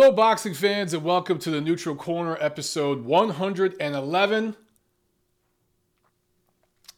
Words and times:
Hello, 0.00 0.12
boxing 0.12 0.54
fans, 0.54 0.94
and 0.94 1.02
welcome 1.02 1.40
to 1.40 1.50
the 1.50 1.60
Neutral 1.60 1.96
Corner 1.96 2.38
episode 2.40 3.04
111. 3.04 4.56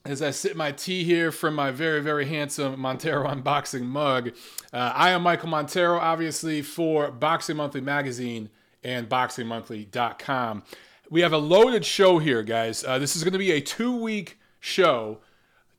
As 0.04 0.20
I 0.20 0.30
sip 0.32 0.54
my 0.54 0.70
tea 0.72 1.02
here 1.02 1.32
from 1.32 1.54
my 1.54 1.70
very, 1.70 2.02
very 2.02 2.26
handsome 2.26 2.78
Montero 2.78 3.26
On 3.26 3.40
Boxing 3.40 3.86
mug, 3.86 4.32
uh, 4.74 4.92
I 4.94 5.12
am 5.12 5.22
Michael 5.22 5.48
Montero, 5.48 5.98
obviously, 5.98 6.60
for 6.60 7.10
Boxing 7.10 7.56
Monthly 7.56 7.80
Magazine 7.80 8.50
and 8.84 9.08
BoxingMonthly.com. 9.08 10.62
We 11.08 11.22
have 11.22 11.32
a 11.32 11.38
loaded 11.38 11.86
show 11.86 12.18
here, 12.18 12.42
guys. 12.42 12.84
Uh, 12.84 12.98
this 12.98 13.16
is 13.16 13.24
going 13.24 13.32
to 13.32 13.38
be 13.38 13.52
a 13.52 13.62
two 13.62 13.96
week 13.96 14.38
show 14.58 15.20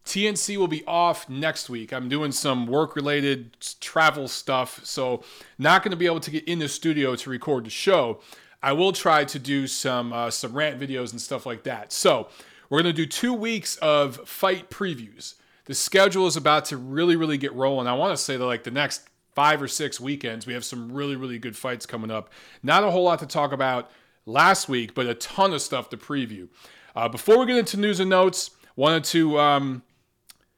TNC 0.05 0.58
will 0.58 0.68
be 0.68 0.84
off 0.86 1.30
next 1.30 1.70
week. 1.70 1.94
I'm 1.94 2.10
doing 2.10 2.32
some 2.32 2.66
work 2.66 2.96
related 2.96 3.55
travel 3.80 4.27
stuff, 4.27 4.84
so 4.84 5.24
not 5.57 5.84
going 5.84 5.91
to 5.91 5.98
be 5.98 6.05
able 6.05 6.20
to 6.21 6.32
get 6.32 6.44
in 6.46 6.60
the 6.60 6.68
studio 6.68 7.16
to 7.16 7.30
record 7.30 7.66
the 7.66 7.70
show. 7.70 8.20
I 8.63 8.74
will 8.74 8.91
try 8.91 9.26
to 9.26 9.40
do 9.40 9.68
some 9.68 10.13
uh, 10.13 10.29
some 10.29 10.54
rant 10.54 10.79
videos 10.79 11.12
and 11.12 11.22
stuff 11.22 11.46
like 11.46 11.63
that. 11.63 11.91
So 11.91 12.27
we're 12.70 12.82
going 12.82 12.96
to 12.96 13.02
do 13.02 13.05
two 13.05 13.34
weeks 13.34 13.77
of 13.77 14.27
fight 14.27 14.70
previews. 14.70 15.35
The 15.66 15.74
schedule 15.74 16.27
is 16.27 16.35
about 16.35 16.66
to 16.66 16.77
really, 16.77 17.16
really 17.16 17.38
get 17.38 17.54
rolling. 17.54 17.88
I 17.88 17.94
want 17.94 18.16
to 18.18 18.22
say 18.22 18.38
that 18.38 18.46
like 18.46 18.63
the 18.63 18.72
next 18.72 19.04
five 19.35 19.62
or 19.62 19.68
six 19.68 19.99
weekends, 19.99 20.46
we 20.46 20.54
have 20.54 20.66
some 20.66 20.91
really, 20.91 21.16
really 21.16 21.40
good 21.40 21.55
fights 21.55 21.85
coming 21.85 22.12
up. 22.12 22.29
Not 22.63 22.84
a 22.84 22.91
whole 22.91 23.04
lot 23.04 23.20
to 23.20 23.26
talk 23.26 23.52
about 23.52 23.90
last 24.26 24.68
week, 24.68 24.94
but 24.94 25.05
a 25.05 25.13
ton 25.13 25.54
of 25.54 25.62
stuff 25.62 25.90
to 25.90 25.98
preview. 25.98 26.49
Uh, 26.96 27.07
before 27.07 27.40
we 27.40 27.46
get 27.46 27.57
into 27.57 27.77
news 27.77 27.99
and 27.99 28.10
notes, 28.10 28.52
wanted 28.76 29.04
to 29.05 29.40
um, 29.40 29.84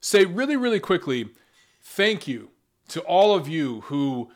say 0.03 0.25
really, 0.25 0.57
really 0.57 0.81
quickly 0.81 1.29
thank 1.81 2.27
you 2.27 2.49
to 2.89 2.99
all 3.01 3.35
of 3.35 3.47
you 3.47 3.81
who 3.81 4.29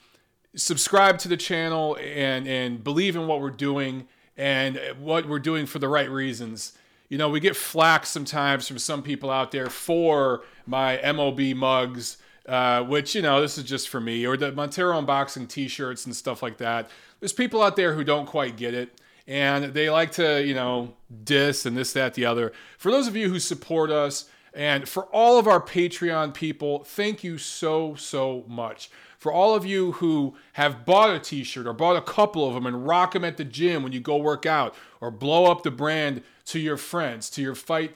subscribe 0.55 1.17
to 1.19 1.27
the 1.27 1.35
channel 1.35 1.97
and, 2.01 2.47
and 2.47 2.83
believe 2.83 3.17
in 3.17 3.27
what 3.27 3.41
we're 3.41 3.49
doing 3.49 4.07
and 4.37 4.79
what 4.97 5.27
we're 5.27 5.39
doing 5.39 5.65
for 5.65 5.79
the 5.79 5.89
right 5.89 6.09
reasons. 6.09 6.71
You 7.09 7.17
know, 7.17 7.29
we 7.29 7.41
get 7.41 7.55
flack 7.55 8.05
sometimes 8.05 8.67
from 8.67 8.79
some 8.79 9.03
people 9.03 9.29
out 9.29 9.51
there 9.51 9.69
for 9.69 10.43
my 10.65 11.01
MOB 11.11 11.39
mugs, 11.55 12.17
uh, 12.47 12.83
which, 12.83 13.13
you 13.13 13.21
know, 13.21 13.41
this 13.41 13.57
is 13.57 13.65
just 13.65 13.89
for 13.89 13.99
me, 13.99 14.25
or 14.25 14.37
the 14.37 14.53
Montero 14.53 14.95
On 14.95 15.05
Boxing 15.05 15.47
t 15.47 15.67
shirts 15.67 16.05
and 16.05 16.15
stuff 16.15 16.41
like 16.41 16.57
that. 16.59 16.89
There's 17.19 17.33
people 17.33 17.61
out 17.61 17.75
there 17.75 17.93
who 17.93 18.05
don't 18.05 18.25
quite 18.25 18.55
get 18.55 18.73
it 18.73 19.01
and 19.27 19.73
they 19.73 19.89
like 19.89 20.13
to, 20.13 20.41
you 20.45 20.53
know, 20.53 20.93
diss 21.25 21.65
and 21.65 21.75
this, 21.75 21.91
that, 21.93 22.13
the 22.13 22.25
other. 22.25 22.53
For 22.77 22.89
those 22.89 23.07
of 23.07 23.17
you 23.17 23.29
who 23.29 23.39
support 23.39 23.91
us, 23.91 24.29
and 24.57 24.89
for 24.89 25.03
all 25.13 25.37
of 25.37 25.47
our 25.47 25.61
Patreon 25.61 26.33
people, 26.33 26.83
thank 26.83 27.23
you 27.23 27.37
so, 27.37 27.93
so 27.93 28.43
much. 28.47 28.89
For 29.19 29.31
all 29.31 29.53
of 29.53 29.67
you 29.67 29.93
who 29.93 30.35
have 30.53 30.83
bought 30.83 31.15
a 31.15 31.19
t 31.19 31.43
shirt 31.43 31.67
or 31.67 31.73
bought 31.73 31.95
a 31.95 32.01
couple 32.01 32.47
of 32.47 32.55
them 32.55 32.65
and 32.65 32.87
rock 32.87 33.13
them 33.13 33.23
at 33.23 33.37
the 33.37 33.45
gym 33.45 33.83
when 33.83 33.91
you 33.91 33.99
go 33.99 34.17
work 34.17 34.47
out 34.47 34.73
or 34.99 35.11
blow 35.11 35.45
up 35.51 35.61
the 35.61 35.69
brand 35.69 36.23
to 36.45 36.59
your 36.59 36.75
friends, 36.75 37.29
to 37.31 37.41
your 37.43 37.53
fight 37.53 37.95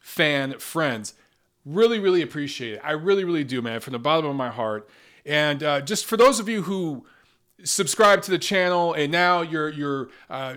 fan 0.00 0.58
friends, 0.58 1.14
really, 1.64 2.00
really 2.00 2.22
appreciate 2.22 2.74
it. 2.74 2.80
I 2.82 2.90
really, 2.90 3.22
really 3.22 3.44
do, 3.44 3.62
man, 3.62 3.78
from 3.78 3.92
the 3.92 4.00
bottom 4.00 4.28
of 4.28 4.34
my 4.34 4.50
heart. 4.50 4.90
And 5.24 5.62
uh, 5.62 5.80
just 5.80 6.06
for 6.06 6.16
those 6.16 6.40
of 6.40 6.48
you 6.48 6.62
who 6.62 7.06
subscribe 7.62 8.22
to 8.22 8.32
the 8.32 8.38
channel 8.38 8.94
and 8.94 9.12
now 9.12 9.42
you're 9.42 9.68
you're 9.68 10.08
uh, 10.28 10.54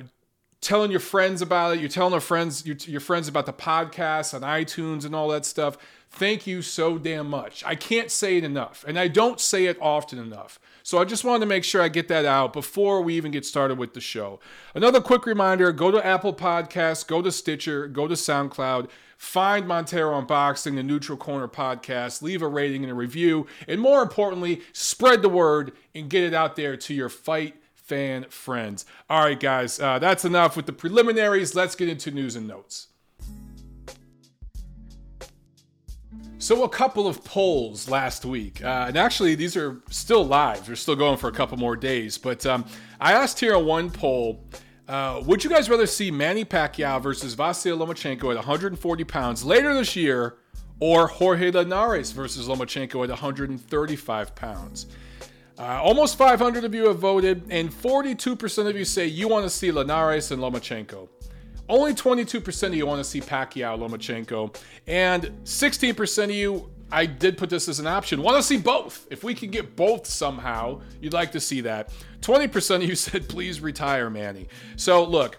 telling 0.63 0.89
your 0.89 0.99
friends 0.99 1.41
about 1.41 1.75
it. 1.75 1.79
You're 1.79 1.89
telling 1.89 2.13
our 2.13 2.19
friends, 2.19 2.65
your, 2.65 2.75
your 2.85 3.01
friends 3.01 3.27
about 3.27 3.45
the 3.45 3.53
podcast 3.53 4.33
on 4.33 4.41
iTunes 4.41 5.05
and 5.05 5.13
all 5.13 5.27
that 5.29 5.45
stuff. 5.45 5.77
Thank 6.09 6.47
you 6.47 6.61
so 6.61 6.97
damn 6.97 7.29
much. 7.29 7.63
I 7.65 7.75
can't 7.75 8.09
say 8.09 8.37
it 8.37 8.43
enough, 8.43 8.85
and 8.87 8.97
I 8.97 9.07
don't 9.07 9.39
say 9.39 9.65
it 9.65 9.77
often 9.81 10.19
enough. 10.19 10.59
So 10.83 10.99
I 10.99 11.05
just 11.05 11.23
wanted 11.23 11.41
to 11.41 11.45
make 11.47 11.63
sure 11.63 11.81
I 11.81 11.87
get 11.87 12.07
that 12.09 12.25
out 12.25 12.53
before 12.53 13.01
we 13.01 13.15
even 13.15 13.31
get 13.31 13.45
started 13.45 13.77
with 13.77 13.93
the 13.93 14.01
show. 14.01 14.39
Another 14.75 15.01
quick 15.01 15.25
reminder 15.25 15.71
go 15.71 15.91
to 15.91 16.05
Apple 16.05 16.33
Podcasts, 16.33 17.05
go 17.05 17.21
to 17.21 17.31
Stitcher, 17.31 17.87
go 17.87 18.07
to 18.07 18.15
SoundCloud, 18.15 18.89
find 19.17 19.67
Montero 19.67 20.13
On 20.13 20.25
Boxing, 20.27 20.75
the 20.75 20.83
Neutral 20.83 21.17
Corner 21.17 21.47
podcast, 21.47 22.21
leave 22.21 22.41
a 22.41 22.47
rating 22.47 22.83
and 22.83 22.91
a 22.91 22.95
review, 22.95 23.47
and 23.67 23.81
more 23.81 24.03
importantly, 24.03 24.61
spread 24.71 25.21
the 25.21 25.29
word 25.29 25.71
and 25.95 26.09
get 26.09 26.23
it 26.23 26.33
out 26.33 26.55
there 26.55 26.77
to 26.77 26.93
your 26.93 27.09
fight 27.09 27.55
fan 27.83 28.25
friends. 28.29 28.85
All 29.09 29.23
right, 29.23 29.39
guys, 29.39 29.79
uh, 29.79 29.99
that's 29.99 30.25
enough 30.25 30.55
with 30.55 30.65
the 30.65 30.73
preliminaries. 30.73 31.53
Let's 31.53 31.75
get 31.75 31.89
into 31.89 32.11
news 32.11 32.35
and 32.35 32.47
notes. 32.47 32.87
So, 36.39 36.63
a 36.63 36.69
couple 36.69 37.07
of 37.07 37.23
polls 37.23 37.89
last 37.89 38.25
week, 38.25 38.61
uh, 38.63 38.85
and 38.89 38.97
actually, 38.97 39.35
these 39.35 39.55
are 39.55 39.81
still 39.89 40.25
live. 40.25 40.65
They're 40.65 40.75
still 40.75 40.97
going 40.97 41.17
for 41.17 41.29
a 41.29 41.31
couple 41.31 41.57
more 41.57 41.77
days. 41.77 42.17
But 42.17 42.45
um, 42.45 42.65
I 42.99 43.13
asked 43.13 43.39
here 43.39 43.55
on 43.55 43.65
one 43.65 43.89
poll 43.89 44.43
uh, 44.87 45.21
Would 45.25 45.43
you 45.43 45.49
guys 45.49 45.69
rather 45.69 45.87
see 45.87 46.11
Manny 46.11 46.43
Pacquiao 46.43 47.01
versus 47.01 47.35
Vasyl 47.35 47.77
Lomachenko 47.77 48.29
at 48.31 48.35
140 48.35 49.03
pounds 49.05 49.45
later 49.45 49.73
this 49.73 49.95
year, 49.95 50.35
or 50.81 51.07
Jorge 51.07 51.51
Linares 51.51 52.11
versus 52.11 52.47
Lomachenko 52.49 53.03
at 53.03 53.09
135 53.09 54.35
pounds? 54.35 54.87
Uh, 55.57 55.79
almost 55.83 56.17
500 56.17 56.63
of 56.63 56.73
you 56.73 56.87
have 56.87 56.97
voted, 56.97 57.43
and 57.49 57.71
42% 57.71 58.67
of 58.67 58.75
you 58.75 58.85
say 58.85 59.05
you 59.05 59.27
want 59.27 59.45
to 59.45 59.49
see 59.49 59.71
Linares 59.71 60.31
and 60.31 60.41
Lomachenko. 60.41 61.07
Only 61.69 61.93
22% 61.93 62.67
of 62.67 62.73
you 62.73 62.85
want 62.85 62.99
to 62.99 63.03
see 63.03 63.21
Pacquiao 63.21 63.77
Lomachenko, 63.77 64.55
and 64.87 65.31
16% 65.43 66.23
of 66.23 66.31
you, 66.31 66.69
I 66.91 67.05
did 67.05 67.37
put 67.37 67.49
this 67.49 67.69
as 67.69 67.79
an 67.79 67.87
option, 67.87 68.23
want 68.23 68.37
to 68.37 68.43
see 68.43 68.57
both. 68.57 69.07
If 69.11 69.23
we 69.23 69.35
can 69.35 69.51
get 69.51 69.75
both 69.75 70.07
somehow, 70.07 70.81
you'd 71.01 71.13
like 71.13 71.31
to 71.33 71.39
see 71.39 71.61
that. 71.61 71.91
20% 72.21 72.75
of 72.77 72.83
you 72.83 72.95
said 72.95 73.29
please 73.29 73.61
retire 73.61 74.09
Manny. 74.09 74.47
So 74.75 75.03
look, 75.03 75.37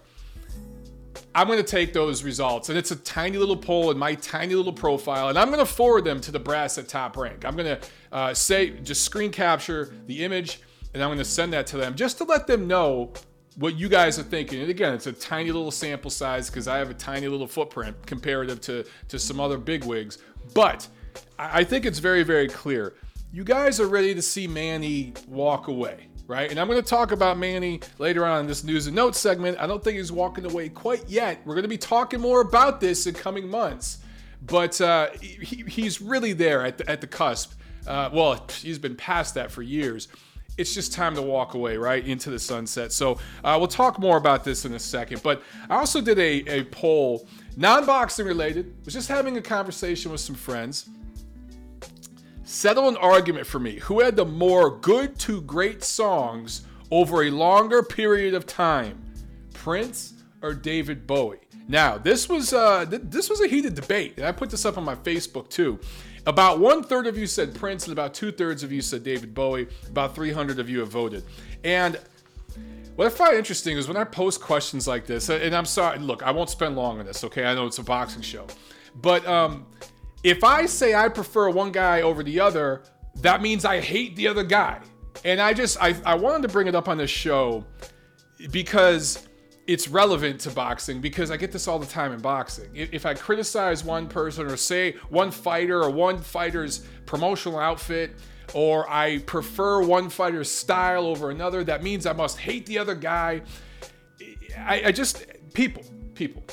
I'm 1.37 1.49
going 1.49 1.59
to 1.59 1.65
take 1.65 1.93
those 1.93 2.23
results, 2.23 2.69
and 2.69 2.79
it's 2.79 2.93
a 2.93 2.97
tiny 2.97 3.39
little 3.39 3.57
poll 3.57 3.91
in 3.91 3.99
my 3.99 4.15
tiny 4.15 4.55
little 4.55 4.73
profile, 4.73 5.31
and 5.31 5.39
I'm 5.39 5.49
going 5.49 5.59
to 5.59 5.67
forward 5.67 6.05
them 6.05 6.21
to 6.21 6.31
the 6.31 6.39
brass 6.39 6.79
at 6.79 6.87
Top 6.87 7.17
Rank. 7.17 7.45
I'm 7.45 7.57
going 7.57 7.77
to 7.77 7.89
uh, 8.13 8.35
say, 8.35 8.71
just 8.71 9.03
screen 9.03 9.33
capture 9.33 9.93
the 10.07 10.25
image, 10.25 10.61
and 10.93 11.03
I'm 11.03 11.09
going 11.09 11.19
to 11.19 11.25
send 11.25 11.53
that 11.53 11.67
to 11.69 11.77
them 11.77 11.97
just 11.97 12.19
to 12.19 12.25
let 12.25 12.47
them 12.47 12.69
know 12.69 13.13
what 13.57 13.77
you 13.77 13.89
guys 13.89 14.17
are 14.17 14.23
thinking. 14.23 14.61
And 14.61 14.71
again, 14.71 14.95
it's 14.95 15.09
a 15.09 15.13
tiny 15.13 15.51
little 15.51 15.73
sample 15.73 16.11
size 16.11 16.49
because 16.51 16.69
I 16.69 16.79
have 16.79 16.91
a 16.91 16.95
tiny 16.95 17.27
little 17.27 17.49
footprint 17.49 17.97
comparative 18.07 18.61
to, 18.63 18.85
to 19.09 19.19
some 19.19 19.41
other 19.41 19.59
big 19.59 19.85
wigs. 19.85 20.19
But 20.55 20.87
I 21.37 21.65
think 21.65 21.85
it's 21.85 21.99
very, 21.99 22.23
very 22.23 22.49
clear. 22.49 22.95
You 23.33 23.43
guys 23.43 23.81
are 23.81 23.89
ready 23.89 24.15
to 24.15 24.23
see 24.23 24.47
Manny 24.47 25.13
walk 25.29 25.67
away 25.67 26.09
right? 26.27 26.51
And 26.51 26.59
I'm 26.59 26.69
going 26.69 26.81
to 26.81 26.89
talk 26.89 27.13
about 27.13 27.39
Manny 27.39 27.81
later 27.99 28.25
on 28.25 28.41
in 28.41 28.47
this 28.47 28.65
news 28.65 28.87
and 28.87 28.97
notes 28.97 29.19
segment. 29.19 29.59
I 29.59 29.67
don't 29.67 29.83
think 29.83 29.97
he's 29.97 30.13
walking 30.13 30.45
away 30.45 30.69
quite 30.69 31.09
yet. 31.09 31.41
We're 31.45 31.55
going 31.55 31.65
to 31.65 31.69
be 31.69 31.79
talking 31.79 32.21
more 32.21 32.41
about 32.41 32.81
this 32.81 33.07
in 33.07 33.15
coming 33.15 33.49
months, 33.49 33.99
but 34.43 34.81
uh, 34.81 35.11
he, 35.21 35.65
he's 35.67 36.01
really 36.01 36.33
there 36.33 36.65
at 36.65 36.79
the, 36.79 36.91
at 36.91 37.01
the 37.01 37.07
cusp. 37.07 37.53
Uh, 37.87 38.11
well, 38.13 38.47
he's 38.61 38.79
been 38.79 38.97
past 38.97 39.35
that 39.35 39.51
for 39.51 39.63
years. 39.63 40.09
It's 40.57 40.73
just 40.73 40.93
time 40.93 41.17
to 41.17 41.23
walk 41.23 41.55
away, 41.55 41.77
right, 41.77 42.07
into 42.07 42.31
the 42.31 42.39
sunset. 42.39 42.93
So 42.93 43.19
uh, 43.43 43.57
we'll 43.59 43.67
talk 43.67 43.99
more 43.99 44.17
about 44.17 44.45
this 44.45 44.65
in 44.65 44.73
a 44.73 44.79
second. 44.79 45.23
But 45.23 45.43
I 45.69 45.77
also 45.77 46.01
did 46.01 46.19
a, 46.19 46.61
a 46.61 46.65
poll, 46.65 47.29
non 47.57 47.85
boxing 47.85 48.25
related, 48.25 48.73
was 48.85 48.95
just 48.95 49.09
having 49.09 49.37
a 49.37 49.43
conversation 49.43 50.13
with 50.13 50.21
some 50.21 50.37
friends 50.37 50.89
settle 52.55 52.89
an 52.89 52.97
argument 52.97 53.47
for 53.47 53.59
me. 53.59 53.81
Who 53.81 54.01
had 54.01 54.17
the 54.17 54.25
more 54.25 54.79
good 54.79 55.19
to 55.21 55.43
great 55.43 55.83
songs 55.83 56.63
over 56.91 57.25
a 57.25 57.31
longer 57.31 57.83
period 57.83 58.35
of 58.35 58.47
time, 58.47 59.05
Prince 59.53 60.15
or 60.41 60.55
David 60.55 61.07
Bowie? 61.07 61.41
Now, 61.67 61.99
this 61.99 62.29
was 62.29 62.53
uh, 62.53 62.87
th- 62.87 63.03
this 63.07 63.29
was 63.29 63.41
a 63.41 63.49
heated 63.49 63.75
debate, 63.75 64.15
and 64.17 64.27
I 64.27 64.33
put 64.33 64.51
this 64.51 64.65
up 64.65 64.79
on 64.79 64.85
my 64.85 64.95
Facebook 64.95 65.49
too. 65.49 65.81
About 66.27 66.59
one 66.59 66.83
third 66.83 67.07
of 67.07 67.19
you 67.19 67.27
said 67.27 67.55
Prince, 67.55 67.85
and 67.85 67.93
about 67.93 68.15
two 68.15 68.31
thirds 68.31 68.63
of 68.63 68.71
you 68.71 68.81
said 68.81 69.03
David 69.03 69.35
Bowie. 69.35 69.67
About 69.89 70.15
300 70.15 70.59
of 70.59 70.71
you 70.71 70.81
have 70.81 70.89
voted. 70.89 71.23
And 71.65 71.99
what 72.97 73.07
I 73.07 73.11
find 73.11 73.37
interesting 73.37 73.77
is 73.77 73.89
when 73.89 73.97
I 73.97 74.05
post 74.05 74.41
questions 74.41 74.87
like 74.87 75.07
this, 75.07 75.29
and 75.29 75.55
I'm 75.55 75.67
sorry, 75.67 75.99
look, 75.99 76.23
I 76.23 76.31
won't 76.31 76.49
spend 76.49 76.77
long 76.77 77.01
on 77.01 77.07
this, 77.07 77.25
okay? 77.25 77.45
I 77.45 77.55
know 77.55 77.67
it's 77.67 77.79
a 77.79 77.83
boxing 77.83 78.23
show. 78.23 78.47
But 79.03 79.27
um, 79.27 79.67
if 80.25 80.43
I 80.43 80.67
say 80.67 80.95
I 80.95 81.09
prefer 81.09 81.51
one 81.51 81.71
guy 81.71 82.01
over 82.03 82.23
the 82.23 82.41
other, 82.41 82.83
that 83.17 83.43
means 83.43 83.65
I 83.65 83.81
hate 83.81 84.17
the 84.17 84.27
other 84.27 84.43
guy. 84.43 84.81
And 85.25 85.41
I 85.41 85.53
just 85.53 85.81
I, 85.81 85.95
I 86.05 86.15
wanted 86.17 86.43
to 86.43 86.49
bring 86.49 86.67
it 86.67 86.75
up 86.75 86.89
on 86.89 86.99
this 86.99 87.11
show 87.11 87.65
because 88.51 89.29
it's 89.67 89.87
relevant 89.89 90.41
to 90.41 90.51
boxing 90.51 91.01
because 91.01 91.31
I 91.31 91.37
get 91.37 91.53
this 91.53 91.69
all 91.69 91.79
the 91.79 91.87
time 91.87 92.13
in 92.13 92.21
boxing. 92.21 92.71
If 92.75 93.07
I 93.07 93.15
criticize 93.15 93.85
one 93.85 94.09
person 94.09 94.47
or 94.47 94.57
say 94.57 94.93
one 95.09 95.31
fighter 95.31 95.83
or 95.83 95.91
one 95.91 96.19
fighter's 96.19 96.85
promotional 97.07 97.59
outfit, 97.59 98.17
or 98.53 98.89
I 98.91 99.19
prefer 99.19 99.83
one 99.83 100.11
fighter's 100.11 100.51
style 100.51 101.07
over 101.07 101.31
another, 101.31 101.65
that 101.65 101.83
means 101.83 102.07
I 102.07 102.13
must 102.13 102.39
hate 102.39 102.67
the 102.67 102.79
other 102.79 102.95
guy. 102.95 103.43
I, 104.59 104.85
I 104.87 104.93
just, 104.93 105.27
people, 105.55 105.83
people, 106.15 106.45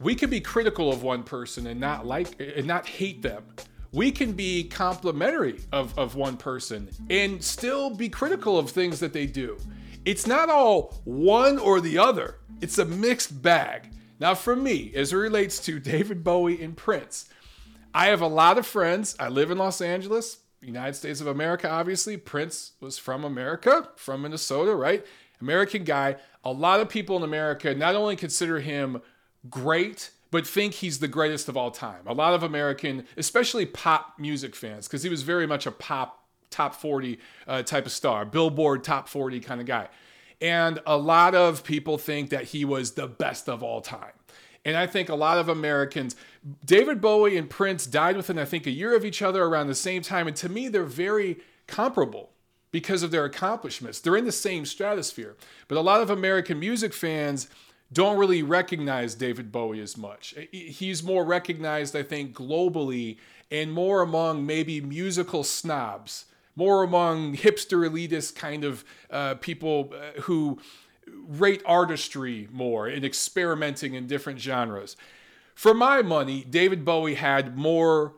we 0.00 0.14
can 0.14 0.30
be 0.30 0.40
critical 0.40 0.90
of 0.90 1.02
one 1.02 1.22
person 1.22 1.66
and 1.66 1.78
not 1.78 2.06
like 2.06 2.40
and 2.40 2.66
not 2.66 2.86
hate 2.86 3.22
them. 3.22 3.44
we 3.92 4.10
can 4.12 4.32
be 4.32 4.64
complimentary 4.64 5.60
of, 5.72 5.96
of 5.98 6.14
one 6.14 6.36
person 6.36 6.88
and 7.10 7.42
still 7.42 7.90
be 7.90 8.08
critical 8.08 8.56
of 8.56 8.70
things 8.70 9.00
that 9.00 9.12
they 9.12 9.26
do. 9.26 9.58
It's 10.04 10.26
not 10.28 10.48
all 10.48 10.94
one 11.04 11.58
or 11.58 11.80
the 11.80 11.98
other, 11.98 12.36
it's 12.60 12.78
a 12.78 12.84
mixed 12.84 13.42
bag. 13.42 13.90
Now, 14.18 14.34
for 14.34 14.54
me, 14.54 14.92
as 14.94 15.12
it 15.12 15.16
relates 15.16 15.58
to 15.60 15.78
David 15.92 16.22
Bowie 16.22 16.62
and 16.62 16.76
Prince, 16.76 17.28
I 17.92 18.06
have 18.06 18.20
a 18.20 18.26
lot 18.26 18.58
of 18.58 18.66
friends. 18.66 19.16
I 19.18 19.28
live 19.28 19.50
in 19.50 19.58
Los 19.58 19.80
Angeles, 19.80 20.38
United 20.60 20.94
States 20.94 21.20
of 21.20 21.26
America, 21.26 21.68
obviously. 21.68 22.16
Prince 22.16 22.72
was 22.80 22.98
from 22.98 23.24
America, 23.24 23.88
from 23.96 24.22
Minnesota, 24.22 24.74
right? 24.74 25.04
American 25.40 25.84
guy. 25.84 26.16
A 26.44 26.52
lot 26.52 26.80
of 26.80 26.88
people 26.88 27.16
in 27.16 27.22
America 27.22 27.74
not 27.74 27.94
only 27.96 28.14
consider 28.14 28.60
him 28.60 29.02
great, 29.48 30.10
but 30.30 30.46
think 30.46 30.74
he's 30.74 30.98
the 30.98 31.08
greatest 31.08 31.48
of 31.48 31.56
all 31.56 31.70
time. 31.70 32.02
A 32.06 32.12
lot 32.12 32.34
of 32.34 32.42
American, 32.42 33.06
especially 33.16 33.66
pop 33.66 34.14
music 34.18 34.54
fans, 34.54 34.86
because 34.86 35.02
he 35.02 35.08
was 35.08 35.22
very 35.22 35.46
much 35.46 35.66
a 35.66 35.70
pop 35.70 36.24
top 36.50 36.74
40 36.74 37.18
uh, 37.46 37.62
type 37.62 37.86
of 37.86 37.92
star, 37.92 38.24
Billboard 38.24 38.84
top 38.84 39.08
40 39.08 39.40
kind 39.40 39.60
of 39.60 39.66
guy. 39.66 39.88
And 40.40 40.80
a 40.86 40.96
lot 40.96 41.34
of 41.34 41.64
people 41.64 41.98
think 41.98 42.30
that 42.30 42.44
he 42.44 42.64
was 42.64 42.92
the 42.92 43.06
best 43.06 43.48
of 43.48 43.62
all 43.62 43.80
time. 43.80 44.12
And 44.64 44.76
I 44.76 44.86
think 44.86 45.08
a 45.08 45.14
lot 45.14 45.38
of 45.38 45.48
Americans, 45.48 46.16
David 46.64 47.00
Bowie 47.00 47.36
and 47.36 47.48
Prince 47.48 47.86
died 47.86 48.16
within, 48.16 48.38
I 48.38 48.44
think, 48.44 48.66
a 48.66 48.70
year 48.70 48.94
of 48.94 49.04
each 49.04 49.22
other 49.22 49.44
around 49.44 49.68
the 49.68 49.74
same 49.74 50.02
time. 50.02 50.26
And 50.26 50.36
to 50.36 50.48
me, 50.48 50.68
they're 50.68 50.84
very 50.84 51.38
comparable 51.66 52.30
because 52.72 53.02
of 53.02 53.10
their 53.10 53.24
accomplishments. 53.24 54.00
They're 54.00 54.16
in 54.16 54.26
the 54.26 54.32
same 54.32 54.64
stratosphere. 54.64 55.36
But 55.66 55.78
a 55.78 55.80
lot 55.80 56.02
of 56.02 56.10
American 56.10 56.60
music 56.60 56.92
fans 56.92 57.48
don't 57.92 58.18
really 58.18 58.42
recognize 58.42 59.14
David 59.14 59.50
Bowie 59.50 59.80
as 59.80 59.96
much. 59.96 60.34
He's 60.52 61.02
more 61.02 61.24
recognized, 61.24 61.96
I 61.96 62.02
think, 62.02 62.34
globally 62.34 63.18
and 63.50 63.72
more 63.72 64.00
among 64.00 64.46
maybe 64.46 64.80
musical 64.80 65.42
snobs, 65.42 66.26
more 66.54 66.82
among 66.84 67.36
hipster 67.36 67.88
elitist 67.88 68.36
kind 68.36 68.64
of 68.64 68.84
uh, 69.10 69.34
people 69.36 69.92
uh, 69.92 70.20
who 70.22 70.60
rate 71.26 71.62
artistry 71.66 72.48
more 72.52 72.86
and 72.86 73.04
experimenting 73.04 73.94
in 73.94 74.06
different 74.06 74.38
genres. 74.38 74.96
For 75.54 75.74
my 75.74 76.02
money, 76.02 76.44
David 76.48 76.84
Bowie 76.84 77.14
had 77.14 77.56
more 77.56 78.14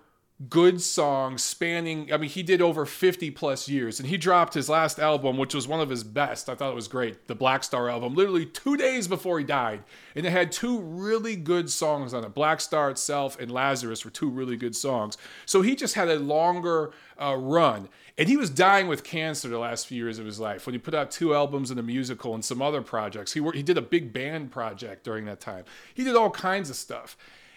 good 0.49 0.81
songs 0.81 1.43
spanning 1.43 2.13
i 2.13 2.17
mean 2.17 2.31
he 2.31 2.43
did 2.43 2.63
over 2.63 2.87
50 2.87 3.31
plus 3.33 3.69
years 3.69 4.01
and 4.01 4.09
he 4.09 4.17
dropped 4.17 4.55
his 4.55 4.69
last 4.69 4.99
album 4.99 5.37
which 5.37 5.55
was 5.55 5.67
one 5.67 5.81
of 5.81 5.91
his 5.91 6.05
best. 6.05 6.49
I 6.49 6.55
thought 6.55 6.71
it 6.71 6.75
was 6.75 6.89
great 6.89 7.27
the 7.27 7.35
black 7.35 7.65
star 7.65 7.89
album 7.89 8.15
literally 8.15 8.47
two 8.47 8.77
days 8.77 9.09
before 9.09 9.39
he 9.39 9.45
died. 9.45 9.83
And 10.15 10.27
it 10.27 10.31
had 10.31 10.53
two 10.53 10.79
really 10.79 11.37
good 11.37 11.71
songs 11.71 12.15
on 12.15 12.25
it. 12.25 12.35
Black 12.35 12.61
star 12.61 12.91
itself 12.91 13.39
and 13.41 13.51
lazarus 13.51 14.05
were 14.05 14.11
two 14.11 14.29
really 14.29 14.57
good 14.57 14.77
songs. 14.77 15.17
So 15.47 15.63
he 15.63 15.75
just 15.75 15.95
had 15.95 16.09
a 16.09 16.19
longer 16.19 16.93
uh, 17.21 17.37
run. 17.37 17.89
And 18.19 18.29
he 18.29 18.37
was 18.37 18.51
dying 18.51 18.89
with 18.89 19.05
cancer 19.05 19.49
the 19.49 19.59
last 19.59 19.87
few 19.87 20.05
years 20.05 20.19
of 20.19 20.27
his 20.27 20.39
life 20.39 20.67
when 20.67 20.75
he 20.75 20.79
put 20.79 20.95
out 20.95 21.11
two 21.11 21.35
albums 21.35 21.71
and 21.71 21.81
a 21.81 21.83
musical 21.83 22.35
and 22.35 22.45
some 22.45 22.61
other 22.61 22.83
projects. 22.83 23.33
He, 23.33 23.41
worked, 23.41 23.57
he 23.57 23.63
did 23.63 23.79
a 23.79 23.83
big 23.83 24.13
band 24.13 24.51
project 24.51 25.05
during 25.05 25.25
that 25.25 25.41
time. 25.41 25.65
He 25.95 26.05
did 26.05 26.15
all 26.15 26.31
kinds 26.31 26.69
of 26.69 26.77
stuff. 26.77 27.17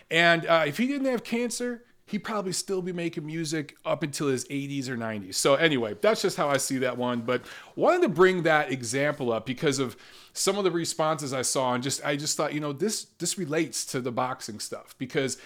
And 0.09 0.45
uh, 0.45 0.63
if 0.65 0.77
he 0.77 0.87
didn't 0.87 1.07
have 1.07 1.23
cancer 1.23 1.83
he'd 2.07 2.19
probably 2.19 2.51
still 2.51 2.81
be 2.81 2.93
making 2.93 3.25
music 3.25 3.75
up 3.83 4.03
until 4.03 4.27
his 4.27 4.45
80s 4.45 4.87
or 4.87 4.95
90s. 4.95 5.35
So 5.35 5.55
anyway, 5.55 5.95
that's 5.99 6.21
just 6.21 6.37
how 6.37 6.49
I 6.49 6.57
see 6.57 6.77
that 6.79 6.97
one. 6.97 7.21
But 7.21 7.43
wanted 7.75 8.03
to 8.03 8.09
bring 8.09 8.43
that 8.43 8.71
example 8.71 9.31
up 9.31 9.45
because 9.45 9.79
of 9.79 9.97
some 10.33 10.57
of 10.57 10.63
the 10.63 10.71
responses 10.71 11.33
I 11.33 11.41
saw, 11.41 11.73
and 11.73 11.83
just 11.83 12.05
I 12.05 12.15
just 12.15 12.37
thought, 12.37 12.53
you 12.53 12.59
know, 12.59 12.73
this 12.73 13.05
this 13.17 13.37
relates 13.37 13.85
to 13.87 14.01
the 14.01 14.11
boxing 14.11 14.59
stuff 14.59 14.95
because 14.97 15.37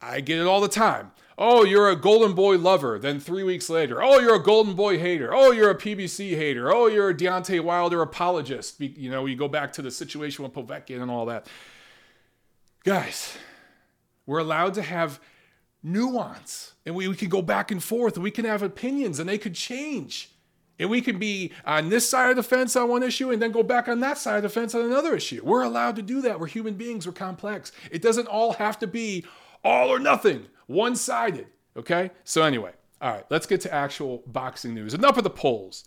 I 0.00 0.20
get 0.20 0.38
it 0.38 0.46
all 0.46 0.60
the 0.60 0.68
time. 0.68 1.12
Oh, 1.38 1.64
you're 1.64 1.88
a 1.88 1.96
Golden 1.96 2.34
Boy 2.34 2.58
lover. 2.58 2.98
Then 2.98 3.20
three 3.20 3.44
weeks 3.44 3.70
later, 3.70 4.02
oh, 4.02 4.18
you're 4.18 4.34
a 4.34 4.42
Golden 4.42 4.74
Boy 4.74 4.98
hater. 4.98 5.32
Oh, 5.32 5.52
you're 5.52 5.70
a 5.70 5.78
PBC 5.78 6.36
hater. 6.36 6.72
Oh, 6.72 6.88
you're 6.88 7.10
a 7.10 7.14
Deontay 7.14 7.62
Wilder 7.62 8.02
apologist. 8.02 8.80
You 8.80 9.10
know, 9.10 9.26
you 9.26 9.36
go 9.36 9.48
back 9.48 9.72
to 9.74 9.82
the 9.82 9.90
situation 9.90 10.42
with 10.42 10.52
Povetkin 10.52 11.00
and 11.00 11.10
all 11.10 11.26
that. 11.26 11.46
Guys, 12.84 13.38
we're 14.26 14.40
allowed 14.40 14.74
to 14.74 14.82
have 14.82 15.20
nuance 15.82 16.74
and 16.86 16.94
we, 16.94 17.08
we 17.08 17.16
can 17.16 17.28
go 17.28 17.42
back 17.42 17.70
and 17.70 17.82
forth 17.82 18.14
and 18.14 18.22
we 18.22 18.30
can 18.30 18.44
have 18.44 18.62
opinions 18.62 19.18
and 19.18 19.28
they 19.28 19.38
could 19.38 19.54
change. 19.54 20.30
And 20.78 20.90
we 20.90 21.00
can 21.00 21.18
be 21.18 21.52
on 21.64 21.90
this 21.90 22.08
side 22.08 22.30
of 22.30 22.36
the 22.36 22.42
fence 22.42 22.74
on 22.74 22.88
one 22.88 23.02
issue 23.02 23.30
and 23.30 23.40
then 23.40 23.52
go 23.52 23.62
back 23.62 23.88
on 23.88 24.00
that 24.00 24.18
side 24.18 24.36
of 24.36 24.42
the 24.42 24.48
fence 24.48 24.74
on 24.74 24.80
another 24.82 25.14
issue. 25.14 25.40
We're 25.44 25.62
allowed 25.62 25.96
to 25.96 26.02
do 26.02 26.22
that. 26.22 26.40
We're 26.40 26.46
human 26.46 26.74
beings. 26.74 27.06
We're 27.06 27.12
complex. 27.12 27.70
It 27.90 28.02
doesn't 28.02 28.26
all 28.26 28.54
have 28.54 28.78
to 28.80 28.86
be 28.86 29.24
all 29.64 29.90
or 29.90 29.98
nothing 29.98 30.46
one-sided 30.66 31.46
okay? 31.76 32.10
So 32.24 32.42
anyway 32.42 32.72
all 33.00 33.10
right 33.10 33.24
let's 33.30 33.46
get 33.46 33.60
to 33.62 33.72
actual 33.72 34.22
boxing 34.26 34.74
news. 34.74 34.94
Enough 34.94 35.18
of 35.18 35.24
the 35.24 35.30
polls. 35.30 35.84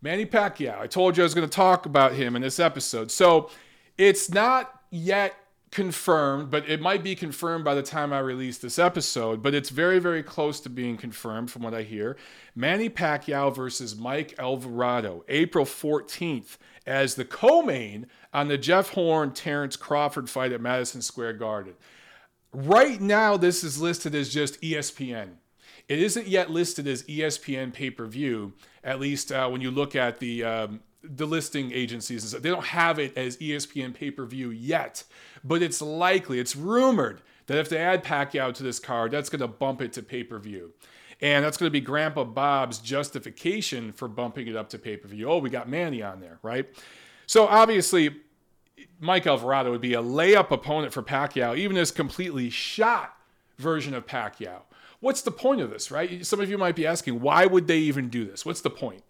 Manny 0.00 0.26
pacquiao 0.26 0.78
i 0.78 0.86
told 0.86 1.16
you 1.16 1.22
i 1.22 1.26
was 1.26 1.34
going 1.34 1.48
to 1.48 1.54
talk 1.54 1.86
about 1.86 2.12
him 2.12 2.36
in 2.36 2.42
this 2.42 2.60
episode. 2.60 3.10
So 3.10 3.50
it's 3.98 4.30
not 4.30 4.80
yet 4.90 5.34
confirmed, 5.72 6.50
but 6.50 6.68
it 6.68 6.82
might 6.82 7.02
be 7.02 7.16
confirmed 7.16 7.64
by 7.64 7.74
the 7.74 7.82
time 7.82 8.12
I 8.12 8.18
release 8.18 8.58
this 8.58 8.78
episode, 8.78 9.42
but 9.42 9.54
it's 9.54 9.70
very, 9.70 9.98
very 9.98 10.22
close 10.22 10.60
to 10.60 10.68
being 10.68 10.98
confirmed 10.98 11.50
from 11.50 11.62
what 11.62 11.74
I 11.74 11.82
hear. 11.82 12.16
Manny 12.54 12.90
Pacquiao 12.90 13.52
versus 13.54 13.96
Mike 13.96 14.34
Alvarado, 14.38 15.24
April 15.28 15.64
14th, 15.64 16.58
as 16.86 17.14
the 17.14 17.24
co 17.24 17.62
main 17.62 18.06
on 18.34 18.48
the 18.48 18.58
Jeff 18.58 18.90
Horn 18.90 19.32
Terrence 19.32 19.76
Crawford 19.76 20.28
fight 20.28 20.52
at 20.52 20.60
Madison 20.60 21.00
Square 21.00 21.34
Garden. 21.34 21.72
Right 22.52 23.00
now, 23.00 23.38
this 23.38 23.64
is 23.64 23.80
listed 23.80 24.14
as 24.14 24.28
just 24.28 24.60
ESPN. 24.60 25.36
It 25.88 25.98
isn't 25.98 26.28
yet 26.28 26.50
listed 26.50 26.86
as 26.86 27.02
ESPN 27.04 27.72
pay 27.72 27.88
per 27.88 28.04
view, 28.06 28.52
at 28.84 29.00
least 29.00 29.32
uh, 29.32 29.48
when 29.48 29.62
you 29.62 29.70
look 29.70 29.96
at 29.96 30.20
the. 30.20 30.44
Um, 30.44 30.80
the 31.04 31.26
listing 31.26 31.72
agencies 31.72 32.30
they 32.30 32.48
don't 32.48 32.64
have 32.64 32.98
it 32.98 33.16
as 33.18 33.36
ESPN 33.38 33.92
pay 33.92 34.10
per 34.10 34.24
view 34.24 34.50
yet 34.50 35.02
but 35.44 35.62
it's 35.62 35.82
likely, 35.82 36.38
it's 36.38 36.56
rumored 36.56 37.22
that 37.46 37.58
if 37.58 37.68
they 37.68 37.78
add 37.78 38.04
Pacquiao 38.04 38.52
to 38.54 38.62
this 38.62 38.78
card, 38.78 39.10
that's 39.10 39.28
going 39.28 39.40
to 39.40 39.48
bump 39.48 39.82
it 39.82 39.92
to 39.94 40.02
pay 40.02 40.22
per 40.22 40.38
view. 40.38 40.72
And 41.20 41.44
that's 41.44 41.56
going 41.56 41.68
to 41.68 41.72
be 41.72 41.80
Grandpa 41.80 42.24
Bob's 42.24 42.78
justification 42.78 43.92
for 43.92 44.08
bumping 44.08 44.48
it 44.48 44.56
up 44.56 44.68
to 44.70 44.78
pay 44.78 44.96
per 44.96 45.08
view. 45.08 45.30
Oh, 45.30 45.38
we 45.38 45.50
got 45.50 45.68
Manny 45.68 46.02
on 46.02 46.20
there, 46.20 46.38
right? 46.42 46.68
So 47.26 47.46
obviously, 47.46 48.16
Mike 49.00 49.26
Alvarado 49.26 49.70
would 49.70 49.80
be 49.80 49.94
a 49.94 50.02
layup 50.02 50.50
opponent 50.50 50.92
for 50.92 51.02
Pacquiao, 51.02 51.56
even 51.56 51.76
this 51.76 51.90
completely 51.90 52.50
shot 52.50 53.16
version 53.58 53.94
of 53.94 54.06
Pacquiao. 54.06 54.62
What's 55.00 55.22
the 55.22 55.30
point 55.30 55.60
of 55.60 55.70
this, 55.70 55.90
right? 55.90 56.24
Some 56.24 56.40
of 56.40 56.48
you 56.48 56.58
might 56.58 56.76
be 56.76 56.86
asking, 56.86 57.20
why 57.20 57.46
would 57.46 57.66
they 57.66 57.78
even 57.78 58.08
do 58.08 58.24
this? 58.24 58.46
What's 58.46 58.60
the 58.60 58.70
point? 58.70 59.02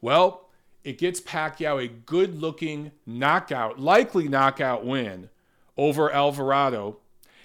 Well, 0.00 0.48
it 0.82 0.98
gets 0.98 1.20
Pacquiao 1.20 1.82
a 1.82 1.88
good 1.88 2.40
looking 2.40 2.92
knockout, 3.06 3.78
likely 3.78 4.28
knockout 4.28 4.84
win 4.84 5.30
over 5.76 6.12
Alvarado, 6.12 6.98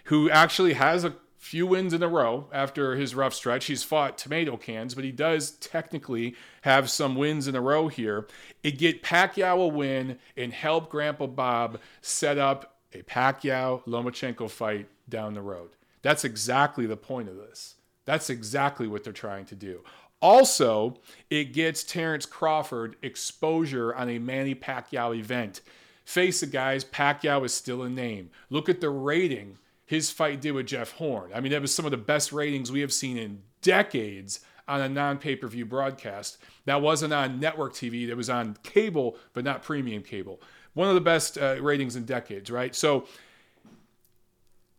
who 0.06 0.30
actually 0.30 0.74
has 0.74 1.04
a 1.04 1.16
few 1.38 1.66
wins 1.66 1.94
in 1.94 2.04
a 2.04 2.08
row 2.08 2.48
after 2.52 2.96
his 2.96 3.16
rough 3.16 3.34
stretch. 3.34 3.66
He's 3.66 3.84
fought 3.84 4.18
tomato 4.18 4.58
cans, 4.58 4.94
but 4.94 5.06
he 5.06 5.12
does 5.12 5.52
technically 5.52 6.36
have 6.62 6.90
some 6.90 7.16
wins 7.16 7.48
in 7.48 7.56
a 7.56 7.62
row 7.62 7.88
here. 7.88 8.28
It 8.62 8.78
get 8.78 9.02
Pacquiao 9.02 9.64
a 9.64 9.68
win 9.68 10.20
and 10.36 10.52
help 10.52 10.90
Grandpa 10.90 11.28
Bob 11.28 11.80
set 12.02 12.38
up 12.38 12.76
a 12.94 13.02
Pacquiao 13.04 13.84
Lomachenko 13.86 14.50
fight 14.50 14.90
down 15.08 15.34
the 15.34 15.42
road. 15.42 15.70
That's 16.02 16.26
exactly 16.26 16.86
the 16.86 16.98
point 16.98 17.30
of 17.30 17.38
this. 17.38 17.76
That's 18.06 18.30
exactly 18.30 18.88
what 18.88 19.04
they're 19.04 19.14
trying 19.14 19.46
to 19.46 19.56
do. 19.56 19.84
Also, 20.22 20.98
it 21.30 21.54
gets 21.54 21.84
Terrence 21.84 22.26
Crawford 22.26 22.98
exposure 23.02 23.96
on 23.96 24.10
a 24.10 24.20
Manny 24.20 24.56
Pacquiao 24.56 25.18
event. 25.18 25.62
Face 26.10 26.42
it, 26.42 26.50
guys, 26.50 26.84
Pacquiao 26.84 27.46
is 27.46 27.54
still 27.54 27.84
a 27.84 27.90
name. 27.90 28.32
Look 28.50 28.68
at 28.68 28.82
the 28.82 28.90
rating 28.90 29.60
his 29.86 30.10
fight 30.10 30.42
did 30.42 30.54
with 30.54 30.66
Jeff 30.66 30.94
Horn. 30.94 31.30
I 31.36 31.40
mean, 31.40 31.52
that 31.52 31.62
was 31.62 31.72
some 31.72 31.86
of 31.86 31.92
the 31.92 31.98
best 31.98 32.34
ratings 32.34 32.72
we 32.72 32.80
have 32.80 32.92
seen 32.92 33.16
in 33.16 33.44
decades 33.62 34.40
on 34.68 34.82
a 34.82 34.90
non 34.90 35.20
pay 35.20 35.36
per 35.36 35.46
view 35.46 35.68
broadcast. 35.68 36.40
That 36.66 36.82
wasn't 36.82 37.14
on 37.14 37.40
network 37.40 37.74
TV, 37.74 38.08
that 38.08 38.18
was 38.18 38.28
on 38.28 38.58
cable, 38.64 39.18
but 39.34 39.44
not 39.44 39.62
premium 39.62 40.02
cable. 40.02 40.42
One 40.74 40.88
of 40.88 40.96
the 40.96 41.02
best 41.02 41.38
uh, 41.38 41.58
ratings 41.62 41.96
in 41.96 42.06
decades, 42.06 42.50
right? 42.50 42.74
So 42.74 43.06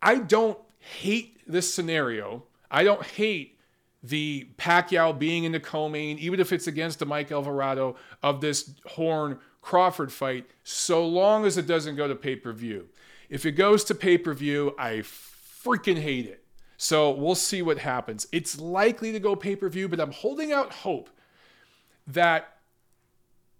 I 0.03 0.17
don't 0.17 0.59
hate 0.81 1.39
this 1.47 1.73
scenario. 1.73 2.43
I 2.73 2.83
don't 2.83 3.07
hate 3.07 3.57
the 4.03 4.49
Pacquiao 4.59 5.17
being 5.17 5.45
in 5.45 5.53
the 5.53 5.61
co-main, 5.61 6.19
even 6.19 6.41
if 6.41 6.53
it's 6.53 6.67
against 6.67 6.99
the 6.99 7.07
Mike 7.07 7.31
Alvarado 7.31 7.95
of 8.21 8.41
this 8.41 8.73
Horn 8.87 9.39
Crawford 9.63 10.13
fight, 10.13 10.47
so 10.65 11.07
long 11.07 11.45
as 11.45 11.59
it 11.59 11.67
doesn't 11.67 11.97
go 11.97 12.09
to 12.09 12.15
pay 12.15 12.37
per 12.37 12.53
view. 12.53 12.89
If 13.29 13.47
it 13.47 13.53
goes 13.53 13.85
to 13.85 13.95
pay 13.95 14.19
per 14.19 14.35
view, 14.35 14.75
I 14.79 14.97
freaking 14.99 15.99
hate 15.99 16.27
it. 16.27 16.45
So 16.77 17.11
we'll 17.11 17.35
see 17.35 17.61
what 17.61 17.79
happens. 17.79 18.27
It's 18.33 18.59
likely 18.59 19.13
to 19.13 19.21
go 19.21 19.37
pay 19.37 19.55
per 19.55 19.69
view, 19.69 19.89
but 19.89 20.01
I'm 20.01 20.13
holding 20.13 20.53
out 20.53 20.73
hope 20.73 21.11
that 22.07 22.57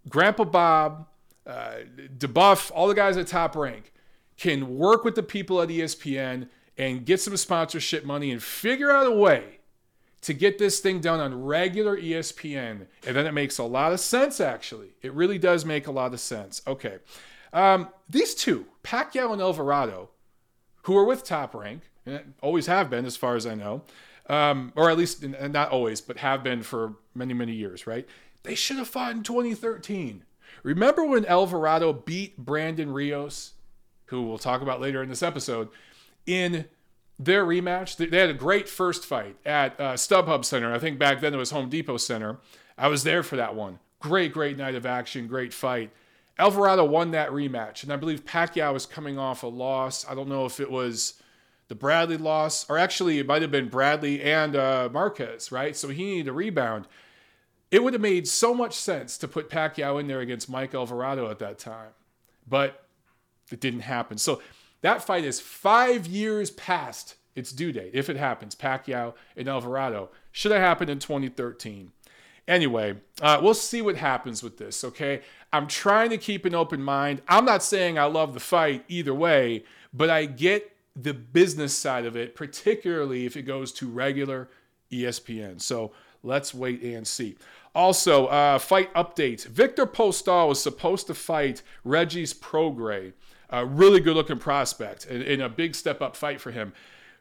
Grandpa 0.09 0.45
Bob, 0.45 1.07
uh, 1.47 1.77
duBoef, 2.17 2.71
all 2.75 2.89
the 2.89 2.95
guys 2.95 3.17
at 3.17 3.27
Top 3.27 3.55
Rank 3.55 3.93
can 4.37 4.79
work 4.79 5.05
with 5.05 5.15
the 5.15 5.23
people 5.23 5.61
at 5.61 5.69
ESPN 5.69 6.49
and 6.79 7.05
get 7.05 7.21
some 7.21 7.37
sponsorship 7.37 8.05
money 8.05 8.31
and 8.31 8.43
figure 8.43 8.91
out 8.91 9.07
a 9.07 9.11
way 9.11 9.60
to 10.23 10.35
get 10.35 10.59
this 10.59 10.81
thing 10.81 11.01
done 11.01 11.21
on 11.21 11.43
regular 11.43 11.97
ESPN. 11.97 12.87
And 13.07 13.17
then 13.17 13.27
it 13.27 13.33
makes 13.33 13.59
a 13.59 13.65
lot 13.65 13.93
of 13.93 14.01
sense, 14.01 14.41
actually. 14.41 14.91
It 15.03 15.13
really 15.15 15.39
does 15.39 15.65
make 15.65 15.87
a 15.87 15.93
lot 15.93 16.13
of 16.13 16.21
sense. 16.21 16.63
Okay. 16.67 16.99
Um, 17.53 17.89
these 18.09 18.35
two, 18.35 18.67
Pacquiao 18.85 19.33
and 19.33 19.41
Alvarado, 19.41 20.11
who 20.83 20.97
are 20.97 21.05
with 21.05 21.25
Top 21.25 21.55
Rank, 21.55 21.83
and 22.07 22.35
always 22.43 22.67
have 22.67 22.91
been, 22.91 23.07
as 23.07 23.17
far 23.17 23.37
as 23.37 23.47
I 23.47 23.55
know, 23.55 23.83
um, 24.29 24.73
or 24.77 24.91
at 24.91 24.99
least 24.99 25.25
not 25.25 25.71
always, 25.71 26.01
but 26.01 26.19
have 26.19 26.43
been 26.43 26.63
for 26.63 26.95
many, 27.15 27.35
many 27.35 27.53
years, 27.53 27.87
right? 27.87 28.07
They 28.43 28.55
should 28.55 28.77
have 28.77 28.89
fought 28.89 29.13
in 29.13 29.23
2013. 29.23 30.25
Remember 30.63 31.05
when 31.05 31.27
Alvarado 31.27 31.93
beat 31.93 32.37
Brandon 32.39 32.93
Rios, 32.93 33.55
who 34.07 34.23
we'll 34.23 34.39
talk 34.39 34.63
about 34.63 34.81
later 34.81 35.03
in 35.03 35.09
this 35.09 35.23
episode, 35.23 35.69
in 36.27 36.67
their 37.25 37.45
rematch? 37.45 37.97
They 37.97 38.19
had 38.19 38.31
a 38.31 38.35
great 38.35 38.69
first 38.69 39.05
fight 39.05 39.37
at 39.45 39.79
uh, 39.79 39.93
StubHub 39.95 40.45
Center. 40.45 40.73
I 40.73 40.79
think 40.79 40.99
back 40.99 41.21
then 41.21 41.35
it 41.35 41.37
was 41.37 41.51
Home 41.51 41.69
Depot 41.69 41.99
Center. 41.99 42.39
I 42.79 42.89
was 42.89 43.05
there 43.05 43.23
for 43.23 43.37
that 43.37 43.55
one. 43.55 43.79
Great, 44.01 44.33
great 44.33 44.57
night 44.57 44.75
of 44.75 44.87
action, 44.87 45.27
great 45.27 45.53
fight. 45.53 45.91
Alvarado 46.39 46.85
won 46.85 47.11
that 47.11 47.31
rematch, 47.31 47.83
and 47.83 47.93
I 47.93 47.97
believe 47.97 48.25
Pacquiao 48.25 48.73
was 48.73 48.87
coming 48.87 49.19
off 49.19 49.43
a 49.43 49.47
loss. 49.47 50.09
I 50.09 50.15
don't 50.15 50.29
know 50.29 50.47
if 50.47 50.59
it 50.59 50.71
was 50.71 51.21
the 51.69 51.75
Bradley 51.75 52.17
loss, 52.17 52.69
or 52.71 52.79
actually 52.79 53.19
it 53.19 53.27
might 53.27 53.43
have 53.43 53.51
been 53.51 53.69
Bradley 53.69 54.23
and 54.23 54.57
uh, 54.57 54.89
Marquez, 54.91 55.53
right? 55.53 55.77
So 55.77 55.89
he 55.89 56.05
needed 56.05 56.29
a 56.29 56.33
rebound. 56.33 56.89
It 57.71 57.85
would 57.85 57.93
have 57.93 58.01
made 58.01 58.27
so 58.27 58.55
much 58.55 58.75
sense 58.75 59.19
to 59.19 59.29
put 59.29 59.51
Pacquiao 59.51 60.01
in 60.01 60.07
there 60.07 60.21
against 60.21 60.49
Mike 60.49 60.75
Alvarado 60.75 61.31
at 61.31 61.39
that 61.41 61.59
time, 61.59 61.91
but 62.49 62.87
it 63.53 63.61
didn't 63.61 63.81
happen. 63.81 64.17
So 64.17 64.41
that 64.83 65.05
fight 65.05 65.25
is 65.25 65.41
five 65.41 66.07
years 66.07 66.51
past 66.51 67.17
its 67.35 67.53
due 67.53 67.73
date, 67.73 67.91
if 67.95 68.09
it 68.09 68.17
happens. 68.17 68.55
Pacquiao 68.55 69.15
and 69.37 69.49
Alvarado 69.49 70.11
should 70.33 70.53
have 70.53 70.61
happened 70.61 70.91
in 70.91 70.99
2013. 70.99 71.93
Anyway, 72.49 72.97
uh, 73.23 73.39
we'll 73.43 73.55
see 73.55 73.81
what 73.81 73.97
happens 73.97 74.43
with 74.43 74.59
this, 74.59 74.83
okay? 74.83 75.21
I'm 75.53 75.67
trying 75.67 76.11
to 76.11 76.19
keep 76.19 76.45
an 76.45 76.55
open 76.55 76.83
mind. 76.83 77.23
I'm 77.29 77.45
not 77.45 77.63
saying 77.63 77.99
I 77.99 78.05
love 78.05 78.35
the 78.35 78.41
fight 78.41 78.85
either 78.89 79.15
way, 79.15 79.65
but 79.93 80.11
I 80.11 80.25
get 80.25 80.77
the 80.97 81.15
business 81.15 81.77
side 81.77 82.07
of 82.07 82.17
it, 82.17 82.35
particularly 82.35 83.25
if 83.27 83.37
it 83.37 83.43
goes 83.43 83.73
to 83.75 83.89
regular 83.89 84.49
ESPN. 84.91 85.61
So 85.61 85.93
let's 86.23 86.53
wait 86.53 86.83
and 86.83 87.07
see. 87.07 87.37
Also, 87.75 88.27
uh, 88.27 88.59
fight 88.59 88.93
updates. 88.95 89.47
Victor 89.47 89.87
Postol 89.87 90.49
was 90.49 90.61
supposed 90.61 91.07
to 91.07 91.15
fight 91.15 91.63
Regis 91.85 92.35
Prograis, 92.35 93.13
a 93.51 93.67
really 93.67 94.01
good 94.01 94.17
looking 94.17 94.39
prospect, 94.39 95.07
in 95.07 95.41
a 95.41 95.49
big 95.49 95.75
step 95.75 96.01
up 96.01 96.17
fight 96.17 96.41
for 96.41 96.51
him. 96.51 96.73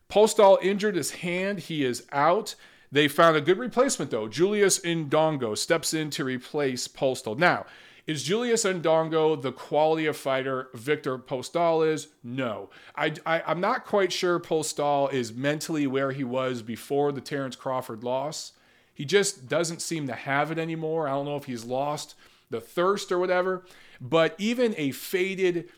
Postol 0.10 0.58
injured 0.64 0.96
his 0.96 1.12
hand. 1.12 1.60
He 1.60 1.84
is 1.84 2.06
out. 2.12 2.56
They 2.92 3.08
found 3.08 3.38
a 3.38 3.42
good 3.42 3.60
replacement, 3.60 4.12
though. 4.12 4.28
Julius 4.28 4.80
Indongo 4.80 5.58
steps 5.58 5.94
in 5.94 6.10
to 6.12 6.24
replace 6.24 6.88
Postol. 6.88 7.38
Now, 7.38 7.66
is 8.08 8.24
Julius 8.24 8.64
Indongo 8.64 9.40
the 9.40 9.52
quality 9.52 10.08
of 10.08 10.18
fighter 10.18 10.70
Victor 10.74 11.20
Postol 11.20 11.88
is? 11.88 12.08
No. 12.24 12.72
I, 12.96 13.14
am 13.26 13.60
not 13.60 13.86
quite 13.86 14.12
sure 14.12 14.40
Postol 14.40 15.14
is 15.14 15.32
mentally 15.32 15.86
where 15.86 16.12
he 16.12 16.24
was 16.24 16.64
before 16.64 17.12
the 17.12 17.22
Terrence 17.22 17.56
Crawford 17.56 18.04
loss. 18.04 18.54
He 18.96 19.06
just 19.06 19.48
doesn't 19.48 19.84
seem 19.84 20.08
to 20.08 20.16
have 20.16 20.52
it 20.52 20.58
anymore. 20.58 21.08
I 21.08 21.12
don't 21.12 21.26
know 21.26 21.38
if 21.38 21.46
he's 21.46 21.66
lost 21.66 22.16
the 22.50 22.60
thirst 22.60 23.12
or 23.12 23.20
whatever, 23.20 23.64
but 24.02 24.34
even 24.40 24.74
a 24.78 24.92
faded 24.92 25.70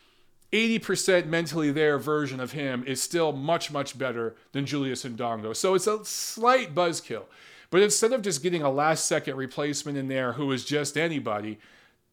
80% 0.51 1.27
mentally 1.27 1.71
there 1.71 1.97
version 1.97 2.39
of 2.39 2.51
him 2.51 2.83
is 2.85 3.01
still 3.01 3.31
much, 3.31 3.71
much 3.71 3.97
better 3.97 4.35
than 4.51 4.65
Julius 4.65 5.05
Indongo. 5.05 5.55
So 5.55 5.75
it's 5.75 5.87
a 5.87 6.03
slight 6.03 6.75
buzzkill. 6.75 7.23
But 7.69 7.81
instead 7.81 8.11
of 8.11 8.21
just 8.21 8.43
getting 8.43 8.61
a 8.61 8.69
last 8.69 9.05
second 9.05 9.37
replacement 9.37 9.97
in 9.97 10.09
there 10.09 10.33
who 10.33 10.51
is 10.51 10.65
just 10.65 10.97
anybody, 10.97 11.57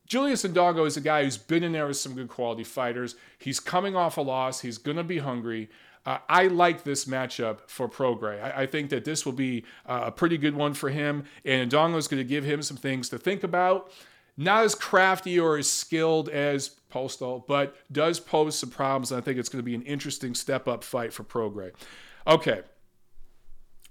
Julius 0.07 0.45
Indongo 0.45 0.87
is 0.87 0.97
a 0.97 1.00
guy 1.00 1.25
who's 1.25 1.37
been 1.37 1.64
in 1.64 1.73
there 1.73 1.88
with 1.88 1.97
some 1.97 2.14
good 2.14 2.28
quality 2.28 2.64
fighters. 2.64 3.16
He's 3.38 3.61
coming 3.61 3.97
off 3.97 4.16
a 4.16 4.21
loss. 4.21 4.61
He's 4.61 4.78
going 4.78 4.97
to 4.97 5.04
be 5.04 5.18
hungry. 5.18 5.68
Uh, 6.07 6.18
I 6.28 6.47
like 6.47 6.85
this 6.85 7.04
matchup 7.04 7.59
for 7.66 7.88
Prograis. 7.88 8.42
I, 8.42 8.62
I 8.62 8.66
think 8.66 8.88
that 8.90 9.04
this 9.04 9.26
will 9.26 9.33
be 9.33 9.64
uh, 9.85 10.04
a 10.07 10.12
pretty 10.12 10.38
good 10.38 10.54
one 10.54 10.75
for 10.75 10.88
him. 10.88 11.25
And 11.45 11.71
Indongo 11.71 11.97
is 11.97 12.09
going 12.09 12.23
to 12.23 12.28
give 12.28 12.45
him 12.45 12.62
some 12.62 12.76
things 12.76 13.09
to 13.11 13.18
think 13.18 13.42
about. 13.42 13.92
Not 14.40 14.64
as 14.64 14.76
crafty 14.76 15.38
or 15.40 15.59
as 15.59 15.68
skilled 15.68 16.28
as 16.28 16.76
Postol, 16.92 17.45
but 17.49 17.75
does 17.90 18.21
pose 18.21 18.57
some 18.57 18.71
problems. 18.71 19.11
I 19.11 19.21
think 19.21 19.37
it's 19.37 19.49
going 19.49 19.59
to 19.59 19.64
be 19.64 19.75
an 19.75 19.83
interesting 19.83 20.33
step 20.33 20.68
up 20.68 20.85
fight 20.85 21.12
for 21.12 21.25
Prograis. 21.25 21.73
Okay. 22.25 22.62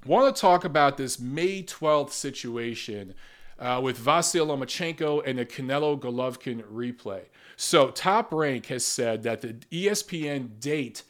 Want 0.06 0.34
to 0.34 0.40
talk 0.40 0.64
about 0.64 0.96
this 0.96 1.20
May 1.20 1.64
12th 1.64 2.12
situation 2.12 3.14
uh, 3.60 3.82
with 3.84 4.00
Vasyl 4.00 4.48
Lomachenko 4.48 5.22
and 5.26 5.38
the 5.38 5.46
Canelo 5.46 6.00
Golovkin 6.00 6.64
replay. 6.64 7.24
So, 7.58 7.90
Top 7.90 8.32
Rank 8.32 8.68
has 8.68 8.86
said 8.86 9.24
that 9.24 9.42
the 9.42 9.56
ESPN 9.72 10.62
date 10.62 11.04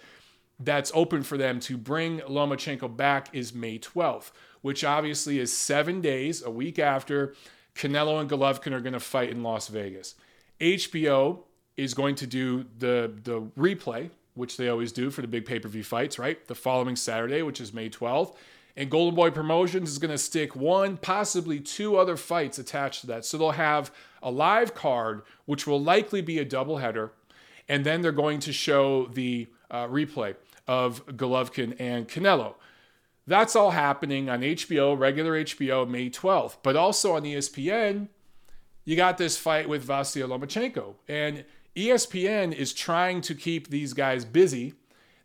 that's 0.60 0.92
open 0.96 1.22
for 1.22 1.38
them 1.38 1.60
to 1.60 1.78
bring 1.78 2.22
Lomachenko 2.22 2.98
back 2.98 3.30
is 3.34 3.54
May 3.54 3.78
12th, 3.78 4.32
which 4.62 4.84
obviously 4.84 5.38
is 5.38 5.56
seven 5.56 6.02
days, 6.02 6.42
a 6.42 6.50
week 6.50 6.80
after 6.80 7.36
Canelo 7.78 8.20
and 8.20 8.30
Golovkin 8.30 8.74
are 8.74 8.82
going 8.82 8.94
to 8.94 9.00
fight 9.00 9.30
in 9.30 9.44
Las 9.44 9.68
Vegas. 9.68 10.16
HBO 10.60 11.40
is 11.78 11.94
going 11.94 12.16
to 12.16 12.28
do 12.28 12.66
the 12.78 13.12
the 13.24 13.42
replay, 13.58 14.10
which 14.34 14.58
they 14.58 14.68
always 14.68 14.92
do 14.92 15.10
for 15.10 15.22
the 15.22 15.28
big 15.28 15.46
pay 15.46 15.60
per 15.60 15.70
view 15.70 15.84
fights, 15.84 16.18
right? 16.18 16.46
The 16.48 16.56
following 16.56 16.96
Saturday, 16.96 17.42
which 17.42 17.62
is 17.62 17.74
May 17.74 17.90
12th. 17.90 18.36
And 18.76 18.92
Golden 18.92 19.16
Boy 19.16 19.32
Promotions 19.32 19.90
is 19.90 19.98
going 19.98 20.12
to 20.12 20.20
stick 20.20 20.56
one, 20.56 20.98
possibly 20.98 21.60
two 21.60 21.98
other 21.98 22.16
fights 22.16 22.60
attached 22.60 23.02
to 23.02 23.08
that. 23.08 23.26
So 23.26 23.38
they'll 23.38 23.52
have 23.52 23.92
a 24.22 24.30
live 24.30 24.76
card, 24.76 25.24
which 25.46 25.66
will 25.66 25.82
likely 25.82 26.22
be 26.22 26.38
a 26.38 26.46
doubleheader. 26.46 27.10
And 27.68 27.84
then 27.84 28.02
they're 28.02 28.12
going 28.12 28.40
to 28.42 28.54
show 28.54 29.08
the 29.08 29.48
uh, 29.72 29.88
replay 29.88 30.36
of 30.68 31.06
Golovkin 31.08 31.76
and 31.80 32.08
Canelo. 32.08 32.54
That's 33.28 33.58
all 33.58 33.72
happening 33.72 34.30
on 34.30 34.42
HBO, 34.42 34.98
regular 34.98 35.44
HBO, 35.44 35.88
May 35.88 36.10
12th. 36.10 36.58
But 36.64 36.78
also 36.78 37.16
on 37.16 37.24
ESPN, 37.24 38.08
you 38.86 38.96
got 38.96 39.18
this 39.18 39.38
fight 39.38 39.68
with 39.68 39.86
Vasyl 39.86 40.30
Lomachenko. 40.30 40.96
And 41.10 41.44
ESPN 41.76 42.54
is 42.54 42.74
trying 42.74 43.20
to 43.22 43.36
keep 43.36 43.70
these 43.70 43.94
guys 43.94 44.24
busy. 44.24 44.74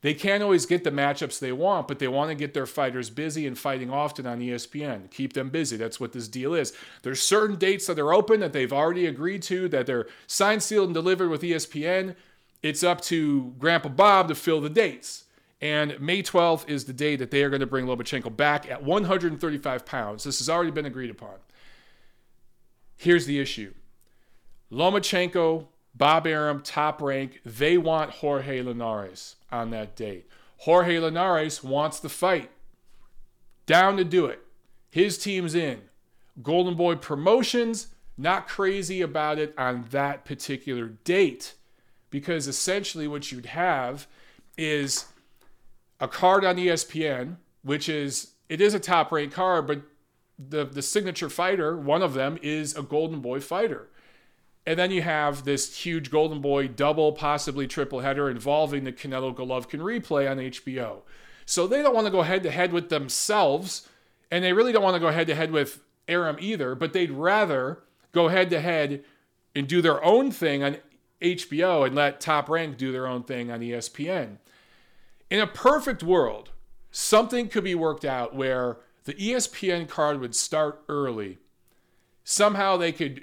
They 0.00 0.14
can't 0.14 0.42
always 0.42 0.66
get 0.66 0.82
the 0.82 0.90
matchups 0.90 1.38
they 1.38 1.52
want, 1.52 1.86
but 1.86 2.00
they 2.00 2.08
want 2.08 2.30
to 2.30 2.34
get 2.34 2.54
their 2.54 2.66
fighters 2.66 3.08
busy 3.08 3.46
and 3.46 3.56
fighting 3.56 3.88
often 3.88 4.26
on 4.26 4.40
ESPN. 4.40 5.08
Keep 5.12 5.34
them 5.34 5.48
busy. 5.48 5.76
That's 5.76 6.00
what 6.00 6.12
this 6.12 6.26
deal 6.26 6.54
is. 6.54 6.72
There's 7.02 7.22
certain 7.22 7.54
dates 7.54 7.86
that 7.86 8.00
are 8.00 8.12
open 8.12 8.40
that 8.40 8.52
they've 8.52 8.72
already 8.72 9.06
agreed 9.06 9.42
to, 9.44 9.68
that 9.68 9.86
they're 9.86 10.08
signed, 10.26 10.64
sealed, 10.64 10.88
and 10.88 10.94
delivered 10.94 11.28
with 11.28 11.42
ESPN. 11.42 12.16
It's 12.64 12.82
up 12.82 13.00
to 13.02 13.54
Grandpa 13.60 13.90
Bob 13.90 14.26
to 14.26 14.34
fill 14.34 14.60
the 14.60 14.68
dates. 14.68 15.24
And 15.62 15.98
May 16.00 16.24
12th 16.24 16.68
is 16.68 16.84
the 16.84 16.92
day 16.92 17.14
that 17.14 17.30
they 17.30 17.44
are 17.44 17.48
going 17.48 17.60
to 17.60 17.66
bring 17.66 17.86
Lomachenko 17.86 18.36
back 18.36 18.68
at 18.68 18.82
135 18.82 19.86
pounds. 19.86 20.24
This 20.24 20.40
has 20.40 20.50
already 20.50 20.72
been 20.72 20.86
agreed 20.86 21.10
upon. 21.10 21.36
Here's 22.96 23.26
the 23.26 23.38
issue 23.38 23.72
Lomachenko, 24.72 25.68
Bob 25.94 26.26
Arum, 26.26 26.62
top 26.62 27.00
rank, 27.00 27.40
they 27.44 27.78
want 27.78 28.10
Jorge 28.10 28.60
Linares 28.60 29.36
on 29.52 29.70
that 29.70 29.94
date. 29.94 30.26
Jorge 30.58 30.98
Linares 30.98 31.62
wants 31.62 32.00
the 32.00 32.08
fight. 32.08 32.50
Down 33.66 33.96
to 33.98 34.04
do 34.04 34.26
it. 34.26 34.42
His 34.90 35.16
team's 35.16 35.54
in. 35.54 35.82
Golden 36.42 36.74
Boy 36.74 36.96
Promotions, 36.96 37.88
not 38.18 38.48
crazy 38.48 39.00
about 39.00 39.38
it 39.38 39.54
on 39.56 39.84
that 39.90 40.24
particular 40.24 40.88
date. 40.88 41.54
Because 42.10 42.48
essentially, 42.48 43.06
what 43.06 43.30
you'd 43.30 43.46
have 43.46 44.06
is 44.58 45.06
a 46.02 46.08
card 46.08 46.44
on 46.44 46.56
ESPN, 46.56 47.36
which 47.62 47.88
is 47.88 48.32
it 48.48 48.60
is 48.60 48.74
a 48.74 48.80
top 48.80 49.12
ranked 49.12 49.34
card, 49.34 49.68
but 49.68 49.82
the 50.36 50.64
the 50.64 50.82
signature 50.82 51.30
fighter, 51.30 51.78
one 51.78 52.02
of 52.02 52.12
them 52.12 52.38
is 52.42 52.76
a 52.76 52.82
Golden 52.82 53.20
Boy 53.20 53.40
fighter. 53.40 53.88
And 54.66 54.78
then 54.78 54.90
you 54.90 55.02
have 55.02 55.44
this 55.44 55.76
huge 55.76 56.10
Golden 56.10 56.40
Boy 56.40 56.68
double, 56.68 57.12
possibly 57.12 57.66
triple 57.66 58.00
header 58.00 58.28
involving 58.28 58.84
the 58.84 58.92
Canelo 58.92 59.34
Golovkin 59.34 59.80
replay 59.80 60.30
on 60.30 60.38
HBO. 60.38 61.02
So 61.46 61.66
they 61.66 61.82
don't 61.82 61.94
want 61.94 62.06
to 62.06 62.12
go 62.12 62.22
head 62.22 62.42
to 62.42 62.50
head 62.50 62.72
with 62.72 62.88
themselves, 62.88 63.88
and 64.30 64.44
they 64.44 64.52
really 64.52 64.72
don't 64.72 64.82
want 64.82 64.94
to 64.94 65.00
go 65.00 65.10
head 65.10 65.28
to 65.28 65.34
head 65.34 65.52
with 65.52 65.80
Arum 66.08 66.36
either, 66.40 66.74
but 66.74 66.92
they'd 66.92 67.10
rather 67.10 67.78
go 68.12 68.28
head 68.28 68.50
to 68.50 68.60
head 68.60 69.04
and 69.54 69.68
do 69.68 69.80
their 69.82 70.02
own 70.04 70.32
thing 70.32 70.64
on 70.64 70.78
HBO 71.20 71.86
and 71.86 71.94
let 71.94 72.20
Top 72.20 72.48
Rank 72.48 72.76
do 72.76 72.90
their 72.90 73.06
own 73.06 73.22
thing 73.22 73.50
on 73.50 73.60
ESPN. 73.60 74.38
In 75.32 75.40
a 75.40 75.46
perfect 75.46 76.02
world, 76.02 76.50
something 76.90 77.48
could 77.48 77.64
be 77.64 77.74
worked 77.74 78.04
out 78.04 78.36
where 78.36 78.76
the 79.04 79.14
ESPN 79.14 79.88
card 79.88 80.20
would 80.20 80.34
start 80.34 80.82
early. 80.90 81.38
Somehow 82.22 82.76
they 82.76 82.92
could 82.92 83.22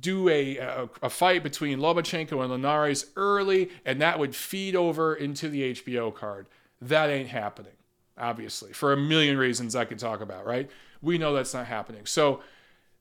do 0.00 0.30
a, 0.30 0.56
a, 0.56 0.88
a, 1.02 1.10
fight 1.10 1.42
between 1.42 1.78
Lomachenko 1.78 2.40
and 2.40 2.50
Linares 2.52 3.04
early, 3.16 3.68
and 3.84 4.00
that 4.00 4.18
would 4.18 4.34
feed 4.34 4.74
over 4.74 5.14
into 5.14 5.50
the 5.50 5.74
HBO 5.74 6.14
card. 6.14 6.46
that 6.80 7.10
ain't 7.10 7.28
happening, 7.28 7.76
obviously, 8.16 8.72
for 8.72 8.94
a 8.94 8.96
million 8.96 9.36
reasons 9.36 9.76
I 9.76 9.84
could 9.84 9.98
talk 9.98 10.22
about, 10.22 10.46
right? 10.46 10.70
We 11.02 11.18
know 11.18 11.34
that's 11.34 11.52
not 11.52 11.66
happening. 11.66 12.06
So, 12.06 12.40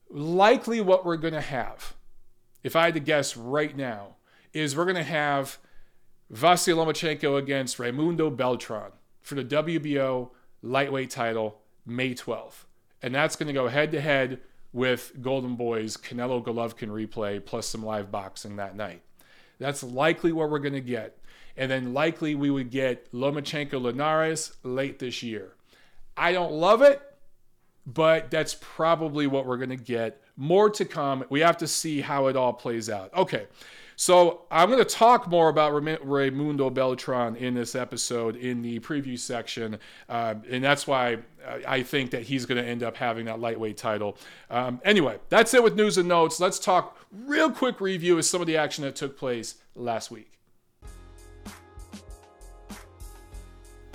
likely 0.10 0.82
what 0.82 1.06
we're 1.06 1.16
going 1.16 1.36
to 1.36 1.40
have, 1.40 1.94
if 2.64 2.76
I 2.76 2.84
had 2.84 2.96
to 2.96 3.00
guess 3.00 3.38
right 3.38 3.78
now, 3.78 4.16
is 4.52 4.76
we're 4.76 4.84
going 4.84 4.98
to 4.98 5.04
have 5.04 5.58
Vasily 6.32 6.78
Lomachenko 6.78 7.38
against 7.38 7.78
Raymundo 7.78 8.36
Beltran 8.36 8.94
for 9.20 9.36
the 9.36 9.44
WBO 9.44 10.30
lightweight 10.62 11.10
title 11.10 11.60
May 11.86 12.14
12th. 12.14 12.64
And 13.02 13.14
that's 13.14 13.36
going 13.36 13.48
to 13.48 13.54
go 13.54 13.68
head 13.68 13.92
to 13.92 14.00
head 14.00 14.40
with 14.72 15.12
Golden 15.22 15.56
Boy's 15.58 15.98
Canelo 15.98 16.42
Golovkin 16.42 16.88
replay 16.88 17.44
plus 17.46 17.68
some 17.68 17.84
live 17.84 18.12
boxing 18.12 18.56
that 18.56 18.78
night. 18.78 19.02
That's 19.60 19.84
likely 19.84 20.32
what 20.32 20.50
we're 20.50 20.60
going 20.60 20.74
to 20.74 20.80
get. 20.80 21.18
And 21.58 21.70
then 21.70 21.94
likely 21.94 22.34
we 22.34 22.50
would 22.50 22.70
get 22.70 23.12
Lomachenko 23.12 23.82
Linares 23.82 24.54
late 24.64 25.00
this 25.00 25.22
year. 25.22 25.52
I 26.16 26.32
don't 26.32 26.54
love 26.54 26.82
it, 26.82 27.02
but 27.86 28.32
that's 28.32 28.56
probably 28.62 29.28
what 29.28 29.46
we're 29.46 29.58
going 29.58 29.70
to 29.70 29.76
get. 29.76 30.22
More 30.38 30.70
to 30.70 30.86
come. 30.86 31.26
We 31.30 31.42
have 31.42 31.58
to 31.58 31.68
see 31.68 32.00
how 32.00 32.28
it 32.28 32.38
all 32.38 32.54
plays 32.54 32.90
out. 32.90 33.14
Okay. 33.14 33.48
So 34.02 34.46
I'm 34.50 34.68
going 34.72 34.84
to 34.84 34.96
talk 34.96 35.28
more 35.28 35.50
about 35.50 35.74
Raymundo 35.74 36.74
Beltran 36.74 37.36
in 37.36 37.54
this 37.54 37.76
episode 37.76 38.36
in 38.36 38.64
the 38.64 38.80
preview 38.80 39.16
section, 39.16 39.78
uh, 40.10 40.34
and 40.50 40.64
that's 40.64 40.88
why 40.88 41.20
I 41.68 41.84
think 41.84 42.10
that 42.10 42.24
he's 42.24 42.48
going 42.48 42.60
to 42.60 42.68
end 42.68 42.82
up 42.82 42.98
having 42.98 43.26
that 43.26 43.40
lightweight 43.40 43.78
title. 43.78 44.18
Um, 44.50 44.82
anyway, 44.84 45.20
that's 45.30 45.54
it 45.54 45.64
with 45.64 45.76
news 45.76 46.00
and 46.00 46.10
notes. 46.10 46.40
Let's 46.40 46.58
talk 46.58 46.98
real 47.12 47.52
quick 47.52 47.80
review 47.80 48.18
of 48.18 48.26
some 48.26 48.42
of 48.42 48.48
the 48.48 48.58
action 48.58 48.84
that 48.86 48.96
took 48.96 49.20
place 49.20 49.58
last 49.76 50.10
week. 50.10 50.40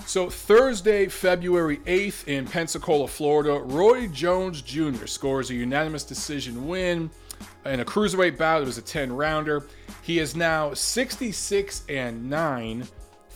So, 0.07 0.31
Thursday, 0.31 1.09
February 1.09 1.79
8th 1.79 2.29
in 2.29 2.47
Pensacola, 2.47 3.09
Florida, 3.09 3.59
Roy 3.59 4.07
Jones 4.07 4.63
Jr. 4.63 5.07
scores 5.07 5.51
a 5.51 5.55
unanimous 5.55 6.05
decision 6.05 6.69
win 6.69 7.11
in 7.65 7.81
a 7.81 7.85
cruiserweight 7.85 8.39
bout. 8.39 8.63
It 8.63 8.67
was 8.67 8.79
a 8.79 8.83
10 8.83 9.13
rounder. 9.13 9.67
He 10.07 10.21
is 10.21 10.37
now 10.37 10.73
66 10.73 11.83
and 11.89 12.31
9, 12.31 12.87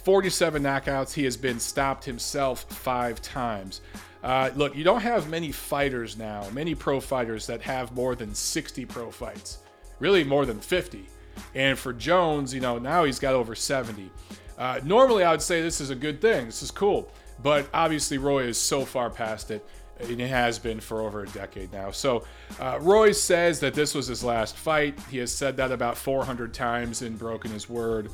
47 0.05 0.63
knockouts. 0.63 1.13
He 1.13 1.25
has 1.25 1.37
been 1.37 1.59
stopped 1.59 2.05
himself 2.05 2.63
five 2.63 3.21
times. 3.21 3.81
Uh, 4.23 4.51
look, 4.55 4.77
you 4.77 4.85
don't 4.85 5.01
have 5.01 5.29
many 5.29 5.51
fighters 5.51 6.17
now, 6.17 6.49
many 6.53 6.77
pro 6.77 7.01
fighters 7.01 7.45
that 7.49 7.61
have 7.63 7.91
more 7.91 8.15
than 8.15 8.33
60 8.33 8.85
pro 8.85 9.11
fights, 9.11 9.59
really 9.99 10.23
more 10.23 10.47
than 10.47 10.61
50. 10.61 11.09
And 11.57 11.77
for 11.77 11.93
Jones, 11.93 12.55
you 12.55 12.61
know, 12.61 12.79
now 12.79 13.03
he's 13.03 13.19
got 13.19 13.35
over 13.35 13.57
70. 13.57 14.09
Uh, 14.57 14.79
normally, 14.85 15.25
I 15.25 15.33
would 15.33 15.43
say 15.43 15.63
this 15.63 15.81
is 15.81 15.91
a 15.91 15.97
good 15.97 16.21
thing. 16.21 16.47
This 16.47 16.63
is 16.63 16.71
cool. 16.71 17.11
But 17.43 17.69
obviously, 17.75 18.17
Roy 18.19 18.45
is 18.45 18.59
so 18.59 18.85
far 18.85 19.11
past 19.11 19.51
it 19.51 19.67
and 20.03 20.21
it 20.21 20.29
has 20.29 20.59
been 20.59 20.81
for 20.81 21.01
over 21.03 21.23
a 21.23 21.27
decade 21.29 21.73
now. 21.73 21.91
So, 21.91 22.25
uh, 22.59 22.79
Roy 22.81 23.13
says 23.13 23.61
that 23.61 23.75
this 23.75 23.95
was 23.95 24.07
his 24.07 24.25
last 24.25 24.57
fight. 24.57 24.99
He 25.11 25.19
has 25.19 25.33
said 25.33 25.57
that 25.59 25.73
about 25.73 25.97
400 25.97 26.53
times 26.53 27.03
and 27.03 27.19
broken 27.19 27.51
his 27.51 27.69
word. 27.69 28.11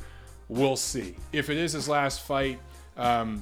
We'll 0.49 0.75
see. 0.75 1.15
If 1.33 1.49
it 1.49 1.57
is 1.57 1.73
his 1.73 1.89
last 1.89 2.21
fight, 2.21 2.59
um, 2.95 3.41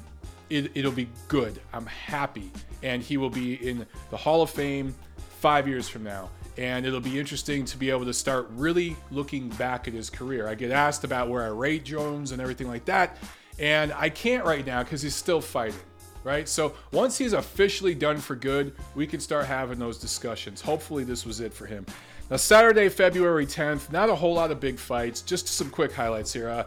it, 0.49 0.83
will 0.83 0.91
be 0.91 1.09
good. 1.27 1.59
I'm 1.73 1.85
happy. 1.85 2.51
And 2.83 3.01
he 3.01 3.17
will 3.17 3.29
be 3.29 3.55
in 3.67 3.85
the 4.09 4.17
Hall 4.17 4.41
of 4.41 4.49
Fame 4.49 4.93
five 5.39 5.67
years 5.67 5.87
from 5.87 6.03
now. 6.03 6.29
And 6.57 6.85
it'll 6.85 7.01
be 7.01 7.19
interesting 7.19 7.65
to 7.65 7.77
be 7.77 7.89
able 7.89 8.05
to 8.05 8.13
start 8.13 8.47
really 8.51 8.95
looking 9.11 9.49
back 9.49 9.87
at 9.87 9.93
his 9.93 10.09
career. 10.09 10.47
I 10.47 10.55
get 10.55 10.71
asked 10.71 11.03
about 11.03 11.29
where 11.29 11.43
I 11.43 11.47
rate 11.47 11.83
Jones 11.83 12.31
and 12.31 12.41
everything 12.41 12.67
like 12.67 12.85
that. 12.85 13.17
And 13.59 13.93
I 13.93 14.09
can't 14.09 14.45
right 14.45 14.65
now 14.65 14.83
because 14.83 15.01
he's 15.01 15.15
still 15.15 15.41
fighting 15.41 15.79
right? 16.25 16.49
So 16.49 16.73
once 16.91 17.17
he's 17.17 17.31
officially 17.31 17.95
done 17.95 18.17
for 18.17 18.35
good, 18.35 18.73
we 18.95 19.07
can 19.07 19.21
start 19.21 19.45
having 19.45 19.79
those 19.79 19.97
discussions. 19.97 20.59
Hopefully, 20.59 21.05
this 21.05 21.25
was 21.25 21.39
it 21.39 21.53
for 21.53 21.67
him. 21.67 21.85
Now, 22.29 22.37
Saturday, 22.37 22.89
February 22.89 23.45
10th, 23.45 23.91
not 23.91 24.09
a 24.09 24.15
whole 24.15 24.33
lot 24.33 24.51
of 24.51 24.59
big 24.59 24.79
fights, 24.79 25.21
just 25.21 25.47
some 25.47 25.69
quick 25.69 25.93
highlights 25.93 26.33
here. 26.33 26.49
Uh, 26.49 26.63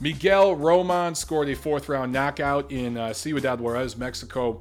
Miguel 0.00 0.54
Roman 0.54 1.14
scored 1.14 1.48
a 1.48 1.56
fourth 1.56 1.88
round 1.88 2.12
knockout 2.12 2.70
in 2.70 2.96
uh, 2.96 3.12
Ciudad 3.12 3.58
Juarez, 3.58 3.96
Mexico. 3.96 4.58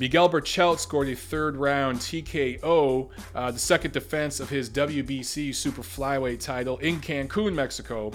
Miguel 0.00 0.28
Berchelt 0.28 0.80
scored 0.80 1.08
a 1.08 1.14
third 1.14 1.56
round 1.56 1.98
TKO, 2.00 3.08
uh, 3.32 3.50
the 3.52 3.58
second 3.58 3.92
defense 3.92 4.40
of 4.40 4.50
his 4.50 4.68
WBC 4.68 5.54
super 5.54 5.82
flyweight 5.82 6.40
title 6.40 6.78
in 6.78 7.00
Cancun, 7.00 7.54
Mexico. 7.54 8.12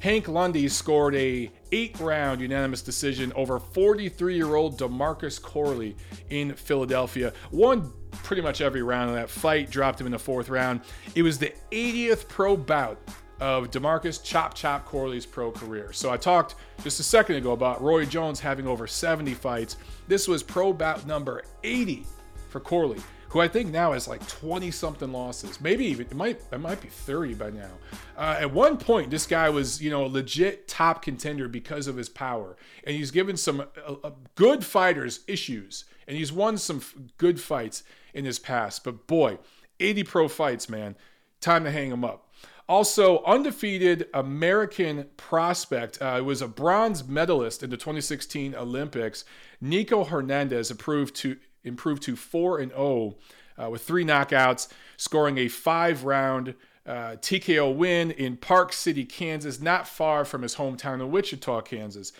Hank 0.00 0.28
Lundy 0.28 0.68
scored 0.68 1.14
a 1.16 1.50
eight 1.72 1.98
round 1.98 2.40
unanimous 2.40 2.82
decision 2.82 3.32
over 3.34 3.58
43 3.58 4.36
year 4.36 4.54
old 4.54 4.78
Demarcus 4.78 5.40
Corley 5.40 5.96
in 6.30 6.54
Philadelphia. 6.54 7.32
Won 7.50 7.92
pretty 8.12 8.42
much 8.42 8.60
every 8.60 8.82
round 8.82 9.10
of 9.10 9.16
that 9.16 9.28
fight, 9.28 9.70
dropped 9.70 10.00
him 10.00 10.06
in 10.06 10.12
the 10.12 10.18
fourth 10.18 10.48
round. 10.48 10.82
It 11.14 11.22
was 11.22 11.38
the 11.38 11.52
80th 11.72 12.28
pro 12.28 12.56
bout 12.56 12.98
of 13.40 13.70
Demarcus 13.70 14.22
Chop 14.22 14.54
Chop 14.54 14.84
Corley's 14.84 15.26
pro 15.26 15.50
career. 15.50 15.92
So 15.92 16.10
I 16.10 16.16
talked 16.16 16.54
just 16.82 17.00
a 17.00 17.04
second 17.04 17.36
ago 17.36 17.52
about 17.52 17.82
Roy 17.82 18.04
Jones 18.04 18.40
having 18.40 18.66
over 18.66 18.86
70 18.86 19.34
fights. 19.34 19.76
This 20.06 20.28
was 20.28 20.42
pro 20.42 20.72
bout 20.72 21.06
number 21.06 21.42
80 21.64 22.06
for 22.48 22.60
Corley 22.60 22.98
who 23.28 23.40
I 23.40 23.48
think 23.48 23.70
now 23.70 23.92
has 23.92 24.08
like 24.08 24.26
20 24.28 24.70
something 24.70 25.12
losses. 25.12 25.60
Maybe 25.60 25.84
even 25.86 26.06
it 26.06 26.14
might 26.14 26.40
it 26.50 26.58
might 26.60 26.80
be 26.80 26.88
30 26.88 27.34
by 27.34 27.50
now. 27.50 27.70
Uh, 28.16 28.36
at 28.40 28.52
one 28.52 28.76
point, 28.78 29.10
this 29.10 29.26
guy 29.26 29.50
was 29.50 29.82
you 29.82 29.90
know 29.90 30.06
a 30.06 30.08
legit 30.08 30.66
top 30.68 31.02
contender 31.02 31.48
because 31.48 31.86
of 31.86 31.96
his 31.96 32.08
power, 32.08 32.56
and 32.84 32.96
he's 32.96 33.10
given 33.10 33.36
some 33.36 33.60
uh, 33.60 33.94
uh, 34.04 34.10
good 34.34 34.64
fighters 34.64 35.20
issues, 35.26 35.84
and 36.06 36.16
he's 36.16 36.32
won 36.32 36.56
some 36.56 36.78
f- 36.78 36.94
good 37.18 37.40
fights 37.40 37.82
in 38.14 38.24
his 38.24 38.38
past. 38.38 38.84
But 38.84 39.06
boy, 39.06 39.38
80 39.80 40.04
pro 40.04 40.28
fights, 40.28 40.68
man, 40.68 40.96
time 41.40 41.64
to 41.64 41.70
hang 41.70 41.90
him 41.90 42.04
up. 42.04 42.24
Also, 42.68 43.22
undefeated 43.24 44.08
American 44.12 45.06
prospect 45.16 46.02
uh, 46.02 46.20
was 46.22 46.42
a 46.42 46.48
bronze 46.48 47.08
medalist 47.08 47.62
in 47.62 47.70
the 47.70 47.78
2016 47.78 48.54
Olympics. 48.54 49.24
Nico 49.58 50.04
Hernandez 50.04 50.70
approved 50.70 51.16
to 51.16 51.38
improved 51.64 52.02
to 52.04 52.16
4 52.16 52.58
and 52.58 52.72
0 52.72 53.16
uh, 53.58 53.70
with 53.70 53.82
three 53.82 54.04
knockouts, 54.04 54.68
scoring 54.96 55.38
a 55.38 55.48
five 55.48 56.04
round 56.04 56.54
uh, 56.86 57.16
TKO 57.16 57.74
win 57.74 58.10
in 58.12 58.36
Park 58.36 58.72
City, 58.72 59.04
Kansas, 59.04 59.60
not 59.60 59.86
far 59.86 60.24
from 60.24 60.42
his 60.42 60.56
hometown 60.56 61.02
of 61.02 61.08
Wichita, 61.08 61.60
Kansas. 61.62 62.12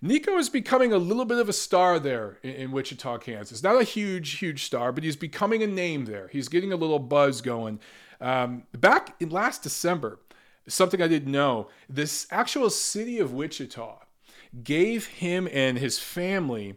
Nico 0.00 0.36
is 0.38 0.48
becoming 0.48 0.92
a 0.92 0.98
little 0.98 1.24
bit 1.24 1.38
of 1.38 1.48
a 1.48 1.52
star 1.52 1.98
there 1.98 2.38
in, 2.42 2.50
in, 2.50 2.72
Wichita, 2.72 3.18
Kansas. 3.18 3.62
Not 3.62 3.80
a 3.80 3.84
huge, 3.84 4.38
huge 4.38 4.64
star, 4.64 4.92
but 4.92 5.02
he's 5.02 5.16
becoming 5.16 5.62
a 5.62 5.66
name 5.66 6.04
there. 6.04 6.28
He's 6.28 6.48
getting 6.48 6.72
a 6.72 6.76
little 6.76 7.00
buzz 7.00 7.40
going. 7.40 7.80
Um, 8.20 8.64
back 8.72 9.16
in 9.20 9.30
last 9.30 9.62
December, 9.62 10.20
something 10.68 11.02
I 11.02 11.08
didn't 11.08 11.32
know, 11.32 11.68
this 11.88 12.26
actual 12.30 12.70
city 12.70 13.18
of 13.18 13.32
Wichita 13.32 13.98
gave 14.62 15.06
him 15.06 15.48
and 15.52 15.78
his 15.78 15.98
family 15.98 16.76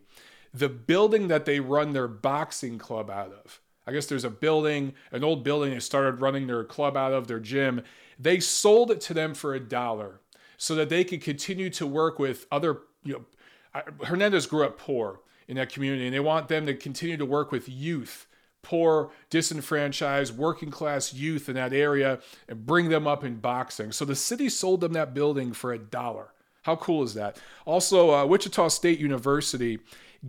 the 0.54 0.70
building 0.70 1.28
that 1.28 1.46
they 1.46 1.60
run 1.60 1.94
their 1.94 2.08
boxing 2.08 2.78
club 2.78 3.10
out 3.10 3.34
of. 3.34 3.60
I 3.88 3.92
guess 3.92 4.06
there's 4.06 4.24
a 4.24 4.30
building, 4.30 4.94
an 5.12 5.24
old 5.24 5.44
building 5.44 5.72
they 5.72 5.80
started 5.80 6.22
running 6.22 6.48
their 6.48 6.64
club 6.64 6.96
out 6.96 7.14
of, 7.14 7.28
their 7.28 7.40
gym. 7.40 7.84
They 8.20 8.40
sold 8.40 8.92
it 8.92 9.02
to 9.02 9.14
them 9.14 9.34
for 9.34 9.54
a 9.54 9.60
dollar 9.60 10.22
so 10.58 10.76
that 10.76 10.90
they 10.90 11.04
could 11.04 11.22
continue 11.22 11.70
to 11.72 11.88
work 11.88 12.20
with 12.20 12.46
other, 12.52 12.82
you 13.04 13.14
know, 13.14 13.84
Hernandez 14.04 14.46
grew 14.46 14.66
up 14.66 14.78
poor 14.78 15.22
in 15.48 15.56
that 15.56 15.72
community 15.72 16.06
and 16.06 16.14
they 16.14 16.20
want 16.20 16.48
them 16.48 16.66
to 16.68 16.76
continue 16.76 17.18
to 17.18 17.26
work 17.26 17.52
with 17.52 17.68
youth 17.68 18.28
poor, 18.62 19.12
disenfranchised, 19.30 20.38
working 20.38 20.72
class 20.72 21.14
youth 21.14 21.50
in 21.50 21.56
that 21.56 21.74
area 21.74 22.20
and 22.48 22.66
bring 22.66 22.90
them 22.90 23.08
up 23.08 23.24
in 23.24 23.36
boxing. 23.36 23.92
So 23.92 24.06
the 24.06 24.16
city 24.16 24.50
sold 24.50 24.82
them 24.82 24.94
that 24.94 25.14
building 25.14 25.54
for 25.54 25.74
a 25.74 25.80
dollar. 25.80 26.30
How 26.64 26.76
cool 26.76 27.04
is 27.04 27.16
that? 27.16 27.38
Also, 27.66 28.14
uh, 28.14 28.26
Wichita 28.26 28.68
State 28.68 29.00
University 29.00 29.80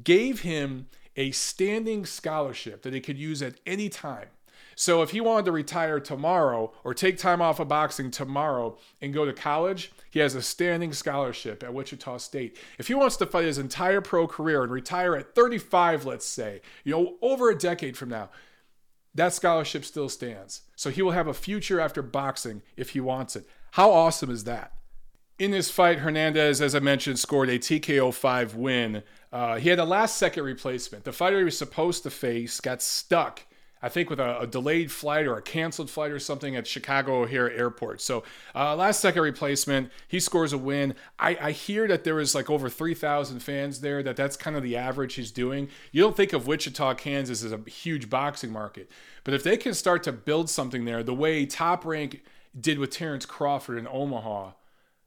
gave 0.02 0.40
him 0.40 0.88
a 1.16 1.30
standing 1.32 2.06
scholarship 2.06 2.82
that 2.82 2.94
he 2.94 3.00
could 3.00 3.18
use 3.18 3.42
at 3.42 3.54
any 3.66 3.88
time. 3.88 4.28
So 4.74 5.02
if 5.02 5.10
he 5.10 5.20
wanted 5.20 5.44
to 5.46 5.52
retire 5.52 6.00
tomorrow 6.00 6.72
or 6.82 6.94
take 6.94 7.18
time 7.18 7.42
off 7.42 7.60
of 7.60 7.68
boxing 7.68 8.10
tomorrow 8.10 8.78
and 9.00 9.12
go 9.12 9.24
to 9.24 9.32
college, 9.32 9.92
he 10.10 10.20
has 10.20 10.34
a 10.34 10.42
standing 10.42 10.92
scholarship 10.92 11.62
at 11.62 11.74
Wichita 11.74 12.18
State. 12.18 12.58
If 12.78 12.88
he 12.88 12.94
wants 12.94 13.16
to 13.18 13.26
fight 13.26 13.44
his 13.44 13.58
entire 13.58 14.00
pro 14.00 14.26
career 14.26 14.62
and 14.62 14.72
retire 14.72 15.14
at 15.14 15.34
35, 15.34 16.06
let's 16.06 16.26
say, 16.26 16.62
you 16.84 16.92
know, 16.92 17.16
over 17.20 17.50
a 17.50 17.58
decade 17.58 17.96
from 17.96 18.08
now, 18.08 18.30
that 19.14 19.34
scholarship 19.34 19.84
still 19.84 20.08
stands. 20.08 20.62
So 20.74 20.90
he 20.90 21.02
will 21.02 21.12
have 21.12 21.28
a 21.28 21.34
future 21.34 21.80
after 21.80 22.00
boxing 22.00 22.62
if 22.76 22.90
he 22.90 23.00
wants 23.00 23.36
it. 23.36 23.46
How 23.72 23.90
awesome 23.90 24.30
is 24.30 24.44
that? 24.44 24.72
In 25.38 25.50
this 25.50 25.70
fight, 25.70 25.98
Hernandez, 25.98 26.60
as 26.60 26.74
I 26.74 26.78
mentioned, 26.78 27.18
scored 27.18 27.48
a 27.48 27.58
TKO 27.58 28.14
5 28.14 28.54
win 28.54 29.02
uh, 29.32 29.56
he 29.56 29.68
had 29.68 29.78
a 29.78 29.84
last 29.84 30.16
second 30.16 30.44
replacement. 30.44 31.04
The 31.04 31.12
fighter 31.12 31.38
he 31.38 31.44
was 31.44 31.56
supposed 31.56 32.02
to 32.02 32.10
face 32.10 32.60
got 32.60 32.82
stuck 32.82 33.42
I 33.82 33.88
think 33.88 34.08
with 34.08 34.20
a, 34.20 34.40
a, 34.40 34.46
delayed 34.46 34.92
flight 34.92 35.26
or 35.26 35.36
a 35.36 35.42
canceled 35.42 35.90
flight 35.90 36.12
or 36.12 36.20
something 36.20 36.54
at 36.54 36.68
Chicago 36.68 37.22
O'Hare 37.22 37.50
Airport. 37.50 38.00
So 38.00 38.22
uh, 38.54 38.76
last 38.76 39.00
second 39.00 39.22
replacement, 39.22 39.90
he 40.06 40.20
scores 40.20 40.52
a 40.52 40.58
win. 40.58 40.94
I, 41.18 41.36
I 41.40 41.50
hear 41.50 41.88
that 41.88 42.04
there 42.04 42.14
was 42.14 42.32
like 42.34 42.48
over 42.48 42.68
3,000 42.68 43.40
fans 43.40 43.80
there. 43.80 44.02
That 44.02 44.14
that's 44.14 44.36
kind 44.36 44.56
of 44.56 44.62
the 44.62 44.76
average 44.76 45.14
he's 45.14 45.32
doing. 45.32 45.68
You 45.90 46.00
don't 46.00 46.16
think 46.16 46.32
of 46.32 46.46
Wichita, 46.46 46.94
Kansas 46.94 47.42
as 47.42 47.50
a 47.50 47.58
huge 47.68 48.08
boxing 48.08 48.52
market, 48.52 48.88
but 49.24 49.34
if 49.34 49.42
they 49.42 49.56
can 49.56 49.74
start 49.74 50.04
to 50.04 50.12
build 50.12 50.48
something 50.48 50.84
there, 50.84 51.02
the 51.02 51.14
way 51.14 51.44
Top 51.44 51.84
Rank 51.84 52.22
did 52.58 52.78
with 52.78 52.90
Terrence 52.90 53.26
Crawford 53.26 53.78
in 53.78 53.88
Omaha, 53.88 54.52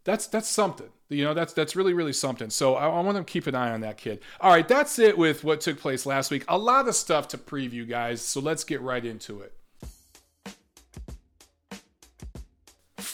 that's 0.04 0.28
that's 0.28 0.50
something. 0.50 0.90
You 1.10 1.24
know, 1.24 1.34
that's 1.34 1.54
that's 1.54 1.76
really 1.76 1.94
really 1.94 2.14
something. 2.14 2.50
So 2.50 2.76
I, 2.76 2.88
I, 2.88 3.00
want 3.02 3.18
to 3.18 3.24
keep 3.24 3.46
an 3.46 3.54
eye 3.54 3.72
on 3.72 3.82
that 3.82 3.98
kid. 3.98 4.22
All 4.42 4.52
right, 4.52 4.68
that's 4.68 4.98
it 4.98 5.18
with 5.18 5.44
what 5.44 5.62
took 5.62 5.80
place 5.80 6.06
last 6.06 6.32
week. 6.32 6.44
A 6.48 6.58
lot 6.58 6.88
of 6.88 6.96
stuff 6.96 7.28
to 7.30 7.38
preview, 7.38 7.88
guys. 7.88 8.22
So 8.22 8.40
let's 8.40 8.64
get 8.64 8.82
right 8.82 9.06
into 9.06 9.42
it. 9.42 9.54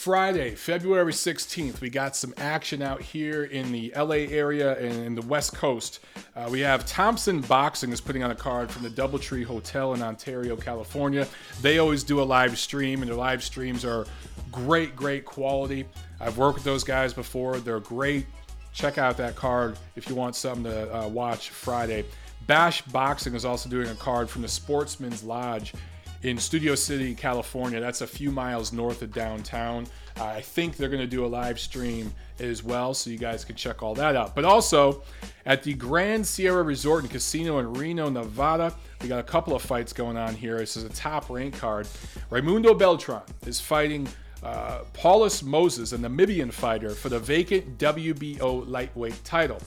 Friday, 0.02 0.56
February 0.56 1.12
16th, 1.12 1.80
we 1.80 1.88
got 1.88 2.16
some 2.16 2.34
action 2.38 2.82
out 2.82 3.00
here 3.00 3.44
in 3.44 3.70
the 3.70 3.92
LA 3.96 4.26
area 4.34 4.76
and 4.78 5.06
in 5.06 5.14
the 5.14 5.22
West 5.22 5.54
Coast. 5.54 6.00
Uh, 6.34 6.48
we 6.50 6.58
have 6.58 6.84
Thompson 6.86 7.40
Boxing 7.40 7.92
is 7.92 8.00
putting 8.00 8.24
on 8.24 8.32
a 8.32 8.34
card 8.34 8.68
from 8.68 8.82
the 8.82 8.90
Doubletree 8.90 9.44
Hotel 9.44 9.94
in 9.94 10.02
Ontario, 10.02 10.56
California. 10.56 11.28
They 11.60 11.78
always 11.78 12.02
do 12.02 12.20
a 12.20 12.24
live 12.24 12.58
stream, 12.58 13.02
and 13.02 13.08
their 13.08 13.16
live 13.16 13.44
streams 13.44 13.84
are 13.84 14.04
great, 14.50 14.96
great 14.96 15.24
quality. 15.24 15.86
I've 16.22 16.38
worked 16.38 16.54
with 16.54 16.64
those 16.64 16.84
guys 16.84 17.12
before. 17.12 17.58
They're 17.58 17.80
great. 17.80 18.26
Check 18.72 18.96
out 18.96 19.16
that 19.16 19.36
card 19.36 19.76
if 19.96 20.08
you 20.08 20.14
want 20.14 20.36
something 20.36 20.64
to 20.64 20.96
uh, 20.96 21.08
watch 21.08 21.50
Friday. 21.50 22.04
Bash 22.46 22.82
Boxing 22.82 23.34
is 23.34 23.44
also 23.44 23.68
doing 23.68 23.88
a 23.88 23.94
card 23.96 24.30
from 24.30 24.42
the 24.42 24.48
Sportsman's 24.48 25.22
Lodge 25.22 25.74
in 26.22 26.38
Studio 26.38 26.76
City, 26.76 27.14
California. 27.14 27.80
That's 27.80 28.00
a 28.00 28.06
few 28.06 28.30
miles 28.30 28.72
north 28.72 29.02
of 29.02 29.12
downtown. 29.12 29.86
I 30.16 30.40
think 30.40 30.76
they're 30.76 30.88
going 30.88 31.00
to 31.00 31.06
do 31.06 31.24
a 31.24 31.26
live 31.26 31.58
stream 31.58 32.12
as 32.38 32.62
well, 32.62 32.94
so 32.94 33.10
you 33.10 33.18
guys 33.18 33.44
can 33.44 33.56
check 33.56 33.82
all 33.82 33.94
that 33.96 34.14
out. 34.14 34.34
But 34.34 34.44
also 34.44 35.02
at 35.46 35.62
the 35.64 35.74
Grand 35.74 36.24
Sierra 36.24 36.62
Resort 36.62 37.02
and 37.02 37.10
Casino 37.10 37.58
in 37.58 37.72
Reno, 37.72 38.08
Nevada, 38.08 38.74
we 39.00 39.08
got 39.08 39.18
a 39.18 39.24
couple 39.24 39.54
of 39.56 39.62
fights 39.62 39.92
going 39.92 40.16
on 40.16 40.34
here. 40.34 40.58
This 40.58 40.76
is 40.76 40.84
a 40.84 40.90
top 40.90 41.28
rank 41.28 41.58
card. 41.58 41.88
Raymundo 42.30 42.78
Beltran 42.78 43.22
is 43.46 43.60
fighting 43.60 44.06
uh, 44.42 44.80
Paulus 44.92 45.42
Moses, 45.42 45.92
a 45.92 45.98
Namibian 45.98 46.52
fighter, 46.52 46.90
for 46.90 47.08
the 47.08 47.18
vacant 47.18 47.78
WBO 47.78 48.68
lightweight 48.68 49.22
title. 49.24 49.60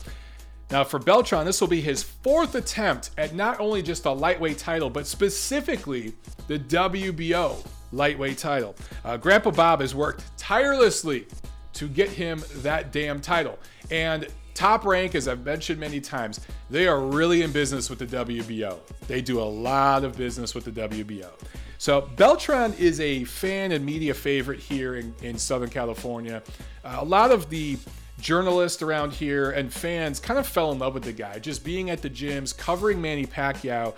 Now, 0.72 0.84
for 0.84 1.00
Beltran, 1.00 1.46
this 1.46 1.62
will 1.62 1.68
be 1.68 1.82
his 1.82 2.02
fourth 2.04 2.56
attempt 2.56 3.12
at 3.18 3.36
not 3.36 3.60
only 3.60 3.84
just 3.84 4.06
a 4.06 4.12
lightweight 4.12 4.58
title, 4.58 4.90
but 4.90 5.06
specifically 5.06 6.14
the 6.48 6.58
WBO 6.58 7.64
lightweight 7.92 8.38
title. 8.38 8.76
Uh, 9.04 9.16
Grandpa 9.16 9.52
Bob 9.52 9.82
has 9.82 9.94
worked 9.94 10.24
tirelessly 10.38 11.28
to 11.74 11.88
get 11.88 12.10
him 12.10 12.44
that 12.58 12.92
damn 12.92 13.22
title. 13.22 13.60
And 13.92 14.28
Top 14.56 14.86
Rank, 14.86 15.16
as 15.16 15.28
I've 15.28 15.46
mentioned 15.46 15.80
many 15.80 16.00
times, 16.00 16.40
they 16.70 16.88
are 16.88 17.02
really 17.02 17.42
in 17.42 17.52
business 17.52 17.90
with 17.90 18.00
the 18.00 18.08
WBO. 18.08 18.80
They 19.08 19.22
do 19.22 19.42
a 19.42 19.44
lot 19.44 20.04
of 20.04 20.18
business 20.18 20.56
with 20.56 20.64
the 20.66 20.72
WBO. 20.72 21.30
So 21.78 22.02
Beltran 22.16 22.74
is 22.74 23.00
a 23.00 23.24
fan 23.26 23.72
and 23.72 23.86
media 23.86 24.14
favorite 24.14 24.60
here 24.60 24.96
in, 24.96 25.14
in 25.22 25.38
Southern 25.38 25.70
California. 25.70 26.42
Uh, 26.84 26.98
a 27.00 27.06
lot 27.06 27.32
of 27.32 27.50
the 27.50 27.78
journalists 28.20 28.82
around 28.82 29.12
here 29.12 29.52
and 29.52 29.72
fans 29.72 30.20
kind 30.20 30.40
of 30.40 30.48
fell 30.48 30.72
in 30.72 30.80
love 30.80 30.94
with 30.94 31.04
the 31.04 31.14
guy, 31.14 31.38
just 31.40 31.64
being 31.64 31.90
at 31.90 32.02
the 32.02 32.10
gyms, 32.10 32.58
covering 32.58 33.02
Manny 33.02 33.26
Pacquiao, 33.26 33.94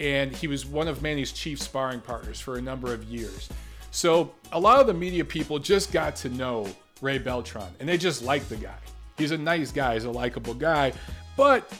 and 0.00 0.34
he 0.34 0.46
was 0.46 0.64
one 0.64 0.88
of 0.88 1.02
Manny's 1.02 1.32
chief 1.32 1.60
sparring 1.60 2.00
partners 2.00 2.40
for 2.40 2.56
a 2.56 2.62
number 2.62 2.92
of 2.94 3.04
years. 3.04 3.48
So 3.90 4.32
a 4.52 4.60
lot 4.60 4.80
of 4.80 4.86
the 4.86 4.94
media 4.94 5.24
people 5.24 5.58
just 5.58 5.92
got 5.92 6.16
to 6.16 6.28
know 6.28 6.66
Ray 7.00 7.18
Beltran, 7.18 7.68
and 7.80 7.88
they 7.88 7.98
just 7.98 8.22
like 8.22 8.48
the 8.48 8.56
guy. 8.56 8.78
He's 9.16 9.32
a 9.32 9.38
nice 9.38 9.72
guy, 9.72 9.94
he's 9.94 10.04
a 10.04 10.10
likable 10.10 10.54
guy, 10.54 10.92
but 11.36 11.72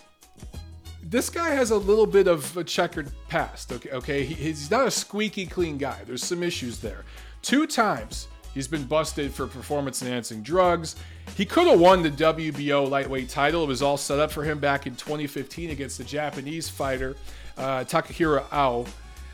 this 1.03 1.31
guy 1.31 1.51
has 1.51 1.71
a 1.71 1.77
little 1.77 2.07
bit 2.07 2.27
of 2.27 2.57
a 2.57 2.65
checkered 2.65 3.11
past. 3.29 3.73
Okay, 3.73 3.91
okay, 3.91 4.25
he, 4.25 4.35
he's 4.35 4.71
not 4.71 4.87
a 4.87 4.91
squeaky 4.91 5.47
clean 5.47 5.79
guy. 5.79 6.01
There's 6.07 6.25
some 6.25 6.43
issues 6.43 6.79
there. 6.79 7.05
Two 7.43 7.67
times 7.67 8.29
he's 8.55 8.69
been 8.69 8.85
busted 8.85 9.33
for 9.33 9.47
performance 9.47 10.03
enhancing 10.03 10.43
drugs. 10.43 10.97
He 11.37 11.45
could 11.45 11.67
have 11.69 11.79
won 11.79 12.03
the 12.03 12.11
WBO 12.11 12.89
lightweight 12.89 13.29
title. 13.29 13.65
It 13.65 13.69
was 13.69 13.83
all 13.83 13.97
set 13.97 14.19
up 14.19 14.31
for 14.31 14.43
him 14.43 14.59
back 14.59 14.87
in 14.87 14.97
2015 14.97 15.71
against 15.71 15.99
the 15.99 16.05
Japanese 16.05 16.69
fighter 16.69 17.17
uh, 17.57 17.85
Takahiro 17.85 18.45
Ao. 18.53 18.87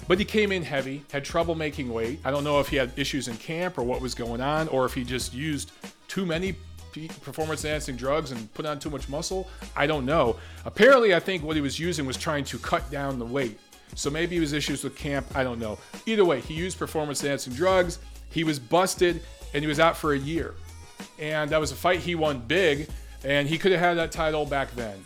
But 0.07 0.19
he 0.19 0.25
came 0.25 0.53
in 0.53 0.63
heavy, 0.63 1.03
had 1.13 1.25
trouble 1.25 1.55
making 1.55 1.91
weight. 1.91 2.21
I 2.25 2.31
don't 2.31 2.45
know 2.45 2.61
if 2.61 2.69
he 2.69 2.77
had 2.77 2.93
issues 2.97 3.29
in 3.29 3.37
camp 3.39 3.79
or 3.79 3.85
what 3.85 4.03
was 4.03 4.15
going 4.15 4.43
on, 4.43 4.69
or 4.69 4.85
if 4.85 4.93
he 4.93 5.03
just 5.03 5.33
used 5.33 5.73
too 6.09 6.27
many 6.27 6.57
performance 7.23 7.65
enhancing 7.65 7.97
drugs 7.97 8.31
and 8.31 8.53
put 8.55 8.67
on 8.67 8.79
too 8.79 8.91
much 8.91 9.09
muscle? 9.09 9.49
I 9.77 9.87
don't 9.87 10.07
know. 10.07 10.37
Apparently, 10.65 11.15
I 11.15 11.21
think 11.21 11.43
what 11.43 11.57
he 11.57 11.63
was 11.63 11.79
using 11.79 12.07
was 12.07 12.17
trying 12.17 12.45
to 12.45 12.59
cut 12.59 12.91
down 12.91 13.19
the 13.19 13.27
weight. 13.27 13.59
So 13.95 14.11
maybe 14.11 14.37
it 14.37 14.41
was 14.41 14.53
issues 14.53 14.83
with 14.83 14.97
camp. 14.97 15.27
I 15.35 15.45
don't 15.45 15.59
know. 15.59 15.79
Either 16.07 16.25
way, 16.25 16.41
he 16.41 16.55
used 16.55 16.79
performance 16.79 17.23
enhancing 17.23 17.53
drugs. 17.53 17.99
He 18.31 18.45
was 18.45 18.59
busted 18.59 19.23
and 19.53 19.63
he 19.63 19.69
was 19.69 19.79
out 19.79 19.97
for 19.97 20.13
a 20.13 20.19
year. 20.19 20.55
And 21.19 21.51
that 21.51 21.61
was 21.61 21.71
a 21.71 21.77
fight 21.77 22.01
he 22.01 22.15
won 22.15 22.41
big, 22.41 22.89
and 23.25 23.49
he 23.49 23.57
could 23.57 23.73
have 23.73 23.81
had 23.81 23.95
that 23.95 24.11
title 24.11 24.45
back 24.45 24.75
then. 24.75 25.05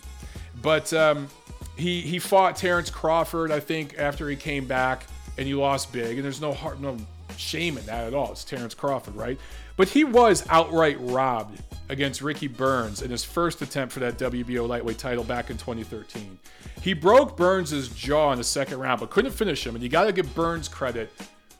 But 0.62 0.92
um, 0.92 1.28
he 1.76 2.00
he 2.00 2.18
fought 2.18 2.56
Terrence 2.56 2.90
Crawford, 2.90 3.52
I 3.52 3.60
think, 3.60 3.98
after 3.98 4.28
he 4.28 4.36
came 4.36 4.66
back, 4.66 5.04
and 5.36 5.46
he 5.46 5.54
lost 5.54 5.92
big. 5.92 6.16
And 6.16 6.24
there's 6.24 6.40
no 6.40 6.52
heart, 6.52 6.80
no 6.80 6.96
shame 7.36 7.76
in 7.78 7.86
that 7.86 8.06
at 8.06 8.14
all. 8.14 8.32
It's 8.32 8.44
Terrence 8.44 8.74
Crawford, 8.74 9.14
right? 9.16 9.38
But 9.76 9.88
he 9.88 10.04
was 10.04 10.44
outright 10.48 10.96
robbed 11.00 11.62
against 11.88 12.20
Ricky 12.20 12.48
Burns 12.48 13.02
in 13.02 13.10
his 13.10 13.24
first 13.24 13.62
attempt 13.62 13.92
for 13.92 14.00
that 14.00 14.18
WBO 14.18 14.68
lightweight 14.68 14.98
title 14.98 15.24
back 15.24 15.50
in 15.50 15.56
2013. 15.56 16.38
He 16.82 16.92
broke 16.92 17.36
Burns' 17.36 17.88
jaw 17.88 18.32
in 18.32 18.38
the 18.38 18.44
second 18.44 18.78
round, 18.78 19.00
but 19.00 19.10
couldn't 19.10 19.32
finish 19.32 19.66
him. 19.66 19.74
And 19.74 19.82
you 19.82 19.88
got 19.88 20.04
to 20.04 20.12
give 20.12 20.34
Burns 20.34 20.68
credit 20.68 21.10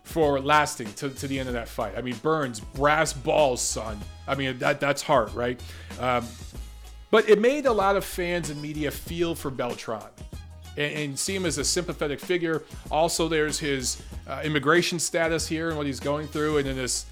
for 0.05 0.41
lasting 0.41 0.93
to, 0.95 1.11
to 1.11 1.29
the 1.29 1.39
end 1.39 1.49
of 1.49 1.55
that 1.55 1.69
fight. 1.69 1.95
I 1.97 2.03
mean, 2.03 2.17
Burns, 2.17 2.61
brass 2.61 3.13
balls, 3.13 3.61
son. 3.61 3.99
I 4.27 4.35
mean, 4.35 4.59
that 4.59 4.81
that's 4.81 5.03
hard, 5.03 5.33
right? 5.35 5.61
Um, 6.01 6.27
but 7.11 7.29
it 7.29 7.41
made 7.41 7.67
a 7.67 7.73
lot 7.73 7.97
of 7.97 8.05
fans 8.05 8.51
and 8.51 8.61
media 8.61 8.91
feel 8.91 9.35
for 9.35 9.51
Beltran 9.51 10.03
and, 10.77 10.93
and 10.93 11.19
see 11.19 11.35
him 11.35 11.47
as 11.47 11.59
a 11.59 11.65
sympathetic 11.65 12.21
figure. 12.21 12.63
Also, 12.91 13.29
there's 13.29 13.59
his 13.59 14.03
uh, 14.27 14.41
immigration 14.45 14.99
status 14.99 15.47
here 15.47 15.69
and 15.69 15.77
what 15.77 15.87
he's 15.87 16.01
going 16.01 16.27
through, 16.27 16.59
and 16.59 16.69
in 16.69 16.77
this 16.77 17.07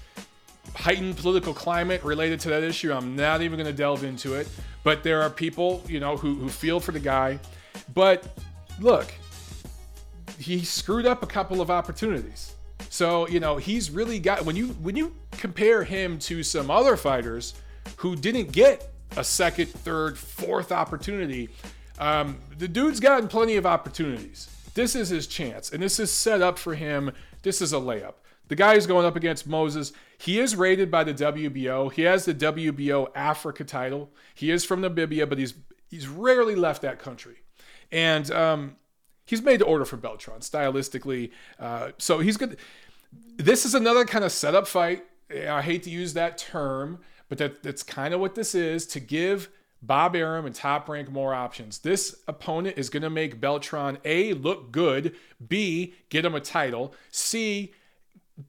heightened 0.77 1.17
political 1.17 1.53
climate 1.53 2.03
related 2.03 2.39
to 2.41 2.49
that 2.49 2.63
issue. 2.63 2.93
I'm 2.93 3.15
not 3.15 3.41
even 3.41 3.57
going 3.57 3.67
to 3.67 3.77
delve 3.77 4.03
into 4.03 4.35
it. 4.35 4.47
But 4.83 5.03
there 5.03 5.21
are 5.21 5.29
people, 5.29 5.83
you 5.87 5.99
know, 5.99 6.15
who, 6.15 6.35
who 6.35 6.49
feel 6.49 6.79
for 6.79 6.91
the 6.91 6.99
guy. 6.99 7.39
But 7.93 8.25
look, 8.79 9.13
he 10.39 10.63
screwed 10.63 11.05
up 11.05 11.23
a 11.23 11.27
couple 11.27 11.61
of 11.61 11.69
opportunities. 11.69 12.53
So, 12.89 13.27
you 13.27 13.39
know, 13.39 13.57
he's 13.57 13.91
really 13.91 14.19
got 14.19 14.45
when 14.45 14.55
you 14.55 14.67
when 14.81 14.95
you 14.95 15.13
compare 15.31 15.83
him 15.83 16.19
to 16.19 16.41
some 16.43 16.71
other 16.71 16.95
fighters 16.95 17.55
who 17.97 18.15
didn't 18.15 18.51
get 18.51 18.89
a 19.17 19.23
second, 19.23 19.67
third, 19.67 20.17
fourth 20.17 20.71
opportunity, 20.71 21.49
um, 21.99 22.37
the 22.57 22.67
dude's 22.67 22.99
gotten 22.99 23.27
plenty 23.27 23.55
of 23.55 23.65
opportunities. 23.65 24.49
This 24.73 24.95
is 24.95 25.09
his 25.09 25.27
chance, 25.27 25.71
and 25.71 25.81
this 25.81 25.99
is 25.99 26.11
set 26.11 26.41
up 26.41 26.57
for 26.59 26.75
him. 26.75 27.11
This 27.41 27.61
is 27.61 27.73
a 27.73 27.77
layup. 27.77 28.13
The 28.47 28.55
guy 28.55 28.75
is 28.75 28.87
going 28.87 29.05
up 29.05 29.15
against 29.15 29.47
Moses, 29.47 29.91
he 30.17 30.39
is 30.39 30.55
rated 30.55 30.89
by 30.89 31.03
the 31.03 31.13
WBO. 31.13 31.91
He 31.91 32.03
has 32.03 32.25
the 32.25 32.33
WBO 32.33 33.09
Africa 33.15 33.63
title. 33.63 34.09
He 34.33 34.51
is 34.51 34.65
from 34.65 34.81
Namibia, 34.81 35.29
but 35.29 35.37
he's 35.37 35.53
he's 35.89 36.07
rarely 36.07 36.55
left 36.55 36.81
that 36.81 36.99
country, 36.99 37.37
and 37.91 38.29
um, 38.31 38.75
he's 39.25 39.41
made 39.41 39.59
to 39.59 39.65
order 39.65 39.85
for 39.85 39.97
Beltran 39.97 40.39
stylistically. 40.39 41.31
Uh, 41.59 41.91
so 41.97 42.19
he's 42.19 42.37
good. 42.37 42.57
This 43.37 43.65
is 43.65 43.75
another 43.75 44.05
kind 44.05 44.25
of 44.25 44.31
setup 44.31 44.67
fight. 44.67 45.05
I 45.31 45.61
hate 45.61 45.83
to 45.83 45.89
use 45.89 46.13
that 46.13 46.37
term, 46.37 46.99
but 47.29 47.37
that, 47.37 47.61
that's 47.61 47.83
kind 47.83 48.13
of 48.13 48.19
what 48.19 48.35
this 48.35 48.55
is 48.55 48.85
to 48.87 48.99
give 48.99 49.49
Bob 49.81 50.15
Arum 50.15 50.45
and 50.45 50.55
Top 50.55 50.89
Rank 50.89 51.11
more 51.11 51.33
options. 51.33 51.79
This 51.79 52.15
opponent 52.27 52.77
is 52.77 52.89
going 52.89 53.03
to 53.03 53.09
make 53.09 53.39
Beltran 53.39 53.99
A 54.05 54.33
look 54.33 54.71
good, 54.71 55.15
B 55.45 55.93
get 56.09 56.25
him 56.25 56.35
a 56.35 56.39
title, 56.39 56.93
C 57.11 57.73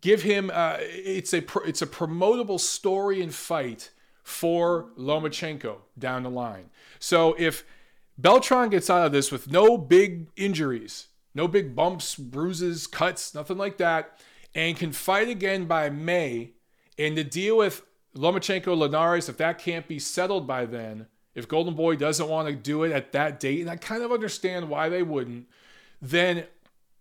give 0.00 0.22
him 0.22 0.50
uh, 0.52 0.76
it's 0.80 1.32
a 1.32 1.42
it's 1.64 1.82
a 1.82 1.86
promotable 1.86 2.60
story 2.60 3.22
and 3.22 3.34
fight 3.34 3.90
for 4.22 4.90
Lomachenko 4.98 5.76
down 5.98 6.22
the 6.22 6.30
line. 6.30 6.70
So 6.98 7.34
if 7.38 7.64
Beltran 8.18 8.70
gets 8.70 8.90
out 8.90 9.06
of 9.06 9.12
this 9.12 9.32
with 9.32 9.50
no 9.50 9.78
big 9.78 10.28
injuries, 10.36 11.08
no 11.34 11.48
big 11.48 11.74
bumps, 11.74 12.14
bruises, 12.14 12.86
cuts, 12.86 13.34
nothing 13.34 13.56
like 13.56 13.78
that, 13.78 14.20
and 14.54 14.76
can 14.76 14.92
fight 14.92 15.28
again 15.28 15.66
by 15.66 15.88
May, 15.88 16.52
and 16.98 17.16
to 17.16 17.24
deal 17.24 17.56
with 17.56 17.82
Lomachenko 18.16 18.76
Linares, 18.76 19.28
if 19.28 19.36
that 19.36 19.58
can't 19.58 19.86
be 19.86 19.98
settled 19.98 20.46
by 20.46 20.66
then, 20.66 21.06
if 21.34 21.46
Golden 21.46 21.74
Boy 21.74 21.94
doesn't 21.94 22.28
want 22.28 22.48
to 22.48 22.54
do 22.54 22.82
it 22.82 22.92
at 22.92 23.12
that 23.12 23.38
date, 23.38 23.60
and 23.60 23.70
I 23.70 23.76
kind 23.76 24.02
of 24.02 24.10
understand 24.10 24.68
why 24.68 24.88
they 24.88 25.04
wouldn't, 25.04 25.46
then 26.02 26.44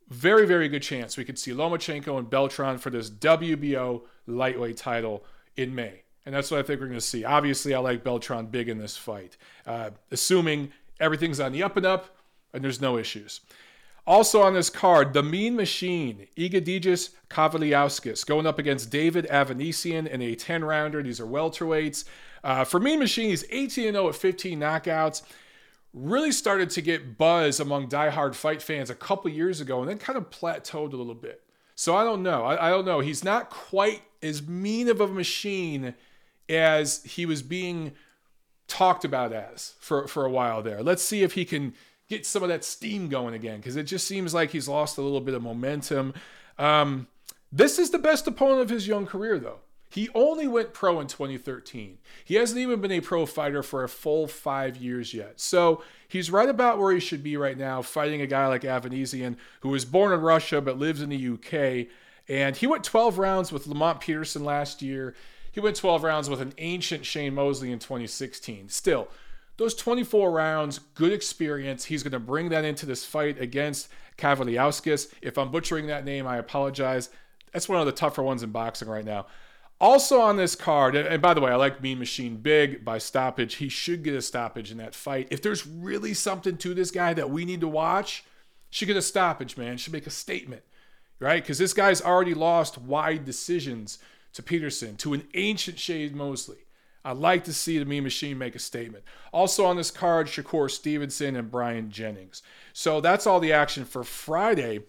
very, 0.10 0.46
very 0.46 0.70
good 0.70 0.82
chance 0.82 1.18
we 1.18 1.26
could 1.26 1.38
see 1.38 1.52
Lomachenko 1.52 2.18
and 2.18 2.30
Beltran 2.30 2.78
for 2.78 2.90
this 2.90 3.10
WBO 3.10 4.04
lightweight 4.26 4.78
title 4.78 5.26
in 5.56 5.76
May. 5.76 6.02
And 6.26 6.36
that's 6.36 6.52
what 6.52 6.60
I 6.60 6.64
think 6.64 6.80
we're 6.80 6.88
going 6.88 7.00
to 7.00 7.06
see. 7.06 7.24
Obviously, 7.24 7.74
I 7.74 7.80
like 7.80 8.04
Beltran 8.04 8.48
big 8.48 8.70
in 8.70 8.78
this 8.78 8.98
fight, 8.98 9.38
uh, 9.66 9.92
assuming 10.12 10.72
everything's 11.00 11.40
on 11.40 11.52
the 11.52 11.64
up 11.64 11.78
and 11.78 11.86
up 11.86 12.18
and 12.54 12.64
there's 12.64 12.82
no 12.82 12.98
issues. 12.98 13.42
Also 14.06 14.42
on 14.42 14.54
this 14.54 14.70
card, 14.70 15.14
the 15.14 15.22
Mean 15.22 15.56
Machine, 15.56 16.28
Egidijus 16.38 17.10
Kavaliauskas, 17.30 18.26
going 18.26 18.48
up 18.48 18.58
against 18.58 18.90
David 18.90 19.28
Avanesyan 19.30 20.08
in 20.08 20.22
a 20.22 20.34
10 20.34 20.64
rounder. 20.64 21.04
These 21.04 21.20
are 21.20 21.26
welterweights. 21.26 22.06
Uh, 22.44 22.64
for 22.64 22.80
Mean 22.80 23.00
Machine, 23.00 23.30
he's 23.30 23.44
18 23.50 23.94
0 23.94 24.08
at 24.08 24.16
15 24.16 24.60
knockouts. 24.60 25.24
Really 25.94 26.32
started 26.32 26.70
to 26.72 26.82
get 26.82 27.18
buzz 27.18 27.60
among 27.60 27.90
diehard 27.90 28.36
fight 28.36 28.62
fans 28.62 28.90
a 28.90 28.96
couple 28.96 29.32
years 29.32 29.62
ago 29.62 29.80
and 29.82 29.90
then 29.90 29.98
kind 29.98 30.18
of 30.18 30.30
plateaued 30.30 30.94
a 30.94 30.98
little 30.98 31.16
bit. 31.16 31.44
So 31.76 31.96
I 31.96 32.04
don't 32.04 32.24
know. 32.24 32.44
I, 32.44 32.68
I 32.68 32.70
don't 32.70 32.86
know. 32.86 33.00
He's 33.00 33.24
not 33.24 33.50
quite 33.50 34.02
as 34.22 34.46
mean 34.48 34.90
of 34.90 35.00
a 35.00 35.08
machine 35.08 35.94
as 36.50 37.04
he 37.04 37.26
was 37.26 37.42
being 37.42 37.94
talked 38.68 39.06
about 39.06 39.32
as 39.32 39.76
for, 39.80 40.08
for 40.08 40.26
a 40.26 40.30
while 40.30 40.62
there. 40.62 40.84
Let's 40.84 41.04
see 41.04 41.24
if 41.24 41.34
he 41.34 41.46
can 41.46 41.74
get 42.10 42.26
some 42.26 42.44
of 42.44 42.50
that 42.50 42.64
steam 42.64 43.10
going 43.10 43.34
again 43.34 43.58
because 43.58 43.76
it 43.76 43.84
just 43.84 44.08
seems 44.08 44.34
like 44.34 44.52
he's 44.52 44.68
lost 44.68 44.98
a 44.98 45.02
little 45.02 45.22
bit 45.22 45.34
of 45.34 45.42
momentum. 45.42 46.14
Um, 46.58 47.08
this 47.52 47.80
is 47.80 47.92
the 47.92 48.00
best 48.00 48.28
opponent 48.28 48.62
of 48.62 48.70
his 48.70 48.88
young 48.88 49.06
career, 49.06 49.40
though. 49.40 49.60
He 49.90 50.10
only 50.14 50.48
went 50.48 50.74
pro 50.74 51.00
in 51.00 51.08
2013. 51.08 51.98
He 52.26 52.36
hasn't 52.36 52.60
even 52.60 52.82
been 52.82 52.92
a 52.92 53.00
pro 53.00 53.26
fighter 53.26 53.64
for 53.64 53.84
a 53.84 53.90
full 53.90 54.28
five 54.28 54.78
years 54.78 55.14
yet. 55.14 55.40
So 55.40 55.82
he's 56.08 56.30
right 56.30 56.50
about 56.50 56.78
where 56.78 56.94
he 56.94 57.00
should 57.00 57.24
be 57.24 57.38
right 57.38 57.58
now, 57.58 57.82
fighting 57.82 58.22
a 58.22 58.28
guy 58.28 58.48
like 58.48 58.64
Avanesyan, 58.64 59.38
who 59.62 59.70
was 59.70 59.86
born 59.86 60.12
in 60.12 60.22
Russia 60.22 60.60
but 60.60 60.78
lives 60.78 61.02
in 61.02 61.10
the 61.10 61.28
UK. 61.30 61.88
And 62.28 62.56
he 62.58 62.68
went 62.68 62.84
12 62.84 63.18
rounds 63.18 63.52
with 63.52 63.68
Lamont 63.68 64.02
Peterson 64.02 64.44
last 64.44 64.82
year. 64.82 65.16
He 65.52 65.62
went 65.62 65.78
12 65.78 66.04
rounds 66.04 66.30
with 66.30 66.42
an 66.42 66.54
ancient 66.58 67.06
Shane 67.06 67.34
Mosley 67.34 67.72
in 67.72 67.80
2016. 67.80 68.70
Still, 68.70 69.08
those 69.56 69.74
24 69.74 70.30
rounds, 70.30 70.80
good 70.94 71.14
experience. 71.14 71.86
He's 71.86 72.04
going 72.04 72.12
to 72.12 72.20
bring 72.20 72.50
that 72.50 72.66
into 72.66 72.86
this 72.86 73.06
fight 73.06 73.40
against 73.42 73.88
Kavaliauskas. 74.18 75.12
If 75.22 75.38
I'm 75.38 75.50
butchering 75.50 75.88
that 75.88 76.06
name, 76.06 76.28
I 76.28 76.38
apologize. 76.38 77.10
That's 77.54 77.70
one 77.70 77.80
of 77.80 77.86
the 77.86 77.92
tougher 77.92 78.22
ones 78.22 78.44
in 78.44 78.52
boxing 78.52 78.88
right 78.88 79.06
now. 79.06 79.26
Also 79.80 80.20
on 80.20 80.38
this 80.38 80.56
card, 80.56 80.96
and 80.96 81.22
by 81.22 81.36
the 81.36 81.42
way, 81.42 81.52
I 81.52 81.56
like 81.56 81.84
Mean 81.84 82.00
Machine 82.00 82.38
Big 82.38 82.84
by 82.84 82.98
stoppage. 82.98 83.56
He 83.56 83.70
should 83.70 84.02
get 84.02 84.16
a 84.16 84.22
stoppage 84.24 84.72
in 84.72 84.80
that 84.80 84.96
fight. 84.96 85.28
If 85.30 85.44
there's 85.44 85.68
really 85.68 86.16
something 86.16 86.58
to 86.58 86.74
this 86.74 86.90
guy 86.90 87.14
that 87.14 87.30
we 87.30 87.46
need 87.46 87.62
to 87.62 87.68
watch, 87.68 88.24
should 88.72 88.88
get 88.88 88.98
a 88.98 89.04
stoppage, 89.04 89.56
man. 89.56 89.78
Should 89.78 89.94
make 89.94 90.08
a 90.08 90.12
statement, 90.12 90.64
right? 91.20 91.44
Because 91.44 91.60
this 91.60 91.74
guy's 91.74 92.02
already 92.02 92.34
lost 92.34 92.80
wide 92.80 93.24
decisions 93.24 94.00
to 94.34 94.42
Peterson, 94.42 94.98
to 94.98 95.14
an 95.14 95.28
ancient 95.36 95.78
Shane 95.78 96.18
Mosley. 96.18 96.58
I'd 97.06 97.18
like 97.18 97.44
to 97.46 97.54
see 97.54 97.78
the 97.78 97.86
Mean 97.86 98.04
Machine 98.04 98.38
make 98.38 98.56
a 98.56 98.60
statement. 98.60 99.04
Also 99.32 99.64
on 99.64 99.78
this 99.78 99.92
card, 99.92 100.28
Shakur 100.28 100.70
Stevenson 100.70 101.36
and 101.36 101.50
Brian 101.50 101.90
Jennings. 101.92 102.42
So 102.74 103.00
that's 103.00 103.26
all 103.26 103.40
the 103.40 103.54
action 103.54 103.86
for 103.86 104.04
Friday. 104.04 104.82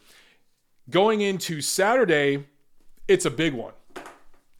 Going 0.90 1.20
into 1.20 1.60
Saturday, 1.60 2.46
it's 3.06 3.26
a 3.26 3.30
big 3.30 3.52
one. 3.52 3.74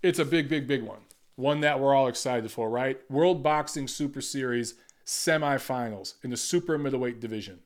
It's 0.02 0.18
a 0.18 0.24
big, 0.24 0.48
big, 0.48 0.66
big 0.66 0.82
one. 0.82 1.00
One 1.34 1.60
that 1.60 1.80
we're 1.80 1.94
all 1.94 2.08
excited 2.08 2.50
for, 2.50 2.70
right? 2.70 2.98
World 3.10 3.42
Boxing 3.42 3.88
Super 3.88 4.20
Series 4.20 4.74
semifinals 5.04 6.14
in 6.22 6.30
the 6.30 6.36
super 6.36 6.78
middleweight 6.78 7.20
division. 7.20 7.60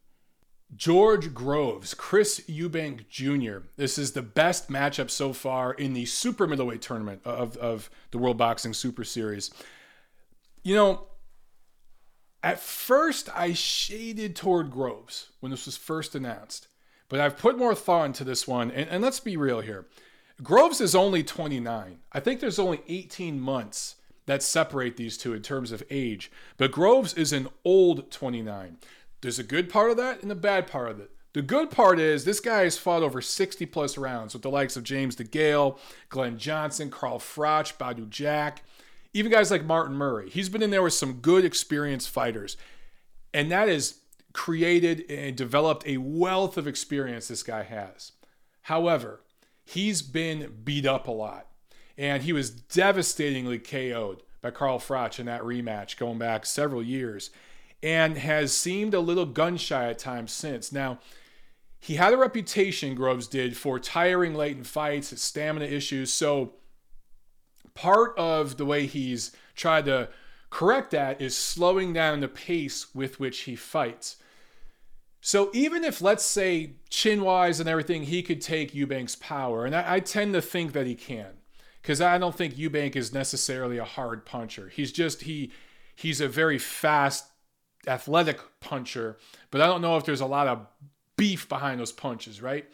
George 0.74 1.34
Groves, 1.34 1.92
Chris 1.92 2.40
Eubank 2.48 3.08
Jr. 3.08 3.66
This 3.76 3.98
is 3.98 4.12
the 4.12 4.22
best 4.22 4.70
matchup 4.70 5.10
so 5.10 5.34
far 5.34 5.74
in 5.74 5.92
the 5.92 6.06
super 6.06 6.46
middleweight 6.46 6.80
tournament 6.80 7.20
of, 7.24 7.56
of 7.58 7.90
the 8.10 8.18
World 8.18 8.38
Boxing 8.38 8.72
Super 8.72 9.04
Series. 9.04 9.50
You 10.62 10.74
know, 10.74 11.06
at 12.42 12.58
first 12.58 13.28
I 13.36 13.52
shaded 13.52 14.34
toward 14.34 14.70
Groves 14.70 15.28
when 15.40 15.50
this 15.50 15.66
was 15.66 15.76
first 15.76 16.14
announced, 16.14 16.68
but 17.10 17.20
I've 17.20 17.36
put 17.36 17.58
more 17.58 17.74
thought 17.74 18.06
into 18.06 18.24
this 18.24 18.48
one. 18.48 18.70
And, 18.70 18.88
and 18.88 19.02
let's 19.02 19.20
be 19.20 19.36
real 19.36 19.60
here 19.60 19.86
Groves 20.42 20.80
is 20.80 20.94
only 20.94 21.22
29. 21.22 21.98
I 22.12 22.20
think 22.20 22.40
there's 22.40 22.58
only 22.58 22.82
18 22.88 23.40
months 23.40 23.96
that 24.26 24.42
separate 24.42 24.96
these 24.96 25.18
two 25.18 25.34
in 25.34 25.42
terms 25.42 25.72
of 25.72 25.82
age, 25.90 26.30
but 26.56 26.72
Groves 26.72 27.14
is 27.14 27.32
an 27.32 27.48
old 27.64 28.10
29. 28.10 28.78
There's 29.20 29.38
a 29.38 29.44
good 29.44 29.68
part 29.68 29.90
of 29.90 29.96
that 29.98 30.22
and 30.22 30.32
a 30.32 30.36
bad 30.36 30.66
part 30.66 30.90
of 30.90 31.00
it. 31.00 31.10
The 31.32 31.42
good 31.42 31.70
part 31.70 31.98
is 31.98 32.24
this 32.24 32.40
guy 32.40 32.64
has 32.64 32.76
fought 32.76 33.02
over 33.02 33.20
60 33.22 33.64
plus 33.66 33.96
rounds 33.96 34.34
with 34.34 34.42
the 34.42 34.50
likes 34.50 34.76
of 34.76 34.84
James 34.84 35.16
DeGale, 35.16 35.78
Glenn 36.08 36.38
Johnson, 36.38 36.90
Carl 36.90 37.18
Froch, 37.18 37.76
Badou 37.78 38.08
Jack 38.10 38.62
even 39.14 39.30
guys 39.30 39.50
like 39.50 39.64
Martin 39.64 39.96
Murray. 39.96 40.30
He's 40.30 40.48
been 40.48 40.62
in 40.62 40.70
there 40.70 40.82
with 40.82 40.94
some 40.94 41.14
good, 41.14 41.44
experienced 41.44 42.08
fighters. 42.08 42.56
And 43.34 43.50
that 43.50 43.68
has 43.68 43.98
created 44.32 45.04
and 45.10 45.36
developed 45.36 45.86
a 45.86 45.98
wealth 45.98 46.56
of 46.56 46.66
experience 46.66 47.28
this 47.28 47.42
guy 47.42 47.62
has. 47.62 48.12
However, 48.62 49.20
he's 49.64 50.02
been 50.02 50.60
beat 50.64 50.86
up 50.86 51.06
a 51.08 51.12
lot. 51.12 51.48
And 51.96 52.22
he 52.22 52.32
was 52.32 52.50
devastatingly 52.50 53.58
KO'd 53.58 54.22
by 54.40 54.50
Carl 54.50 54.78
Froch 54.78 55.18
in 55.18 55.26
that 55.26 55.42
rematch 55.42 55.96
going 55.96 56.18
back 56.18 56.46
several 56.46 56.82
years 56.82 57.30
and 57.82 58.16
has 58.16 58.56
seemed 58.56 58.94
a 58.94 59.00
little 59.00 59.26
gun 59.26 59.56
shy 59.56 59.90
at 59.90 59.98
times 59.98 60.32
since. 60.32 60.72
Now, 60.72 60.98
he 61.80 61.96
had 61.96 62.12
a 62.12 62.16
reputation, 62.16 62.94
Groves 62.94 63.26
did, 63.26 63.56
for 63.56 63.78
tiring 63.80 64.34
late 64.34 64.56
in 64.56 64.62
fights, 64.62 65.20
stamina 65.20 65.64
issues. 65.64 66.12
So 66.12 66.54
part 67.74 68.16
of 68.16 68.56
the 68.56 68.64
way 68.64 68.86
he's 68.86 69.32
tried 69.56 69.86
to 69.86 70.08
correct 70.50 70.92
that 70.92 71.20
is 71.20 71.36
slowing 71.36 71.92
down 71.92 72.20
the 72.20 72.28
pace 72.28 72.94
with 72.94 73.18
which 73.18 73.40
he 73.40 73.56
fights. 73.56 74.16
So 75.24 75.50
even 75.54 75.84
if, 75.84 76.02
let's 76.02 76.26
say, 76.26 76.72
chin 76.90 77.22
wise 77.22 77.60
and 77.60 77.68
everything, 77.68 78.02
he 78.02 78.24
could 78.24 78.40
take 78.40 78.72
Eubank's 78.72 79.14
power, 79.14 79.64
and 79.64 79.74
I, 79.74 79.94
I 79.94 80.00
tend 80.00 80.34
to 80.34 80.42
think 80.42 80.72
that 80.72 80.84
he 80.84 80.96
can, 80.96 81.28
because 81.80 82.00
I 82.00 82.18
don't 82.18 82.34
think 82.34 82.54
Eubank 82.54 82.96
is 82.96 83.14
necessarily 83.14 83.78
a 83.78 83.84
hard 83.84 84.26
puncher. 84.26 84.68
He's 84.68 84.90
just 84.90 85.22
he 85.22 85.52
he's 85.94 86.20
a 86.20 86.26
very 86.26 86.58
fast, 86.58 87.26
athletic 87.86 88.40
puncher, 88.58 89.16
but 89.52 89.60
I 89.60 89.66
don't 89.66 89.80
know 89.80 89.96
if 89.96 90.04
there's 90.04 90.20
a 90.20 90.26
lot 90.26 90.48
of 90.48 90.66
beef 91.16 91.48
behind 91.48 91.78
those 91.78 91.92
punches, 91.92 92.42
right? 92.42 92.64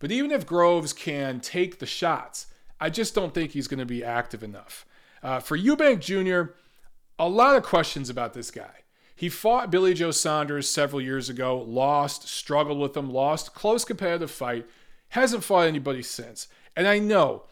But 0.00 0.10
even 0.10 0.32
if 0.32 0.44
Groves 0.44 0.92
can 0.92 1.38
take 1.38 1.78
the 1.78 1.86
shots, 1.86 2.48
I 2.80 2.90
just 2.90 3.14
don't 3.14 3.32
think 3.32 3.52
he's 3.52 3.68
going 3.68 3.78
to 3.78 3.86
be 3.86 4.02
active 4.02 4.42
enough. 4.42 4.84
Uh, 5.22 5.38
for 5.38 5.56
Eubank 5.56 6.00
Jr., 6.00 6.54
a 7.16 7.28
lot 7.28 7.54
of 7.54 7.62
questions 7.62 8.10
about 8.10 8.34
this 8.34 8.50
guy. 8.50 8.82
He 9.22 9.28
fought 9.28 9.70
Billy 9.70 9.94
Joe 9.94 10.10
Saunders 10.10 10.68
several 10.68 11.00
years 11.00 11.28
ago, 11.28 11.56
lost, 11.56 12.26
struggled 12.26 12.80
with 12.80 12.96
him, 12.96 13.08
lost, 13.08 13.54
close 13.54 13.84
competitive 13.84 14.32
fight, 14.32 14.66
hasn't 15.10 15.44
fought 15.44 15.68
anybody 15.68 16.02
since. 16.02 16.48
And 16.74 16.88
I 16.88 16.98
know 16.98 17.44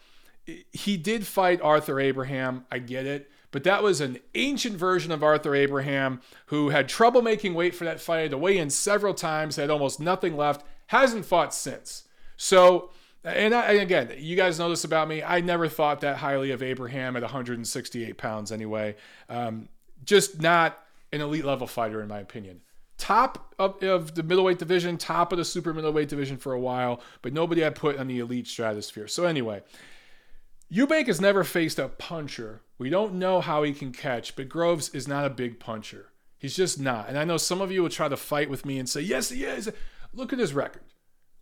he 0.73 0.97
did 0.97 1.25
fight 1.25 1.61
Arthur 1.61 2.01
Abraham, 2.01 2.65
I 2.69 2.79
get 2.79 3.05
it, 3.05 3.31
but 3.51 3.63
that 3.63 3.83
was 3.83 4.01
an 4.01 4.19
ancient 4.35 4.75
version 4.75 5.13
of 5.13 5.23
Arthur 5.23 5.55
Abraham 5.55 6.19
who 6.47 6.71
had 6.71 6.89
trouble 6.89 7.21
making 7.21 7.53
weight 7.53 7.73
for 7.73 7.85
that 7.85 8.01
fight, 8.01 8.23
had 8.23 8.31
to 8.31 8.37
weigh 8.37 8.57
in 8.57 8.69
several 8.69 9.13
times, 9.13 9.55
had 9.55 9.69
almost 9.69 10.01
nothing 10.01 10.35
left, 10.35 10.65
hasn't 10.87 11.23
fought 11.23 11.53
since. 11.53 12.03
So 12.35 12.89
and, 13.23 13.55
I, 13.55 13.71
and 13.71 13.79
again, 13.79 14.11
you 14.17 14.35
guys 14.35 14.59
know 14.59 14.69
this 14.69 14.83
about 14.83 15.07
me. 15.07 15.23
I 15.23 15.39
never 15.39 15.69
thought 15.69 16.01
that 16.01 16.17
highly 16.17 16.51
of 16.51 16.61
Abraham 16.61 17.15
at 17.15 17.21
168 17.21 18.17
pounds, 18.17 18.51
anyway. 18.51 18.97
Um, 19.29 19.69
just 20.03 20.41
not 20.41 20.77
an 21.11 21.21
elite 21.21 21.45
level 21.45 21.67
fighter, 21.67 22.01
in 22.01 22.07
my 22.07 22.19
opinion. 22.19 22.61
Top 22.97 23.53
of, 23.57 23.81
of, 23.83 24.15
the 24.15 24.23
middleweight 24.23 24.59
division, 24.59 24.97
top 24.97 25.31
of 25.31 25.37
the 25.37 25.45
super 25.45 25.73
middleweight 25.73 26.09
division 26.09 26.37
for 26.37 26.53
a 26.53 26.59
while, 26.59 27.01
but 27.21 27.33
nobody 27.33 27.65
I 27.65 27.71
put 27.71 27.97
on 27.97 28.07
the 28.07 28.19
elite 28.19 28.47
stratosphere. 28.47 29.07
So, 29.07 29.25
anyway, 29.25 29.63
Eubank 30.71 31.07
has 31.07 31.19
never 31.19 31.43
faced 31.43 31.79
a 31.79 31.89
puncher. 31.89 32.61
We 32.77 32.89
don't 32.89 33.15
know 33.15 33.41
how 33.41 33.63
he 33.63 33.73
can 33.73 33.91
catch, 33.91 34.35
but 34.35 34.49
Groves 34.49 34.89
is 34.89 35.07
not 35.07 35.25
a 35.25 35.31
big 35.31 35.59
puncher. 35.59 36.11
He's 36.37 36.55
just 36.55 36.79
not. 36.79 37.09
And 37.09 37.17
I 37.17 37.23
know 37.23 37.37
some 37.37 37.61
of 37.61 37.71
you 37.71 37.81
will 37.81 37.89
try 37.89 38.07
to 38.07 38.17
fight 38.17 38.49
with 38.49 38.65
me 38.65 38.79
and 38.79 38.87
say, 38.87 39.01
yes, 39.01 39.29
he 39.29 39.43
is. 39.43 39.71
Look 40.13 40.31
at 40.31 40.39
his 40.39 40.53
record. 40.53 40.83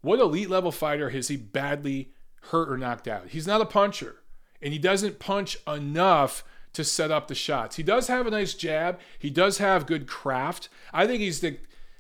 What 0.02 0.20
elite 0.20 0.50
level 0.50 0.72
fighter 0.72 1.10
has 1.10 1.28
he 1.28 1.38
badly 1.38 2.14
hurt 2.44 2.70
or 2.70 2.78
knocked 2.78 3.08
out? 3.08 3.30
He's 3.30 3.48
not 3.48 3.62
a 3.62 3.66
puncher, 3.66 4.18
and 4.62 4.74
he 4.74 4.80
doesn't 4.80 5.20
punch 5.20 5.58
enough 5.68 6.44
to 6.74 6.84
set 6.84 7.12
up 7.12 7.28
the 7.28 7.36
shots. 7.36 7.76
He 7.76 7.84
does 7.84 8.08
have 8.08 8.28
a 8.28 8.32
nice 8.32 8.54
jab, 8.54 9.00
he 9.18 9.30
does 9.30 9.58
have 9.58 9.88
good 9.88 10.08
craft. 10.08 10.70
I 10.94 11.08
think 11.08 11.22
he's 11.22 11.42
the 11.42 11.58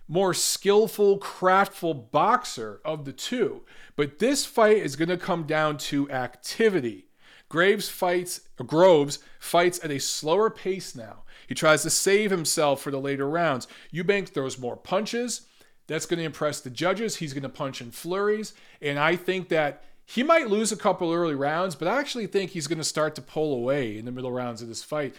more 0.08 0.34
skillful, 0.34 1.20
craftful 1.20 2.10
boxer 2.12 2.82
of 2.84 3.06
the 3.06 3.14
two. 3.14 3.62
But 3.96 4.20
this 4.20 4.46
fight 4.46 4.78
is 4.78 4.96
going 4.96 5.10
to 5.10 5.18
come 5.18 5.44
down 5.44 5.78
to 5.78 6.10
activity. 6.10 7.06
Graves 7.48 7.90
fights, 7.90 8.42
Groves 8.58 9.20
fights 9.40 9.80
at 9.84 9.92
a 9.92 10.00
slower 10.00 10.50
pace 10.50 10.96
now. 10.96 11.24
He 11.48 11.56
tries 11.56 11.84
to 11.84 11.90
save 11.90 12.32
himself 12.32 12.82
for 12.82 12.92
the 12.92 13.00
later 13.00 13.30
rounds. 13.30 13.68
Eubank 13.94 14.30
throws 14.30 14.60
more 14.60 14.78
punches 14.78 15.42
That's 15.88 16.06
going 16.06 16.20
to 16.20 16.26
impress 16.26 16.60
the 16.60 16.70
judges. 16.70 17.16
He's 17.16 17.34
going 17.34 17.44
to 17.44 17.50
punch 17.50 17.82
in 17.82 17.90
flurries. 17.92 18.54
And 18.82 19.00
I 19.00 19.16
think 19.16 19.50
that 19.50 19.84
he 20.10 20.24
might 20.24 20.50
lose 20.50 20.72
a 20.72 20.76
couple 20.76 21.14
early 21.14 21.36
rounds, 21.36 21.76
but 21.76 21.88
I 21.88 22.00
actually 22.00 22.26
think 22.26 22.50
he's 22.50 22.66
going 22.66 22.80
to 22.80 22.84
start 22.84 23.14
to 23.16 23.22
pull 23.22 23.54
away 23.54 23.96
in 23.96 24.06
the 24.06 24.12
middle 24.12 24.32
rounds 24.32 24.60
of 24.60 24.68
this 24.68 24.84
fight. 24.84 25.14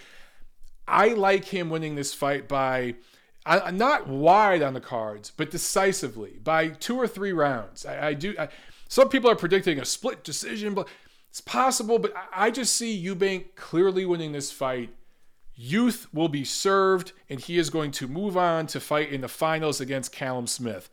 I 0.88 1.11
like 1.11 1.44
him 1.44 1.70
winning 1.70 1.94
this 1.94 2.12
fight 2.12 2.48
by 2.48 2.96
not 3.72 4.09
wide 4.09 4.62
on 4.62 4.74
the 4.74 4.81
cards, 4.81 5.31
but 5.37 5.53
decisively 5.53 6.40
by 6.42 6.68
two 6.70 6.96
or 6.96 7.07
three 7.07 7.33
rounds. 7.33 7.87
I, 7.87 8.09
I 8.09 8.14
do. 8.14 8.35
I, 8.37 8.48
some 8.88 9.09
people 9.09 9.31
are 9.31 9.37
predicting 9.37 9.79
a 9.79 9.85
split 9.85 10.24
decision, 10.24 10.74
but 10.74 10.88
it's 11.29 11.40
possible. 11.40 12.00
But 12.00 12.12
I 12.35 12.50
just 12.50 12.74
see 12.74 13.00
Eubank 13.00 13.55
clearly 13.55 14.05
winning 14.05 14.33
this 14.33 14.50
fight. 14.50 14.90
Youth 15.55 16.09
will 16.12 16.29
be 16.29 16.42
served, 16.42 17.12
and 17.29 17.38
he 17.38 17.59
is 17.59 17.70
going 17.70 17.92
to 17.92 18.09
move 18.09 18.37
on 18.37 18.66
to 18.66 18.81
fight 18.81 19.12
in 19.12 19.20
the 19.20 19.29
finals 19.29 19.81
against 19.81 20.11
Callum 20.11 20.48
Smith. 20.48 20.90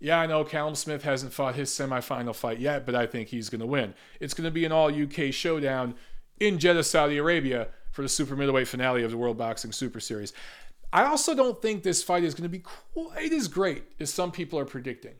Yeah, 0.00 0.20
I 0.20 0.26
know 0.26 0.44
Callum 0.44 0.76
Smith 0.76 1.02
hasn't 1.02 1.32
fought 1.32 1.56
his 1.56 1.70
semifinal 1.70 2.34
fight 2.34 2.60
yet, 2.60 2.86
but 2.86 2.94
I 2.94 3.06
think 3.06 3.28
he's 3.28 3.48
going 3.48 3.60
to 3.60 3.66
win. 3.66 3.94
It's 4.20 4.34
going 4.34 4.44
to 4.44 4.50
be 4.50 4.64
an 4.64 4.72
all 4.72 4.92
UK 4.92 5.32
showdown 5.32 5.94
in 6.38 6.58
Jeddah, 6.58 6.84
Saudi 6.84 7.18
Arabia 7.18 7.68
for 7.90 8.02
the 8.02 8.08
super 8.08 8.36
middleweight 8.36 8.68
finale 8.68 9.02
of 9.02 9.10
the 9.10 9.16
World 9.16 9.38
Boxing 9.38 9.72
Super 9.72 9.98
Series. 9.98 10.32
I 10.92 11.04
also 11.04 11.34
don't 11.34 11.60
think 11.60 11.82
this 11.82 12.02
fight 12.02 12.22
is 12.22 12.34
going 12.34 12.44
to 12.44 12.48
be 12.48 12.60
quite 12.94 13.32
as 13.32 13.48
great 13.48 13.84
as 13.98 14.12
some 14.12 14.30
people 14.30 14.58
are 14.58 14.64
predicting. 14.64 15.14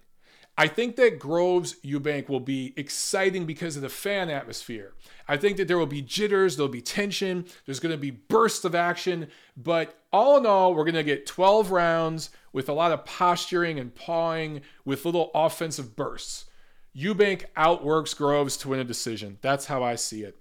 I 0.60 0.66
think 0.66 0.96
that 0.96 1.20
Groves 1.20 1.76
Eubank 1.84 2.28
will 2.28 2.40
be 2.40 2.74
exciting 2.76 3.46
because 3.46 3.76
of 3.76 3.82
the 3.82 3.88
fan 3.88 4.28
atmosphere. 4.28 4.92
I 5.28 5.36
think 5.36 5.56
that 5.56 5.68
there 5.68 5.78
will 5.78 5.86
be 5.86 6.02
jitters, 6.02 6.56
there'll 6.56 6.68
be 6.68 6.80
tension, 6.80 7.46
there's 7.64 7.78
going 7.78 7.92
to 7.92 7.96
be 7.96 8.10
bursts 8.10 8.64
of 8.64 8.74
action, 8.74 9.28
but 9.56 10.02
all 10.12 10.36
in 10.36 10.46
all, 10.46 10.74
we're 10.74 10.82
going 10.82 10.96
to 10.96 11.04
get 11.04 11.26
12 11.26 11.70
rounds 11.70 12.30
with 12.52 12.68
a 12.68 12.72
lot 12.72 12.90
of 12.90 13.04
posturing 13.04 13.78
and 13.78 13.94
pawing 13.94 14.62
with 14.84 15.04
little 15.04 15.30
offensive 15.32 15.94
bursts. 15.94 16.46
Eubank 16.96 17.44
outworks 17.56 18.12
Groves 18.12 18.56
to 18.56 18.70
win 18.70 18.80
a 18.80 18.84
decision. 18.84 19.38
That's 19.40 19.66
how 19.66 19.84
I 19.84 19.94
see 19.94 20.24
it. 20.24 20.40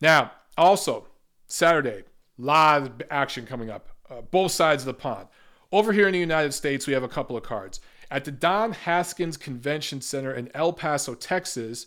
Now, 0.00 0.32
also, 0.56 1.08
Saturday, 1.48 2.04
lot 2.38 2.82
of 2.82 3.02
action 3.10 3.44
coming 3.44 3.68
up, 3.68 3.90
uh, 4.08 4.22
both 4.22 4.52
sides 4.52 4.84
of 4.84 4.86
the 4.86 4.94
pond. 4.94 5.28
Over 5.70 5.92
here 5.92 6.06
in 6.06 6.12
the 6.12 6.18
United 6.18 6.52
States, 6.52 6.86
we 6.86 6.94
have 6.94 7.02
a 7.02 7.08
couple 7.08 7.36
of 7.36 7.42
cards. 7.42 7.80
At 8.10 8.24
the 8.24 8.32
Don 8.32 8.72
Haskins 8.72 9.36
Convention 9.36 10.00
Center 10.00 10.32
in 10.32 10.50
El 10.54 10.72
Paso, 10.72 11.14
Texas, 11.14 11.86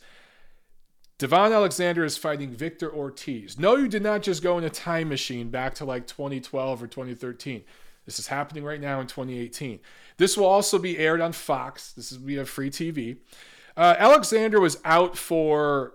Devon 1.17 1.51
Alexander 1.51 2.03
is 2.03 2.17
fighting 2.17 2.51
Victor 2.51 2.91
Ortiz. 2.93 3.59
No, 3.59 3.75
you 3.75 3.87
did 3.87 4.03
not 4.03 4.23
just 4.23 4.41
go 4.41 4.57
in 4.57 4.63
a 4.63 4.69
time 4.69 5.09
machine 5.09 5.49
back 5.49 5.75
to 5.75 5.85
like 5.85 6.07
2012 6.07 6.83
or 6.83 6.87
2013. 6.87 7.63
This 8.05 8.19
is 8.19 8.27
happening 8.27 8.63
right 8.63 8.81
now 8.81 8.99
in 8.99 9.07
2018. 9.07 9.79
This 10.17 10.37
will 10.37 10.45
also 10.45 10.77
be 10.79 10.97
aired 10.97 11.21
on 11.21 11.31
Fox. 11.31 11.93
This 11.93 12.11
is 12.11 12.17
via 12.17 12.45
free 12.45 12.69
TV. 12.69 13.17
Uh, 13.75 13.95
Alexander 13.97 14.59
was 14.59 14.79
out 14.85 15.17
for 15.17 15.93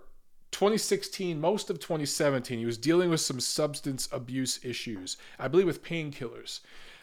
2016, 0.51 1.39
most 1.39 1.69
of 1.69 1.79
2017. 1.79 2.59
He 2.59 2.65
was 2.65 2.77
dealing 2.77 3.09
with 3.09 3.21
some 3.21 3.39
substance 3.39 4.09
abuse 4.11 4.59
issues, 4.63 5.17
I 5.37 5.47
believe 5.47 5.67
with 5.67 5.83
painkillers 5.83 6.61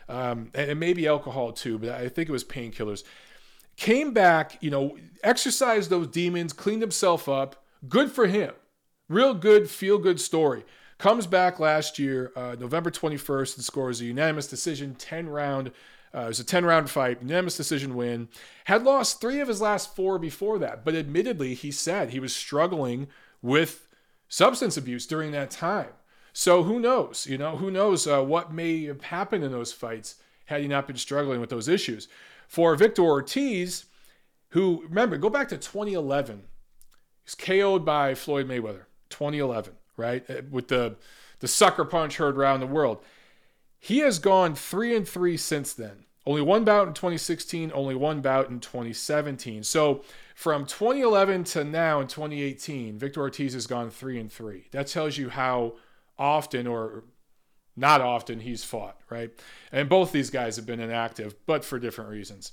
um, 0.08 0.50
and 0.54 0.78
maybe 0.78 1.06
alcohol 1.06 1.52
too, 1.52 1.78
but 1.78 1.90
I 1.90 2.08
think 2.08 2.28
it 2.28 2.32
was 2.32 2.44
painkillers. 2.44 3.02
Came 3.76 4.12
back, 4.12 4.58
you 4.62 4.70
know, 4.70 4.96
exercised 5.22 5.90
those 5.90 6.06
demons, 6.08 6.52
cleaned 6.52 6.82
himself 6.82 7.28
up. 7.28 7.64
Good 7.88 8.10
for 8.10 8.26
him. 8.26 8.52
Real 9.08 9.34
good, 9.34 9.68
feel 9.68 9.98
good 9.98 10.20
story. 10.20 10.64
Comes 10.98 11.26
back 11.26 11.60
last 11.60 11.98
year, 11.98 12.32
uh, 12.34 12.56
November 12.58 12.90
21st, 12.90 13.56
and 13.56 13.64
scores 13.64 14.00
a 14.00 14.06
unanimous 14.06 14.46
decision, 14.46 14.94
10 14.94 15.28
round. 15.28 15.72
Uh, 16.14 16.20
it 16.20 16.28
was 16.28 16.40
a 16.40 16.44
10 16.44 16.64
round 16.64 16.88
fight, 16.88 17.20
unanimous 17.20 17.56
decision 17.56 17.94
win. 17.94 18.28
Had 18.64 18.82
lost 18.82 19.20
three 19.20 19.40
of 19.40 19.48
his 19.48 19.60
last 19.60 19.94
four 19.94 20.18
before 20.18 20.58
that, 20.58 20.84
but 20.84 20.94
admittedly, 20.94 21.52
he 21.52 21.70
said 21.70 22.10
he 22.10 22.20
was 22.20 22.34
struggling 22.34 23.08
with 23.42 23.88
substance 24.28 24.78
abuse 24.78 25.06
during 25.06 25.32
that 25.32 25.50
time. 25.50 25.90
So 26.38 26.64
who 26.64 26.78
knows? 26.78 27.26
You 27.26 27.38
know, 27.38 27.56
who 27.56 27.70
knows 27.70 28.06
uh, 28.06 28.22
what 28.22 28.52
may 28.52 28.84
have 28.84 29.00
happened 29.04 29.42
in 29.42 29.52
those 29.52 29.72
fights 29.72 30.16
had 30.44 30.60
he 30.60 30.68
not 30.68 30.86
been 30.86 30.98
struggling 30.98 31.40
with 31.40 31.48
those 31.48 31.66
issues. 31.66 32.08
For 32.46 32.76
Victor 32.76 33.00
Ortiz, 33.00 33.86
who 34.50 34.84
remember, 34.86 35.16
go 35.16 35.30
back 35.30 35.48
to 35.48 35.56
2011. 35.56 36.42
He's 37.24 37.34
KO'd 37.34 37.86
by 37.86 38.14
Floyd 38.14 38.46
Mayweather. 38.46 38.82
2011, 39.08 39.72
right? 39.96 40.28
Uh, 40.28 40.42
with 40.50 40.68
the 40.68 40.96
the 41.38 41.48
sucker 41.48 41.86
punch 41.86 42.18
heard 42.18 42.36
around 42.36 42.60
the 42.60 42.66
world. 42.66 43.02
He 43.78 44.00
has 44.00 44.18
gone 44.18 44.54
three 44.54 44.94
and 44.94 45.08
three 45.08 45.38
since 45.38 45.72
then. 45.72 46.04
Only 46.26 46.42
one 46.42 46.64
bout 46.64 46.86
in 46.86 46.92
2016, 46.92 47.72
only 47.74 47.94
one 47.94 48.20
bout 48.20 48.50
in 48.50 48.60
2017. 48.60 49.62
So 49.62 50.02
from 50.34 50.66
2011 50.66 51.44
to 51.44 51.64
now 51.64 52.00
in 52.00 52.08
2018, 52.08 52.98
Victor 52.98 53.20
Ortiz 53.20 53.54
has 53.54 53.66
gone 53.66 53.88
three 53.88 54.20
and 54.20 54.30
three. 54.30 54.66
That 54.72 54.88
tells 54.88 55.16
you 55.16 55.30
how 55.30 55.76
often 56.18 56.66
or 56.66 57.04
not 57.76 58.00
often 58.00 58.40
he's 58.40 58.64
fought, 58.64 58.98
right? 59.10 59.30
And 59.70 59.88
both 59.88 60.12
these 60.12 60.30
guys 60.30 60.56
have 60.56 60.66
been 60.66 60.80
inactive, 60.80 61.34
but 61.46 61.64
for 61.64 61.78
different 61.78 62.10
reasons. 62.10 62.52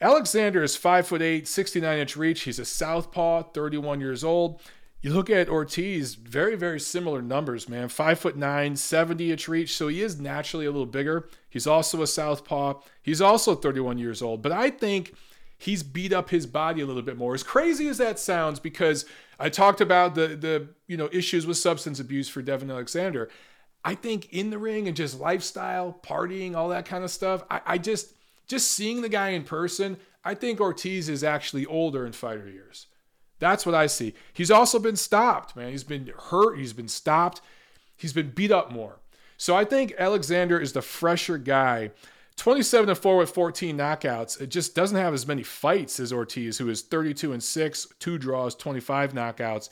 Alexander 0.00 0.62
is 0.62 0.76
5 0.76 1.06
foot 1.06 1.22
8, 1.22 1.46
69 1.46 1.98
inch 1.98 2.16
reach. 2.16 2.42
He's 2.42 2.58
a 2.58 2.64
southpaw, 2.64 3.44
31 3.44 4.00
years 4.00 4.24
old. 4.24 4.60
You 5.00 5.12
look 5.12 5.30
at 5.30 5.48
Ortiz, 5.48 6.14
very, 6.14 6.56
very 6.56 6.80
similar 6.80 7.22
numbers, 7.22 7.68
man. 7.68 7.88
5 7.88 8.18
foot 8.18 8.36
9, 8.36 8.74
70 8.74 9.30
inch 9.32 9.48
reach. 9.48 9.76
So 9.76 9.88
he 9.88 10.02
is 10.02 10.18
naturally 10.18 10.66
a 10.66 10.70
little 10.70 10.86
bigger. 10.86 11.28
He's 11.48 11.66
also 11.66 12.02
a 12.02 12.06
southpaw. 12.06 12.80
He's 13.02 13.20
also 13.20 13.54
31 13.54 13.98
years 13.98 14.20
old. 14.20 14.42
But 14.42 14.52
I 14.52 14.70
think 14.70 15.14
he's 15.58 15.82
beat 15.82 16.12
up 16.12 16.30
his 16.30 16.46
body 16.46 16.80
a 16.80 16.86
little 16.86 17.02
bit 17.02 17.16
more. 17.16 17.34
As 17.34 17.42
crazy 17.42 17.88
as 17.88 17.98
that 17.98 18.18
sounds, 18.18 18.60
because 18.60 19.04
I 19.38 19.48
talked 19.48 19.80
about 19.80 20.14
the 20.14 20.28
the 20.28 20.68
you 20.86 20.96
know 20.96 21.08
issues 21.12 21.46
with 21.46 21.56
substance 21.56 22.00
abuse 22.00 22.28
for 22.28 22.42
Devon 22.42 22.70
Alexander. 22.70 23.28
I 23.84 23.94
think 23.94 24.32
in 24.32 24.48
the 24.50 24.58
ring 24.58 24.88
and 24.88 24.96
just 24.96 25.20
lifestyle, 25.20 25.98
partying, 26.02 26.54
all 26.54 26.70
that 26.70 26.86
kind 26.86 27.04
of 27.04 27.10
stuff. 27.10 27.42
I, 27.50 27.60
I 27.66 27.78
just 27.78 28.14
just 28.46 28.70
seeing 28.70 29.02
the 29.02 29.08
guy 29.08 29.30
in 29.30 29.44
person, 29.44 29.98
I 30.24 30.34
think 30.34 30.60
Ortiz 30.60 31.08
is 31.08 31.24
actually 31.24 31.66
older 31.66 32.06
in 32.06 32.12
fighter 32.12 32.48
years. 32.48 32.86
That's 33.38 33.66
what 33.66 33.74
I 33.74 33.86
see. 33.86 34.14
He's 34.32 34.50
also 34.50 34.78
been 34.78 34.96
stopped, 34.96 35.56
man. 35.56 35.70
He's 35.70 35.84
been 35.84 36.10
hurt. 36.30 36.58
He's 36.58 36.72
been 36.72 36.88
stopped. 36.88 37.40
He's 37.96 38.12
been 38.12 38.30
beat 38.30 38.50
up 38.50 38.72
more. 38.72 39.00
So 39.36 39.56
I 39.56 39.64
think 39.64 39.92
Alexander 39.98 40.58
is 40.58 40.72
the 40.72 40.82
fresher 40.82 41.38
guy 41.38 41.90
27 42.36 42.88
and 42.88 42.98
4 42.98 43.16
with 43.16 43.30
14 43.30 43.78
knockouts. 43.78 44.40
It 44.40 44.48
just 44.48 44.74
doesn't 44.74 44.96
have 44.96 45.14
as 45.14 45.26
many 45.26 45.42
fights 45.42 46.00
as 46.00 46.12
Ortiz, 46.12 46.58
who 46.58 46.68
is 46.68 46.82
32 46.82 47.32
and 47.32 47.42
6, 47.42 47.86
two 47.98 48.18
draws, 48.18 48.54
25 48.54 49.12
knockouts. 49.12 49.70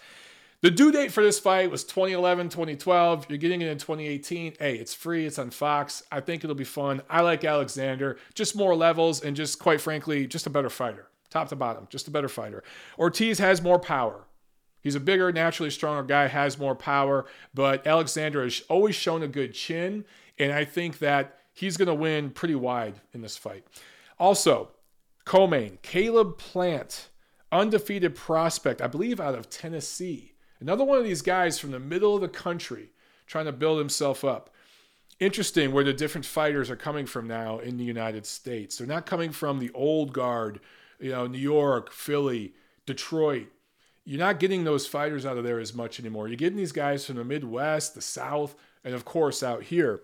The 0.62 0.70
due 0.70 0.92
date 0.92 1.11
for 1.11 1.25
this 1.25 1.40
fight 1.40 1.72
was 1.72 1.83
2011, 1.83 2.48
2012. 2.51 3.27
You're 3.29 3.38
getting 3.38 3.62
it 3.62 3.68
in 3.68 3.79
2018. 3.79 4.55
Hey, 4.61 4.77
it's 4.77 4.94
free. 4.94 5.27
It's 5.27 5.40
on 5.40 5.51
Fox. 5.51 6.05
I 6.12 6.20
think 6.20 6.44
it'll 6.44 6.55
be 6.55 6.62
fun. 6.62 7.03
I 7.11 7.22
like 7.22 7.44
Alexander. 7.44 8.16
Just 8.35 8.55
more 8.55 8.77
levels 8.77 9.22
and 9.22 9.35
just 9.35 9.59
quite 9.59 9.81
frankly, 9.81 10.29
just 10.29 10.46
a 10.46 10.51
better 10.51 10.70
fighter. 10.70 11.09
Top 11.31 11.48
to 11.48 11.57
bottom, 11.57 11.88
just 11.90 12.07
a 12.07 12.12
better 12.12 12.29
fighter. 12.29 12.62
Ortiz 12.96 13.40
has 13.40 13.61
more 13.61 13.81
power. 13.81 14.27
He's 14.83 14.94
a 14.94 15.01
bigger, 15.01 15.33
naturally 15.33 15.70
stronger 15.70 16.03
guy, 16.05 16.29
has 16.29 16.59
more 16.59 16.74
power, 16.76 17.24
but 17.55 17.84
Alexander 17.86 18.45
has 18.45 18.62
always 18.68 18.95
shown 18.95 19.22
a 19.22 19.28
good 19.28 19.55
chin. 19.55 20.05
And 20.39 20.53
I 20.53 20.64
think 20.64 20.99
that 20.99 21.41
he's 21.53 21.76
going 21.76 21.88
to 21.88 21.94
win 21.94 22.30
pretty 22.30 22.55
wide 22.55 22.94
in 23.12 23.22
this 23.22 23.36
fight. 23.36 23.64
Also, 24.18 24.70
co-main, 25.24 25.78
Caleb 25.82 26.38
Plant, 26.38 27.09
undefeated 27.50 28.14
prospect, 28.14 28.80
I 28.80 28.86
believe 28.86 29.20
out 29.20 29.34
of 29.34 29.50
Tennessee. 29.50 30.32
Another 30.61 30.84
one 30.84 30.98
of 30.98 31.05
these 31.05 31.22
guys 31.22 31.59
from 31.59 31.72
the 31.72 31.80
middle 31.80 32.14
of 32.14 32.20
the 32.20 32.28
country 32.28 32.90
trying 33.26 33.46
to 33.46 33.53
build 33.53 33.78
himself 33.78 34.24
up. 34.24 34.50
Interesting 35.18 35.72
where 35.72 35.84
the 35.84 35.92
different 35.92 36.24
fighters 36.24 36.70
are 36.70 36.76
coming 36.76 37.07
from 37.07 37.26
now 37.26 37.59
in 37.59 37.76
the 37.76 37.84
United 37.84 38.26
States. 38.26 38.76
They're 38.76 38.86
not 38.86 39.07
coming 39.07 39.32
from 39.32 39.59
the 39.59 39.70
old 39.72 40.12
guard, 40.12 40.61
you 40.98 41.11
know, 41.11 41.26
New 41.26 41.38
York, 41.38 41.92
Philly, 41.92 42.55
Detroit. 42.86 43.48
You're 44.05 44.18
not 44.18 44.40
getting 44.40 44.64
those 44.64 44.86
fighters 44.86 45.24
out 45.24 45.38
of 45.38 45.44
there 45.44 45.61
as 45.61 45.74
much 45.74 46.00
anymore. 46.00 46.26
You're 46.28 46.36
getting 46.36 46.57
these 46.57 46.72
guys 46.72 47.07
from 47.07 47.16
the 47.16 47.24
Midwest, 47.24 47.94
the 47.94 48.00
South, 48.00 48.57
and 48.84 48.94
of 48.94 49.05
course 49.05 49.42
out 49.42 49.64
here. 49.64 50.03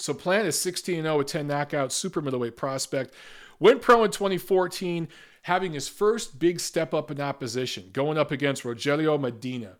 So 0.00 0.14
Plant 0.14 0.46
is 0.46 0.58
16 0.58 1.02
0 1.02 1.18
with 1.18 1.26
10 1.26 1.48
knockouts, 1.48 1.92
super 1.92 2.20
middleweight 2.20 2.56
prospect. 2.56 3.14
Went 3.58 3.82
pro 3.82 4.04
in 4.04 4.10
2014, 4.10 5.08
having 5.42 5.72
his 5.72 5.88
first 5.88 6.38
big 6.38 6.60
step 6.60 6.94
up 6.94 7.10
in 7.10 7.20
opposition, 7.20 7.90
going 7.92 8.16
up 8.16 8.30
against 8.30 8.62
Rogelio 8.62 9.20
Medina. 9.20 9.76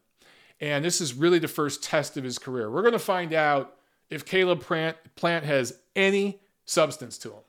And 0.61 0.85
this 0.85 1.01
is 1.01 1.15
really 1.15 1.39
the 1.39 1.49
first 1.49 1.83
test 1.83 2.17
of 2.19 2.25
his 2.25 2.39
career. 2.39 2.71
We're 2.71 2.83
going 2.83 2.93
to 2.93 2.99
find 2.99 3.33
out 3.33 3.77
if 4.11 4.27
Caleb 4.27 4.61
Plant, 4.61 4.99
Plant 5.17 5.47
has 5.47 5.79
any 5.97 6.41
substance 6.67 7.17
to 7.19 7.31
him. 7.31 7.43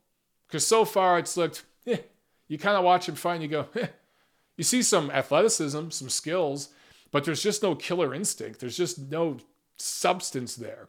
Because 0.48 0.66
so 0.66 0.86
far 0.86 1.20
it's 1.20 1.36
looked, 1.36 1.66
eh, 1.86 1.98
you 2.48 2.58
kind 2.58 2.78
of 2.78 2.84
watch 2.86 3.10
him 3.10 3.16
fight 3.16 3.36
and 3.36 3.44
you 3.44 3.50
go, 3.50 3.68
eh. 3.76 3.88
you 4.56 4.64
see 4.64 4.82
some 4.82 5.12
athleticism, 5.12 5.90
some 5.90 6.10
skills, 6.10 6.70
but 7.12 7.26
there's 7.26 7.44
just 7.44 7.64
no 7.64 7.76
killer 7.76 8.14
instinct. 8.14 8.62
There's 8.62 8.78
just 8.78 9.12
no 9.12 9.38
substance 9.76 10.56
there. 10.56 10.88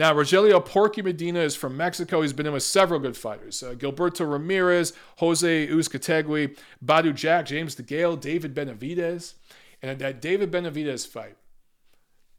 Now, 0.00 0.14
Rogelio 0.14 0.64
Porky 0.64 1.02
Medina 1.02 1.40
is 1.40 1.54
from 1.54 1.76
Mexico. 1.76 2.22
He's 2.22 2.32
been 2.32 2.46
in 2.46 2.54
with 2.54 2.62
several 2.62 2.98
good 2.98 3.18
fighters 3.18 3.62
uh, 3.62 3.74
Gilberto 3.74 4.26
Ramirez, 4.26 4.94
Jose 5.18 5.68
Uzcategui, 5.68 6.56
Badou 6.82 7.14
Jack, 7.14 7.44
James 7.44 7.76
DeGale, 7.76 8.18
David 8.18 8.54
Benavidez. 8.54 9.34
And 9.82 9.98
that 9.98 10.22
David 10.22 10.50
Benavidez 10.50 11.06
fight, 11.06 11.36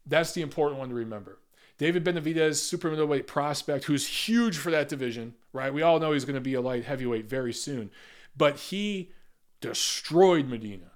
that's 0.04 0.32
the 0.32 0.42
important 0.42 0.80
one 0.80 0.88
to 0.88 0.94
remember. 0.96 1.38
David 1.78 2.02
Benavidez, 2.02 2.56
super 2.56 2.90
middleweight 2.90 3.28
prospect, 3.28 3.84
who's 3.84 4.08
huge 4.08 4.56
for 4.56 4.72
that 4.72 4.88
division, 4.88 5.34
right? 5.52 5.72
We 5.72 5.82
all 5.82 6.00
know 6.00 6.14
he's 6.14 6.24
going 6.24 6.34
to 6.34 6.40
be 6.40 6.54
a 6.54 6.60
light 6.60 6.84
heavyweight 6.84 7.28
very 7.28 7.52
soon. 7.52 7.92
But 8.36 8.56
he 8.56 9.12
destroyed 9.60 10.48
Medina 10.48 10.90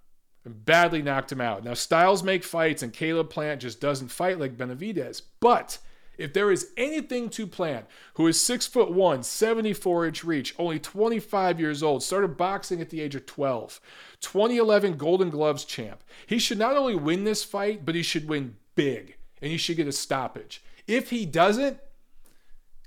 and 0.44 0.64
badly 0.64 1.00
knocked 1.00 1.30
him 1.30 1.40
out. 1.40 1.62
Now, 1.62 1.74
styles 1.74 2.24
make 2.24 2.42
fights, 2.42 2.82
and 2.82 2.92
Caleb 2.92 3.30
Plant 3.30 3.60
just 3.60 3.80
doesn't 3.80 4.08
fight 4.08 4.40
like 4.40 4.56
Benavidez. 4.56 5.22
But 5.38 5.78
if 6.18 6.32
there 6.32 6.50
is 6.50 6.70
anything 6.76 7.28
to 7.30 7.46
Plant, 7.46 7.86
who 8.14 8.26
is 8.26 8.40
six 8.40 8.66
foot 8.66 8.90
one, 8.90 9.22
74 9.22 10.06
inch 10.06 10.24
reach, 10.24 10.54
only 10.58 10.78
25 10.78 11.60
years 11.60 11.82
old, 11.82 12.02
started 12.02 12.36
boxing 12.36 12.80
at 12.80 12.90
the 12.90 13.00
age 13.00 13.14
of 13.14 13.26
12, 13.26 13.80
2011 14.20 14.96
Golden 14.96 15.30
Gloves 15.30 15.64
champ, 15.64 16.02
he 16.26 16.38
should 16.38 16.58
not 16.58 16.76
only 16.76 16.94
win 16.94 17.24
this 17.24 17.44
fight, 17.44 17.84
but 17.84 17.94
he 17.94 18.02
should 18.02 18.28
win 18.28 18.56
big, 18.74 19.16
and 19.40 19.50
he 19.50 19.56
should 19.56 19.76
get 19.76 19.88
a 19.88 19.92
stoppage. 19.92 20.62
If 20.86 21.10
he 21.10 21.26
doesn't, 21.26 21.78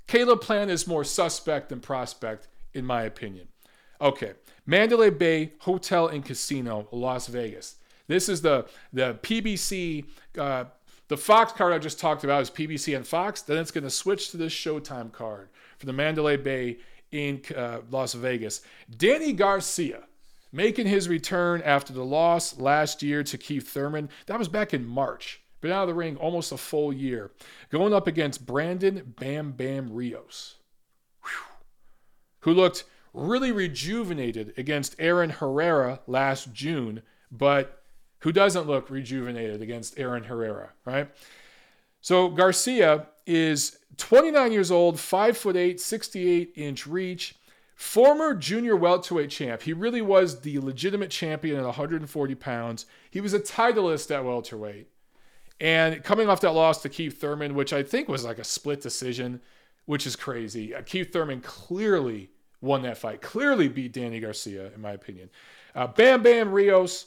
Caleb 0.06 0.40
Plant 0.40 0.70
is 0.70 0.86
more 0.86 1.04
suspect 1.04 1.68
than 1.68 1.80
prospect, 1.80 2.48
in 2.74 2.84
my 2.84 3.02
opinion. 3.02 3.48
Okay, 4.00 4.32
Mandalay 4.66 5.10
Bay 5.10 5.52
Hotel 5.60 6.08
and 6.08 6.24
Casino, 6.24 6.88
Las 6.90 7.26
Vegas. 7.28 7.76
This 8.06 8.28
is 8.28 8.42
the 8.42 8.66
the 8.92 9.18
PBC. 9.22 10.04
Uh, 10.36 10.64
the 11.10 11.16
Fox 11.16 11.50
card 11.52 11.72
I 11.72 11.78
just 11.78 11.98
talked 11.98 12.22
about 12.22 12.40
is 12.40 12.50
PBC 12.50 12.94
and 12.94 13.04
Fox. 13.04 13.42
Then 13.42 13.58
it's 13.58 13.72
going 13.72 13.82
to 13.82 13.90
switch 13.90 14.30
to 14.30 14.36
this 14.36 14.52
Showtime 14.52 15.10
card 15.10 15.48
for 15.76 15.86
the 15.86 15.92
Mandalay 15.92 16.36
Bay 16.36 16.78
in 17.10 17.42
uh, 17.54 17.80
Las 17.90 18.14
Vegas. 18.14 18.60
Danny 18.96 19.32
Garcia 19.32 20.04
making 20.52 20.86
his 20.86 21.08
return 21.08 21.62
after 21.62 21.92
the 21.92 22.04
loss 22.04 22.60
last 22.60 23.02
year 23.02 23.24
to 23.24 23.36
Keith 23.36 23.68
Thurman. 23.68 24.08
That 24.26 24.38
was 24.38 24.46
back 24.46 24.72
in 24.72 24.86
March. 24.86 25.40
Been 25.60 25.72
out 25.72 25.82
of 25.82 25.88
the 25.88 25.94
ring 25.94 26.16
almost 26.16 26.52
a 26.52 26.56
full 26.56 26.92
year. 26.92 27.32
Going 27.70 27.92
up 27.92 28.06
against 28.06 28.46
Brandon 28.46 29.12
Bam 29.18 29.50
Bam 29.50 29.92
Rios, 29.92 30.58
Whew. 31.24 31.30
who 32.42 32.54
looked 32.54 32.84
really 33.12 33.50
rejuvenated 33.50 34.54
against 34.56 34.94
Aaron 35.00 35.30
Herrera 35.30 36.02
last 36.06 36.52
June, 36.52 37.02
but 37.32 37.79
who 38.20 38.32
doesn't 38.32 38.66
look 38.66 38.90
rejuvenated 38.90 39.62
against 39.62 39.98
Aaron 39.98 40.24
Herrera, 40.24 40.70
right? 40.84 41.10
So 42.00 42.28
Garcia 42.28 43.06
is 43.26 43.78
29 43.96 44.52
years 44.52 44.70
old, 44.70 44.98
5 44.98 45.36
foot 45.36 45.56
8, 45.56 45.80
68 45.80 46.52
inch 46.56 46.86
reach, 46.86 47.36
former 47.74 48.34
junior 48.34 48.76
welterweight 48.76 49.30
champ. 49.30 49.62
He 49.62 49.72
really 49.72 50.02
was 50.02 50.40
the 50.40 50.58
legitimate 50.58 51.10
champion 51.10 51.58
at 51.58 51.64
140 51.64 52.34
pounds. 52.34 52.86
He 53.10 53.20
was 53.20 53.34
a 53.34 53.40
titleist 53.40 54.14
at 54.14 54.24
welterweight. 54.24 54.88
And 55.60 56.02
coming 56.02 56.28
off 56.28 56.40
that 56.40 56.52
loss 56.52 56.80
to 56.82 56.88
Keith 56.88 57.20
Thurman, 57.20 57.54
which 57.54 57.72
I 57.72 57.82
think 57.82 58.08
was 58.08 58.24
like 58.24 58.38
a 58.38 58.44
split 58.44 58.80
decision, 58.80 59.42
which 59.84 60.06
is 60.06 60.16
crazy. 60.16 60.74
Uh, 60.74 60.82
Keith 60.82 61.12
Thurman 61.12 61.42
clearly 61.42 62.30
won 62.62 62.82
that 62.82 62.96
fight. 62.96 63.20
Clearly 63.20 63.68
beat 63.68 63.92
Danny 63.92 64.20
Garcia, 64.20 64.72
in 64.74 64.80
my 64.80 64.92
opinion. 64.92 65.28
Uh, 65.74 65.86
Bam 65.86 66.22
Bam 66.22 66.52
Rios, 66.52 67.06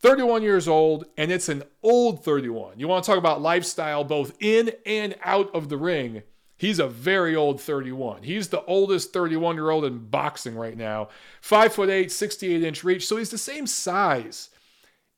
31 0.00 0.42
years 0.42 0.68
old, 0.68 1.06
and 1.16 1.32
it's 1.32 1.48
an 1.48 1.62
old 1.82 2.24
31. 2.24 2.78
You 2.78 2.88
want 2.88 3.04
to 3.04 3.10
talk 3.10 3.18
about 3.18 3.42
lifestyle 3.42 4.04
both 4.04 4.36
in 4.40 4.72
and 4.86 5.16
out 5.22 5.52
of 5.54 5.68
the 5.68 5.76
ring. 5.76 6.22
He's 6.56 6.78
a 6.78 6.88
very 6.88 7.36
old 7.36 7.60
31. 7.60 8.24
He's 8.24 8.48
the 8.48 8.64
oldest 8.64 9.12
31 9.12 9.56
year 9.56 9.70
old 9.70 9.84
in 9.84 9.98
boxing 9.98 10.56
right 10.56 10.76
now. 10.76 11.08
Five 11.40 11.72
foot 11.72 11.88
eight, 11.88 12.10
68 12.10 12.62
inch 12.62 12.84
reach. 12.84 13.06
So 13.06 13.16
he's 13.16 13.30
the 13.30 13.38
same 13.38 13.66
size 13.66 14.50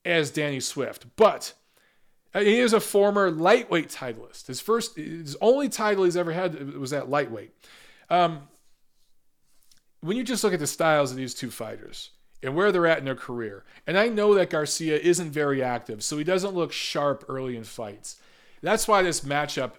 as 0.05 0.31
Danny 0.31 0.61
Swift. 0.61 1.07
But 1.16 1.55
uh, 2.35 2.41
he 2.41 2.59
is 2.59 2.72
a 2.72 2.81
former 2.81 3.31
lightweight 3.31 3.89
titleist. 3.89 4.47
His 4.47 4.61
first, 4.61 4.97
his 4.97 5.37
only 5.41 5.68
title 5.68 6.05
he's 6.05 6.16
ever 6.16 6.33
had 6.33 6.74
was 6.74 6.93
at 6.93 7.09
lightweight. 7.09 7.55
Um, 8.11 8.49
when 10.01 10.16
you 10.16 10.24
just 10.24 10.45
look 10.45 10.55
at 10.55 10.61
the 10.61 10.66
styles 10.66 11.11
of 11.11 11.16
these 11.16 11.35
two 11.35 11.51
fighters 11.51 12.11
and 12.43 12.55
where 12.55 12.72
they're 12.72 12.86
at 12.86 12.99
in 12.99 13.05
their 13.05 13.14
career, 13.14 13.64
and 13.86 13.99
I 13.99 14.09
know 14.09 14.34
that 14.34 14.51
Garcia 14.51 14.99
isn't 14.99 15.30
very 15.30 15.62
active, 15.62 16.03
so 16.03 16.18
he 16.18 16.24
doesn't 16.24 16.55
look 16.55 16.72
sharp 16.72 17.24
early 17.28 17.57
in 17.57 17.64
fights. 17.64 18.16
That's 18.62 18.88
why 18.88 19.03
this 19.03 19.20
matchup 19.20 19.72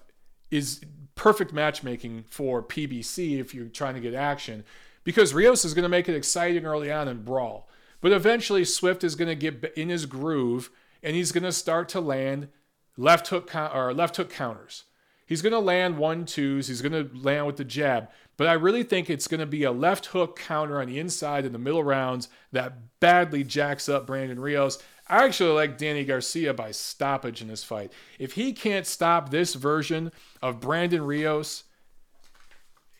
is 0.49 0.81
perfect 1.15 1.53
matchmaking 1.53 2.25
for 2.29 2.63
PBC 2.63 3.39
if 3.39 3.53
you're 3.53 3.67
trying 3.67 3.95
to 3.95 4.01
get 4.01 4.13
action, 4.13 4.63
because 5.03 5.33
Rios 5.33 5.65
is 5.65 5.73
going 5.73 5.83
to 5.83 5.89
make 5.89 6.09
it 6.09 6.15
exciting 6.15 6.65
early 6.65 6.91
on 6.91 7.07
and 7.07 7.25
brawl. 7.25 7.67
But 8.01 8.11
eventually, 8.11 8.65
Swift 8.65 9.03
is 9.03 9.15
going 9.15 9.27
to 9.27 9.35
get 9.35 9.73
in 9.77 9.89
his 9.89 10.05
groove 10.05 10.71
and 11.03 11.15
he's 11.15 11.31
going 11.31 11.43
to 11.43 11.51
start 11.51 11.89
to 11.89 12.01
land 12.01 12.49
left 12.97 13.27
hook 13.27 13.55
or 13.55 13.93
left 13.93 14.17
hook 14.17 14.29
counters. 14.29 14.83
He's 15.31 15.41
going 15.41 15.53
to 15.53 15.59
land 15.59 15.97
one 15.97 16.25
twos. 16.25 16.67
He's 16.67 16.81
going 16.81 16.91
to 16.91 17.09
land 17.17 17.47
with 17.47 17.55
the 17.55 17.63
jab. 17.63 18.09
But 18.35 18.47
I 18.47 18.51
really 18.51 18.83
think 18.83 19.09
it's 19.09 19.29
going 19.29 19.39
to 19.39 19.45
be 19.45 19.63
a 19.63 19.71
left 19.71 20.07
hook 20.07 20.37
counter 20.37 20.81
on 20.81 20.89
the 20.89 20.99
inside 20.99 21.45
in 21.45 21.53
the 21.53 21.57
middle 21.57 21.85
rounds 21.85 22.27
that 22.51 22.99
badly 22.99 23.45
jacks 23.45 23.87
up 23.87 24.05
Brandon 24.05 24.41
Rios. 24.41 24.83
I 25.07 25.23
actually 25.23 25.53
like 25.53 25.77
Danny 25.77 26.03
Garcia 26.03 26.53
by 26.53 26.71
stoppage 26.71 27.41
in 27.41 27.47
this 27.47 27.63
fight. 27.63 27.93
If 28.19 28.33
he 28.33 28.51
can't 28.51 28.85
stop 28.85 29.29
this 29.29 29.53
version 29.53 30.11
of 30.41 30.59
Brandon 30.59 31.01
Rios, 31.01 31.63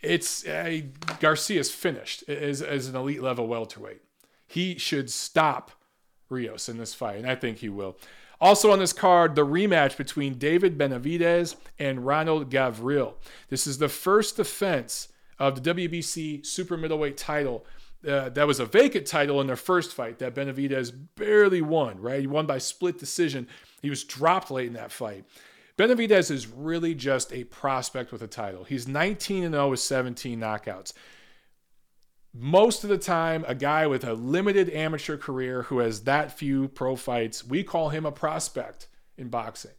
it's 0.02 0.48
uh, 0.48 0.84
Garcia's 1.20 1.70
finished 1.70 2.24
as, 2.30 2.62
as 2.62 2.88
an 2.88 2.96
elite 2.96 3.22
level 3.22 3.46
welterweight. 3.46 4.04
He 4.48 4.78
should 4.78 5.10
stop 5.12 5.72
Rios 6.30 6.70
in 6.70 6.78
this 6.78 6.94
fight, 6.94 7.18
and 7.18 7.30
I 7.30 7.36
think 7.36 7.58
he 7.58 7.68
will. 7.68 7.98
Also 8.42 8.72
on 8.72 8.80
this 8.80 8.92
card, 8.92 9.36
the 9.36 9.46
rematch 9.46 9.96
between 9.96 10.39
David 10.39 10.76
Benavidez 10.76 11.56
and 11.78 12.06
Ronald 12.06 12.50
Gavril. 12.50 13.14
This 13.50 13.68
is 13.68 13.78
the 13.78 13.88
first 13.88 14.36
defense 14.36 15.10
of 15.38 15.62
the 15.62 15.74
WBC 15.74 16.44
super 16.44 16.76
middleweight 16.76 17.18
title. 17.18 17.66
Uh, 18.08 18.30
that 18.30 18.48
was 18.48 18.60
a 18.60 18.66
vacant 18.66 19.06
title 19.06 19.39
in 19.42 19.46
their 19.46 19.56
first 19.56 19.94
fight 19.94 20.18
that 20.18 20.34
Benavidez 20.34 20.92
barely 21.16 21.62
won, 21.62 22.02
right? 22.02 22.22
He 22.22 22.28
won 22.28 22.48
by 22.48 22.58
split 22.58 22.98
decision. 22.98 23.48
He 23.84 23.92
was 23.92 24.04
dropped 24.04 24.50
late 24.50 24.68
in 24.68 24.74
that 24.74 24.92
fight. 24.92 25.24
Benavidez 25.78 26.32
is 26.32 26.48
really 26.48 26.96
just 26.96 27.32
a 27.32 27.44
prospect 27.46 28.12
with 28.12 28.24
a 28.24 28.28
title. 28.28 28.64
He's 28.64 28.88
19 28.88 29.44
and 29.44 29.54
0 29.54 29.70
with 29.70 29.80
17 29.80 30.39
knockouts. 30.39 30.94
Most 32.34 32.84
of 32.84 32.90
the 32.90 32.98
time, 32.98 33.44
a 33.48 33.56
guy 33.56 33.88
with 33.88 34.04
a 34.04 34.14
limited 34.14 34.70
amateur 34.70 35.18
career 35.18 35.64
who 35.64 35.80
has 35.80 36.04
that 36.04 36.38
few 36.38 36.70
pro 36.70 36.96
fights, 36.96 37.46
we 37.46 37.64
call 37.64 37.90
him 37.90 38.06
a 38.06 38.12
prospect 38.12 38.88
in 39.18 39.28
boxing, 39.28 39.72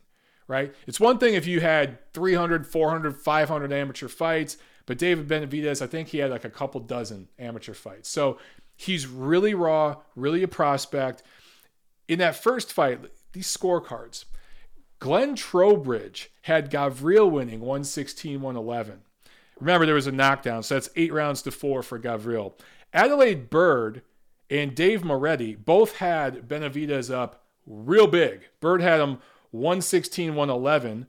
right? 0.46 0.74
It's 0.86 1.00
one 1.00 1.18
thing 1.18 1.34
if 1.34 1.46
you 1.46 1.61
had 1.61 2.12
300, 2.12 2.66
400, 2.66 3.16
500 3.16 3.72
amateur 3.72 4.09
fights 4.09 4.59
but 4.86 4.98
David 4.98 5.28
Benavidez, 5.28 5.82
I 5.82 5.86
think 5.86 6.09
he 6.09 6.18
had 6.18 6.30
like 6.30 6.44
a 6.44 6.50
couple 6.50 6.80
dozen 6.80 7.28
amateur 7.38 7.74
fights. 7.74 8.09
So 8.09 8.38
he's 8.76 9.07
really 9.07 9.55
raw, 9.55 9.96
really 10.16 10.42
a 10.42 10.48
prospect. 10.48 11.22
In 12.09 12.18
that 12.18 12.36
first 12.36 12.72
fight, 12.72 13.00
these 13.32 13.55
scorecards, 13.55 14.24
Glenn 14.98 15.34
Trowbridge 15.34 16.30
had 16.42 16.70
Gavril 16.70 17.30
winning 17.30 17.61
116 17.61 18.40
111. 18.40 19.03
Remember, 19.62 19.86
there 19.86 19.94
was 19.94 20.06
a 20.06 20.12
knockdown, 20.12 20.62
so 20.62 20.74
that's 20.74 20.90
eight 20.96 21.12
rounds 21.12 21.42
to 21.42 21.50
four 21.50 21.82
for 21.82 21.98
Gavril. 21.98 22.54
Adelaide 22.92 23.48
Byrd 23.48 24.02
and 24.50 24.74
Dave 24.74 25.04
Moretti 25.04 25.54
both 25.54 25.96
had 25.96 26.48
Benavidez 26.48 27.12
up 27.12 27.44
real 27.66 28.06
big. 28.06 28.48
Bird 28.60 28.82
had 28.82 29.00
him 29.00 29.18
116 29.52 30.34
111, 30.34 31.06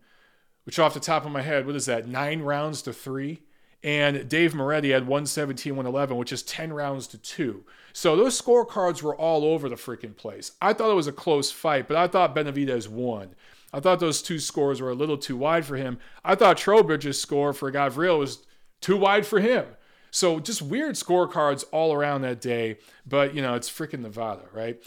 which 0.66 0.80
off 0.80 0.94
the 0.94 1.00
top 1.00 1.26
of 1.26 1.32
my 1.32 1.42
head, 1.42 1.66
what 1.66 1.76
is 1.76 1.88
that, 1.88 2.08
nine 2.08 2.42
rounds 2.42 2.82
to 2.84 2.94
three? 2.94 3.42
and 3.84 4.30
Dave 4.30 4.56
Moretti 4.56 4.92
had 4.92 5.04
117, 5.04 5.76
111, 5.76 6.16
which 6.16 6.32
is 6.32 6.42
10 6.42 6.72
rounds 6.72 7.06
to 7.08 7.18
two. 7.18 7.66
So 7.92 8.16
those 8.16 8.42
scorecards 8.42 9.02
were 9.02 9.16
all 9.16 9.44
over 9.44 9.68
the 9.68 9.76
freaking 9.76 10.16
place. 10.16 10.54
I 10.62 10.72
thought 10.72 10.90
it 10.90 10.96
was 10.96 11.08
a 11.08 11.12
close 11.12 11.52
fight, 11.52 11.90
but 11.90 11.98
I 11.98 12.08
thought 12.08 12.36
Benavidez 12.36 12.88
won. 12.88 13.36
I 13.74 13.80
thought 13.80 14.00
those 14.00 14.22
two 14.22 14.40
scores 14.40 14.80
were 14.82 14.92
a 14.92 14.96
little 14.96 15.18
too 15.18 15.36
wide 15.36 15.66
for 15.66 15.76
him. 15.76 15.98
I 16.24 16.36
thought 16.36 16.58
Trowbridge's 16.58 17.20
score 17.20 17.52
for 17.54 17.72
Gavril 17.72 18.20
was 18.20 18.46
too 18.82 18.96
wide 18.96 19.26
for 19.26 19.40
him. 19.40 19.66
So 20.12 20.40
just 20.40 20.62
weird 20.62 20.94
scorecards 20.94 21.66
all 21.72 21.92
around 21.92 22.22
that 22.22 22.40
day, 22.40 22.78
but 23.06 23.34
you 23.34 23.42
know, 23.42 23.56
it's 23.56 23.70
freaking 23.70 24.02
Nevada, 24.02 24.44
right? 24.54 24.82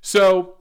So 0.00 0.58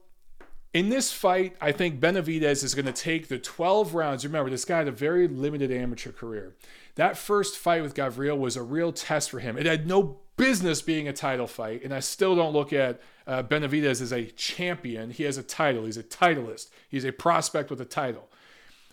in 0.73 0.89
this 0.89 1.13
fight, 1.13 1.55
I 1.61 1.71
think 1.71 1.99
Benavidez 1.99 2.63
is 2.63 2.73
going 2.73 2.87
to 2.87 2.91
take 2.91 3.27
the 3.27 3.37
12 3.37 3.93
rounds. 3.93 4.25
Remember, 4.25 4.49
this 4.49 4.65
guy 4.65 4.79
had 4.79 4.87
a 4.87 4.91
very 4.91 5.27
limited 5.27 5.71
amateur 5.71 6.11
career. 6.11 6.55
That 6.95 7.15
first 7.15 7.57
fight 7.57 7.83
with 7.83 7.93
Gavril 7.93 8.39
was 8.39 8.57
a 8.57 8.63
real 8.63 8.91
test 8.91 9.29
for 9.29 9.39
him. 9.39 9.55
It 9.55 9.67
had 9.67 9.85
no 9.85 10.19
business 10.37 10.81
being 10.81 11.07
a 11.07 11.13
title 11.13 11.47
fight, 11.47 11.83
and 11.83 11.93
I 11.93 11.99
still 11.99 12.35
don't 12.35 12.53
look 12.53 12.73
at 12.73 13.01
uh, 13.27 13.43
Benavidez 13.43 14.01
as 14.01 14.11
a 14.11 14.25
champion. 14.25 15.11
He 15.11 15.23
has 15.23 15.37
a 15.37 15.43
title. 15.43 15.85
He's 15.85 15.97
a 15.97 16.03
titleist. 16.03 16.69
He's 16.89 17.05
a 17.05 17.11
prospect 17.11 17.69
with 17.69 17.81
a 17.81 17.85
title. 17.85 18.29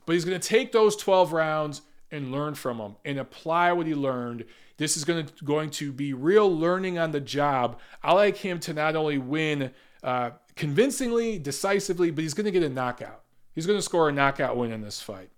but 0.06 0.14
he's 0.14 0.24
going 0.24 0.38
to 0.38 0.48
take 0.48 0.72
those 0.72 0.96
12 0.96 1.32
rounds 1.32 1.82
and 2.10 2.30
learn 2.30 2.54
from 2.54 2.78
them 2.78 2.96
and 3.04 3.18
apply 3.18 3.72
what 3.72 3.86
he 3.86 3.94
learned. 3.94 4.44
This 4.76 4.96
is 4.96 5.04
going 5.04 5.26
to 5.26 5.44
going 5.44 5.70
to 5.70 5.92
be 5.92 6.12
real 6.12 6.54
learning 6.54 6.98
on 6.98 7.12
the 7.12 7.20
job. 7.20 7.78
I 8.02 8.12
like 8.12 8.36
him 8.36 8.58
to 8.60 8.74
not 8.74 8.96
only 8.96 9.18
win 9.18 9.70
uh, 10.02 10.30
convincingly, 10.56 11.38
decisively, 11.38 12.10
but 12.10 12.22
he's 12.22 12.34
going 12.34 12.46
to 12.46 12.50
get 12.50 12.62
a 12.62 12.68
knockout. 12.68 13.22
He's 13.54 13.66
going 13.66 13.78
to 13.78 13.82
score 13.82 14.08
a 14.08 14.12
knockout 14.12 14.56
win 14.56 14.72
in 14.72 14.80
this 14.80 15.00
fight. 15.00 15.30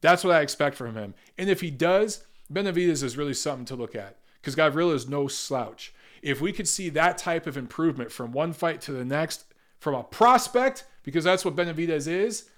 That's 0.00 0.24
what 0.24 0.34
I 0.34 0.40
expect 0.40 0.76
from 0.76 0.94
him. 0.94 1.14
And 1.38 1.48
if 1.48 1.60
he 1.60 1.70
does, 1.70 2.24
Benavidez 2.52 3.02
is 3.02 3.16
really 3.16 3.34
something 3.34 3.64
to 3.66 3.76
look 3.76 3.94
at 3.94 4.16
because 4.42 4.56
Gavrila 4.56 4.94
is 4.94 5.08
no 5.08 5.28
slouch. 5.28 5.94
If 6.20 6.40
we 6.40 6.52
could 6.52 6.68
see 6.68 6.88
that 6.90 7.16
type 7.16 7.46
of 7.46 7.56
improvement 7.56 8.12
from 8.12 8.32
one 8.32 8.52
fight 8.52 8.80
to 8.82 8.92
the 8.92 9.04
next, 9.04 9.44
from 9.78 9.94
a 9.94 10.02
prospect, 10.02 10.84
because 11.04 11.24
that's 11.24 11.44
what 11.44 11.56
Benavidez 11.56 12.06
is, 12.06 12.48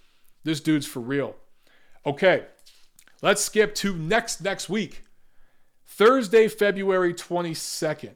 this 0.42 0.60
dude's 0.60 0.86
for 0.86 1.00
real. 1.00 1.36
Okay, 2.06 2.46
let's 3.22 3.42
skip 3.42 3.74
to 3.76 3.96
next 3.96 4.42
next 4.42 4.68
week. 4.68 5.02
Thursday, 5.86 6.48
February 6.48 7.14
22nd. 7.14 8.14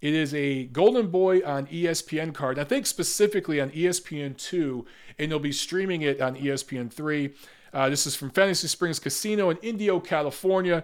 It 0.00 0.14
is 0.14 0.32
a 0.32 0.64
Golden 0.64 1.08
Boy 1.08 1.40
on 1.44 1.66
ESPN 1.66 2.32
card. 2.32 2.58
I 2.58 2.64
think 2.64 2.86
specifically 2.86 3.60
on 3.60 3.70
ESPN 3.70 4.36
2, 4.36 4.86
and 5.18 5.30
they'll 5.30 5.38
be 5.38 5.52
streaming 5.52 6.02
it 6.02 6.22
on 6.22 6.36
ESPN 6.36 6.90
3. 6.90 7.34
Uh, 7.72 7.88
this 7.90 8.06
is 8.06 8.16
from 8.16 8.30
Fantasy 8.30 8.66
Springs 8.66 8.98
Casino 8.98 9.50
in 9.50 9.58
Indio, 9.58 10.00
California. 10.00 10.82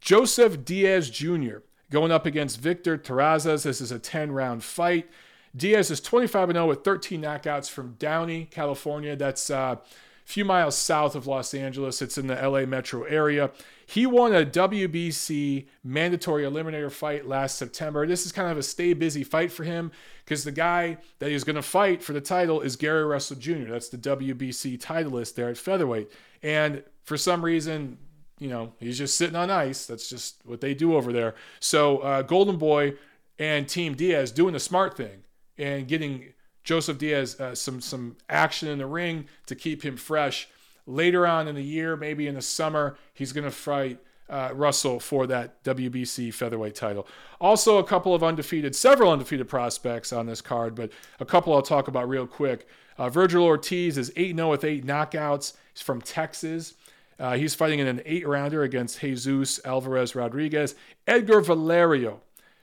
Joseph 0.00 0.64
Diaz 0.64 1.10
Jr. 1.10 1.58
going 1.90 2.12
up 2.12 2.26
against 2.26 2.60
Victor 2.60 2.96
Terrazas. 2.96 3.64
This 3.64 3.80
is 3.80 3.92
a 3.92 3.98
10 3.98 4.32
round 4.32 4.64
fight. 4.64 5.08
Diaz 5.54 5.90
is 5.90 6.00
25 6.00 6.52
0 6.52 6.66
with 6.66 6.84
13 6.84 7.20
knockouts 7.20 7.68
from 7.68 7.94
Downey, 7.98 8.46
California. 8.50 9.14
That's 9.16 9.50
uh, 9.50 9.76
a 9.78 9.80
few 10.24 10.44
miles 10.44 10.76
south 10.76 11.14
of 11.14 11.26
Los 11.26 11.52
Angeles. 11.52 12.00
It's 12.00 12.16
in 12.16 12.26
the 12.26 12.36
LA 12.36 12.64
metro 12.64 13.02
area. 13.02 13.50
He 13.84 14.06
won 14.06 14.34
a 14.34 14.46
WBC 14.46 15.66
mandatory 15.84 16.44
eliminator 16.44 16.90
fight 16.90 17.28
last 17.28 17.58
September. 17.58 18.06
This 18.06 18.24
is 18.24 18.32
kind 18.32 18.50
of 18.50 18.56
a 18.56 18.62
stay 18.62 18.94
busy 18.94 19.24
fight 19.24 19.52
for 19.52 19.64
him 19.64 19.92
because 20.24 20.44
the 20.44 20.52
guy 20.52 20.96
that 21.18 21.30
he's 21.30 21.44
going 21.44 21.56
to 21.56 21.62
fight 21.62 22.02
for 22.02 22.14
the 22.14 22.20
title 22.22 22.62
is 22.62 22.76
Gary 22.76 23.04
Russell 23.04 23.36
Jr. 23.36 23.72
That's 23.72 23.90
the 23.90 23.98
WBC 23.98 24.80
titleist 24.80 25.34
there 25.34 25.50
at 25.50 25.58
featherweight. 25.58 26.10
And 26.42 26.82
for 27.04 27.18
some 27.18 27.44
reason, 27.44 27.98
you 28.38 28.48
know, 28.48 28.72
he's 28.80 28.98
just 28.98 29.16
sitting 29.16 29.36
on 29.36 29.50
ice. 29.50 29.86
That's 29.86 30.08
just 30.08 30.36
what 30.44 30.60
they 30.60 30.74
do 30.74 30.96
over 30.96 31.12
there. 31.12 31.34
So 31.60 31.98
uh, 31.98 32.22
Golden 32.22 32.56
Boy 32.56 32.94
and 33.38 33.68
Team 33.68 33.94
Diaz 33.94 34.32
doing 34.32 34.52
the 34.52 34.60
smart 34.60 34.96
thing 34.96 35.22
and 35.58 35.86
getting 35.86 36.32
Joseph 36.64 36.98
Diaz 36.98 37.38
uh, 37.40 37.54
some 37.54 37.80
some 37.80 38.16
action 38.28 38.68
in 38.68 38.78
the 38.78 38.86
ring 38.86 39.26
to 39.46 39.54
keep 39.54 39.84
him 39.84 39.96
fresh. 39.96 40.48
Later 40.86 41.26
on 41.26 41.46
in 41.46 41.54
the 41.54 41.62
year, 41.62 41.96
maybe 41.96 42.26
in 42.26 42.34
the 42.34 42.42
summer, 42.42 42.96
he's 43.14 43.32
going 43.32 43.44
to 43.44 43.52
fight 43.52 44.00
uh, 44.28 44.50
Russell 44.52 44.98
for 44.98 45.26
that 45.28 45.62
WBC 45.62 46.34
featherweight 46.34 46.74
title. 46.74 47.06
Also, 47.40 47.78
a 47.78 47.84
couple 47.84 48.14
of 48.14 48.24
undefeated, 48.24 48.74
several 48.74 49.12
undefeated 49.12 49.48
prospects 49.48 50.12
on 50.12 50.26
this 50.26 50.40
card, 50.40 50.74
but 50.74 50.90
a 51.20 51.24
couple 51.24 51.54
I'll 51.54 51.62
talk 51.62 51.86
about 51.86 52.08
real 52.08 52.26
quick. 52.26 52.66
Uh, 52.98 53.08
Vergil 53.08 53.42
Ortiz 53.42 53.96
is 53.96 54.12
8 54.16 54.36
0 54.36 54.50
with 54.50 54.64
eight 54.64 54.84
knockouts. 54.86 55.54
He's 55.72 55.82
from 55.82 56.00
Texas. 56.00 56.74
Uh, 57.22 57.36
he's 57.36 57.54
fighting 57.54 57.78
in 57.78 57.86
an 57.86 58.02
eight 58.04 58.26
rounder 58.26 58.64
against 58.64 58.98
Jesus 58.98 59.60
Alvarez 59.64 60.16
Rodriguez. 60.16 60.74
Edgar 61.06 61.40
Valerio, 61.40 62.20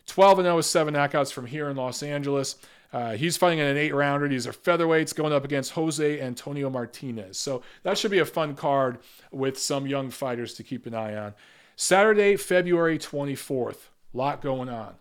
12 0.08 0.40
0 0.40 0.56
with 0.58 0.66
seven 0.66 0.96
knockouts 0.96 1.32
from 1.32 1.46
here 1.46 1.70
in 1.70 1.78
Los 1.78 2.04
Angeles. 2.04 2.58
Uh, 2.92 3.12
he's 3.14 3.38
fighting 3.38 3.60
in 3.60 3.68
an 3.68 3.78
eight 3.78 3.96
rounder. 3.96 4.28
These 4.28 4.46
are 4.48 4.52
featherweights 4.52 5.16
going 5.16 5.32
up 5.32 5.46
against 5.46 5.72
Jose 5.72 6.20
Antonio 6.20 6.70
Martinez. 6.70 7.38
So 7.38 7.62
that 7.84 7.98
should 7.98 8.12
be 8.12 8.20
a 8.20 8.26
fun 8.26 8.54
card 8.54 8.98
with 9.32 9.58
some 9.58 9.88
young 9.88 10.10
fighters 10.10 10.56
to 10.56 10.64
keep 10.64 10.86
an 10.86 10.94
eye 10.94 11.16
on. 11.16 11.36
Saturday, 11.78 12.36
February 12.36 13.00
24th. 13.00 13.88
Lot 14.12 14.42
going 14.42 14.68
on. 14.68 14.96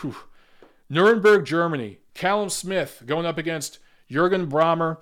Whew. 0.00 0.16
Nuremberg, 0.88 1.44
Germany. 1.44 1.98
Callum 2.14 2.48
Smith 2.48 3.02
going 3.04 3.26
up 3.26 3.36
against 3.36 3.78
Jürgen 4.10 4.48
Brähmer. 4.48 4.98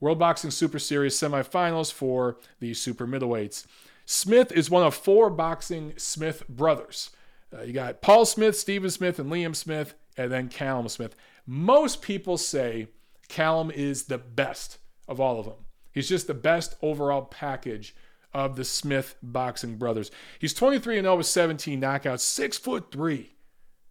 World 0.00 0.18
Boxing 0.18 0.50
Super 0.50 0.78
Series 0.78 1.14
semifinals 1.14 1.92
for 1.92 2.38
the 2.58 2.74
super 2.74 3.06
middleweights. 3.06 3.66
Smith 4.06 4.50
is 4.50 4.70
one 4.70 4.82
of 4.82 4.94
four 4.94 5.30
boxing 5.30 5.92
Smith 5.96 6.48
brothers. 6.48 7.10
Uh, 7.56 7.62
you 7.62 7.72
got 7.72 8.00
Paul 8.00 8.24
Smith, 8.24 8.56
Stephen 8.56 8.90
Smith, 8.90 9.18
and 9.18 9.30
Liam 9.30 9.54
Smith, 9.54 9.94
and 10.16 10.32
then 10.32 10.48
Callum 10.48 10.88
Smith. 10.88 11.14
Most 11.46 12.00
people 12.00 12.38
say 12.38 12.88
Callum 13.28 13.70
is 13.70 14.04
the 14.04 14.18
best 14.18 14.78
of 15.06 15.20
all 15.20 15.38
of 15.38 15.46
them. 15.46 15.66
He's 15.92 16.08
just 16.08 16.26
the 16.26 16.34
best 16.34 16.76
overall 16.82 17.22
package 17.22 17.94
of 18.32 18.56
the 18.56 18.64
Smith 18.64 19.16
boxing 19.22 19.76
brothers. 19.76 20.10
He's 20.38 20.54
23 20.54 20.98
and 20.98 21.04
0 21.04 21.16
with 21.16 21.26
17 21.26 21.80
knockouts, 21.80 22.20
six 22.20 22.56
foot 22.56 22.90
three. 22.90 23.34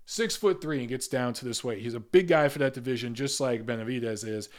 Six 0.06 0.36
foot 0.36 0.60
three 0.60 0.80
and 0.80 0.90
gets 0.90 1.08
down 1.08 1.34
to 1.34 1.46
this 1.46 1.64
weight. 1.64 1.84
He's 1.84 1.94
a 1.94 2.00
big 2.00 2.28
guy 2.28 2.50
for 2.50 2.58
that 2.60 2.74
division, 2.74 3.14
just 3.14 3.40
like 3.40 3.66
Benavidez 3.66 4.28
is. 4.28 4.50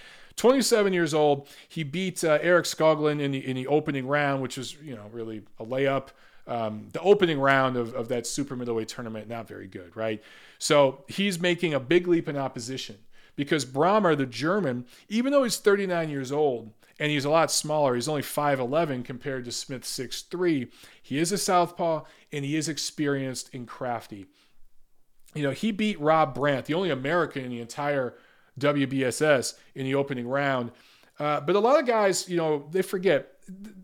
27 0.40 0.94
years 0.94 1.12
old. 1.12 1.48
He 1.68 1.82
beat 1.82 2.24
uh, 2.24 2.38
Eric 2.40 2.64
Skoglund 2.64 3.20
in 3.20 3.30
the 3.30 3.46
in 3.46 3.56
the 3.56 3.66
opening 3.66 4.06
round, 4.06 4.40
which 4.40 4.56
was 4.56 4.74
you 4.82 4.96
know 4.96 5.04
really 5.12 5.42
a 5.58 5.66
layup. 5.66 6.08
Um, 6.46 6.88
the 6.94 7.00
opening 7.02 7.38
round 7.38 7.76
of, 7.76 7.94
of 7.94 8.08
that 8.08 8.26
super 8.26 8.56
middleweight 8.56 8.88
tournament, 8.88 9.28
not 9.28 9.46
very 9.46 9.66
good, 9.66 9.94
right? 9.94 10.22
So 10.58 11.04
he's 11.08 11.38
making 11.38 11.74
a 11.74 11.78
big 11.78 12.08
leap 12.08 12.26
in 12.26 12.38
opposition 12.38 12.96
because 13.36 13.66
Brähmer, 13.66 14.16
the 14.16 14.24
German, 14.24 14.86
even 15.10 15.30
though 15.30 15.44
he's 15.44 15.58
39 15.58 16.08
years 16.08 16.32
old 16.32 16.72
and 16.98 17.12
he's 17.12 17.26
a 17.26 17.30
lot 17.30 17.50
smaller, 17.52 17.94
he's 17.94 18.08
only 18.08 18.22
5'11 18.22 19.04
compared 19.04 19.44
to 19.44 19.52
Smith 19.52 19.82
6'3, 19.82 20.70
he 21.02 21.18
is 21.18 21.32
a 21.32 21.38
southpaw 21.38 22.04
and 22.32 22.46
he 22.46 22.56
is 22.56 22.66
experienced 22.68 23.50
and 23.52 23.68
crafty. 23.68 24.26
You 25.34 25.42
know, 25.42 25.50
he 25.50 25.70
beat 25.70 26.00
Rob 26.00 26.34
Brandt, 26.34 26.64
the 26.64 26.74
only 26.74 26.90
American 26.90 27.44
in 27.44 27.50
the 27.50 27.60
entire 27.60 28.14
WBSS 28.60 29.54
in 29.74 29.84
the 29.84 29.94
opening 29.94 30.28
round. 30.28 30.70
Uh, 31.18 31.40
but 31.40 31.56
a 31.56 31.60
lot 31.60 31.78
of 31.78 31.86
guys, 31.86 32.28
you 32.28 32.36
know, 32.36 32.66
they 32.70 32.82
forget. 32.82 33.32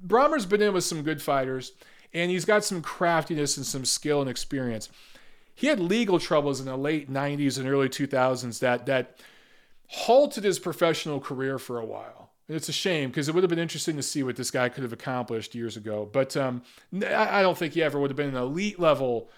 Brähmer's 0.06 0.46
been 0.46 0.62
in 0.62 0.72
with 0.72 0.84
some 0.84 1.02
good 1.02 1.20
fighters, 1.20 1.72
and 2.14 2.30
he's 2.30 2.44
got 2.44 2.64
some 2.64 2.80
craftiness 2.80 3.56
and 3.56 3.66
some 3.66 3.84
skill 3.84 4.20
and 4.20 4.30
experience. 4.30 4.88
He 5.54 5.66
had 5.66 5.80
legal 5.80 6.18
troubles 6.18 6.60
in 6.60 6.66
the 6.66 6.76
late 6.76 7.10
90s 7.10 7.58
and 7.58 7.68
early 7.68 7.88
2000s 7.88 8.58
that 8.60 8.86
that 8.86 9.18
halted 9.88 10.44
his 10.44 10.58
professional 10.58 11.20
career 11.20 11.58
for 11.58 11.78
a 11.78 11.84
while. 11.84 12.30
And 12.48 12.56
it's 12.56 12.68
a 12.68 12.72
shame 12.72 13.10
because 13.10 13.28
it 13.28 13.34
would 13.34 13.42
have 13.42 13.50
been 13.50 13.58
interesting 13.58 13.96
to 13.96 14.02
see 14.02 14.22
what 14.22 14.36
this 14.36 14.50
guy 14.50 14.68
could 14.68 14.82
have 14.82 14.92
accomplished 14.92 15.54
years 15.54 15.76
ago. 15.76 16.08
But 16.10 16.36
um, 16.36 16.62
I 17.04 17.42
don't 17.42 17.58
think 17.58 17.74
he 17.74 17.82
ever 17.82 17.98
would 17.98 18.10
have 18.10 18.16
been 18.16 18.28
an 18.28 18.36
elite 18.36 18.78
level 18.78 19.30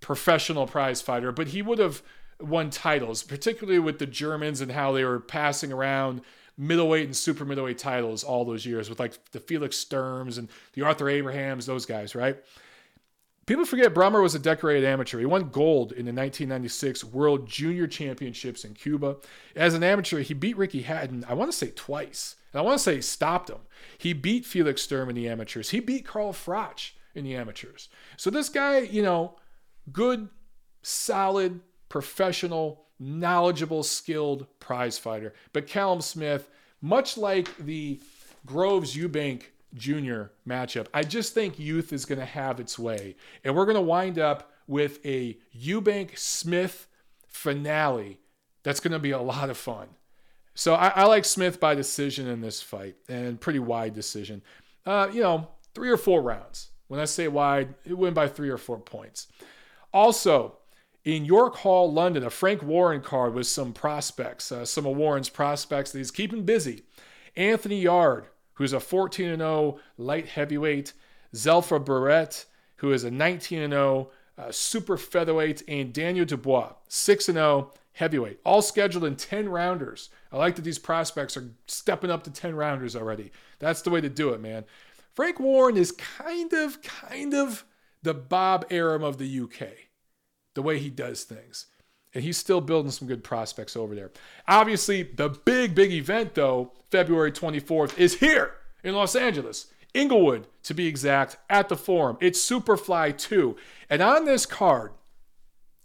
professional 0.00 0.66
prize 0.66 1.02
fighter, 1.02 1.32
but 1.32 1.48
he 1.48 1.62
would 1.62 1.78
have 1.78 2.02
won 2.40 2.70
titles, 2.70 3.22
particularly 3.22 3.78
with 3.78 3.98
the 3.98 4.06
Germans 4.06 4.60
and 4.60 4.72
how 4.72 4.92
they 4.92 5.04
were 5.04 5.20
passing 5.20 5.72
around 5.72 6.20
middleweight 6.56 7.04
and 7.04 7.16
super 7.16 7.44
middleweight 7.44 7.78
titles 7.78 8.24
all 8.24 8.44
those 8.44 8.66
years 8.66 8.88
with 8.88 8.98
like 8.98 9.18
the 9.30 9.40
Felix 9.40 9.76
Sturms 9.76 10.38
and 10.38 10.48
the 10.72 10.82
Arthur 10.82 11.08
Abrahams, 11.08 11.66
those 11.66 11.86
guys, 11.86 12.14
right? 12.14 12.36
People 13.46 13.64
forget 13.64 13.94
Brähmer 13.94 14.22
was 14.22 14.34
a 14.34 14.38
decorated 14.38 14.84
amateur. 14.84 15.18
He 15.18 15.24
won 15.24 15.48
gold 15.48 15.92
in 15.92 16.04
the 16.04 16.12
1996 16.12 17.02
World 17.04 17.48
Junior 17.48 17.86
Championships 17.86 18.62
in 18.62 18.74
Cuba. 18.74 19.16
As 19.56 19.72
an 19.72 19.82
amateur, 19.82 20.18
he 20.18 20.34
beat 20.34 20.58
Ricky 20.58 20.82
Hatton, 20.82 21.24
I 21.26 21.32
want 21.32 21.50
to 21.50 21.56
say 21.56 21.72
twice. 21.74 22.36
And 22.52 22.60
I 22.60 22.62
want 22.62 22.76
to 22.76 22.82
say 22.82 22.96
he 22.96 23.00
stopped 23.00 23.48
him. 23.48 23.60
He 23.96 24.12
beat 24.12 24.44
Felix 24.44 24.82
Sturm 24.82 25.08
in 25.08 25.14
the 25.14 25.28
amateurs. 25.28 25.70
He 25.70 25.80
beat 25.80 26.04
Carl 26.04 26.32
Froch 26.32 26.90
in 27.14 27.24
the 27.24 27.36
amateurs. 27.36 27.88
So 28.18 28.28
this 28.28 28.50
guy, 28.50 28.80
you 28.80 29.02
know, 29.02 29.36
good, 29.92 30.28
solid, 30.82 31.60
professional, 31.88 32.84
knowledgeable, 32.98 33.82
skilled 33.82 34.46
prize 34.60 34.98
fighter. 34.98 35.32
But 35.52 35.66
Callum 35.66 36.00
Smith, 36.00 36.48
much 36.80 37.16
like 37.16 37.56
the 37.58 38.00
Groves 38.46 38.96
Eubank 38.96 39.42
Jr. 39.74 40.30
matchup, 40.46 40.86
I 40.94 41.02
just 41.02 41.34
think 41.34 41.58
youth 41.58 41.92
is 41.92 42.04
going 42.04 42.18
to 42.18 42.24
have 42.24 42.60
its 42.60 42.78
way. 42.78 43.16
And 43.44 43.54
we're 43.54 43.66
going 43.66 43.74
to 43.76 43.80
wind 43.80 44.18
up 44.18 44.52
with 44.66 45.04
a 45.04 45.38
Eubank 45.56 46.18
Smith 46.18 46.88
finale 47.26 48.20
that's 48.62 48.80
going 48.80 48.92
to 48.92 48.98
be 48.98 49.12
a 49.12 49.20
lot 49.20 49.50
of 49.50 49.56
fun. 49.56 49.88
So 50.54 50.74
I, 50.74 50.88
I, 50.88 51.04
like 51.04 51.24
Smith 51.24 51.60
by 51.60 51.76
decision 51.76 52.26
in 52.26 52.40
this 52.40 52.60
fight 52.60 52.96
and 53.08 53.40
pretty 53.40 53.60
wide 53.60 53.94
decision. 53.94 54.42
Uh, 54.84 55.08
you 55.12 55.22
know, 55.22 55.48
three 55.74 55.88
or 55.88 55.96
four 55.96 56.20
rounds. 56.20 56.70
When 56.88 56.98
I 56.98 57.04
say 57.04 57.28
wide, 57.28 57.74
it 57.84 57.96
went 57.96 58.14
by 58.14 58.26
three 58.26 58.48
or 58.48 58.58
four 58.58 58.78
points. 58.78 59.28
Also, 59.92 60.57
in 61.08 61.24
York 61.24 61.56
Hall, 61.56 61.90
London, 61.90 62.22
a 62.22 62.28
Frank 62.28 62.62
Warren 62.62 63.00
card 63.00 63.32
with 63.32 63.46
some 63.46 63.72
prospects, 63.72 64.52
uh, 64.52 64.66
some 64.66 64.84
of 64.84 64.94
Warren's 64.94 65.30
prospects 65.30 65.90
that 65.90 65.98
he's 65.98 66.10
keeping 66.10 66.44
busy. 66.44 66.82
Anthony 67.34 67.80
Yarde, 67.80 68.26
who's 68.54 68.74
a 68.74 68.80
14 68.80 69.38
0 69.38 69.78
light 69.96 70.28
heavyweight, 70.28 70.92
Zelfa 71.34 71.82
Barrett, 71.82 72.44
who 72.76 72.92
is 72.92 73.04
a 73.04 73.10
19 73.10 73.70
0 73.70 74.10
uh, 74.36 74.52
super 74.52 74.98
featherweight, 74.98 75.62
and 75.66 75.94
Daniel 75.94 76.26
Dubois, 76.26 76.74
6 76.88 77.24
0 77.24 77.72
heavyweight, 77.92 78.40
all 78.44 78.60
scheduled 78.60 79.04
in 79.04 79.16
10 79.16 79.48
rounders. 79.48 80.10
I 80.30 80.36
like 80.36 80.56
that 80.56 80.62
these 80.62 80.78
prospects 80.78 81.38
are 81.38 81.54
stepping 81.66 82.10
up 82.10 82.22
to 82.24 82.30
10 82.30 82.54
rounders 82.54 82.94
already. 82.94 83.32
That's 83.60 83.80
the 83.80 83.88
way 83.88 84.02
to 84.02 84.10
do 84.10 84.34
it, 84.34 84.42
man. 84.42 84.66
Frank 85.14 85.40
Warren 85.40 85.78
is 85.78 85.90
kind 85.90 86.52
of, 86.52 86.82
kind 86.82 87.32
of 87.32 87.64
the 88.02 88.12
Bob 88.12 88.66
Arum 88.68 89.02
of 89.02 89.16
the 89.16 89.40
UK, 89.40 89.87
the 90.58 90.62
way 90.62 90.80
he 90.80 90.90
does 90.90 91.22
things. 91.22 91.66
And 92.12 92.24
he's 92.24 92.36
still 92.36 92.60
building 92.60 92.90
some 92.90 93.06
good 93.06 93.22
prospects 93.22 93.76
over 93.76 93.94
there. 93.94 94.10
Obviously, 94.48 95.04
the 95.04 95.28
big, 95.28 95.72
big 95.72 95.92
event, 95.92 96.34
though, 96.34 96.72
February 96.90 97.30
24th, 97.30 97.96
is 97.96 98.16
here 98.16 98.54
in 98.82 98.92
Los 98.96 99.14
Angeles. 99.14 99.68
Inglewood, 99.94 100.48
to 100.64 100.74
be 100.74 100.88
exact, 100.88 101.36
at 101.48 101.68
the 101.68 101.76
Forum. 101.76 102.18
It's 102.20 102.44
Superfly 102.44 103.16
2. 103.16 103.54
And 103.88 104.02
on 104.02 104.24
this 104.24 104.46
card, 104.46 104.94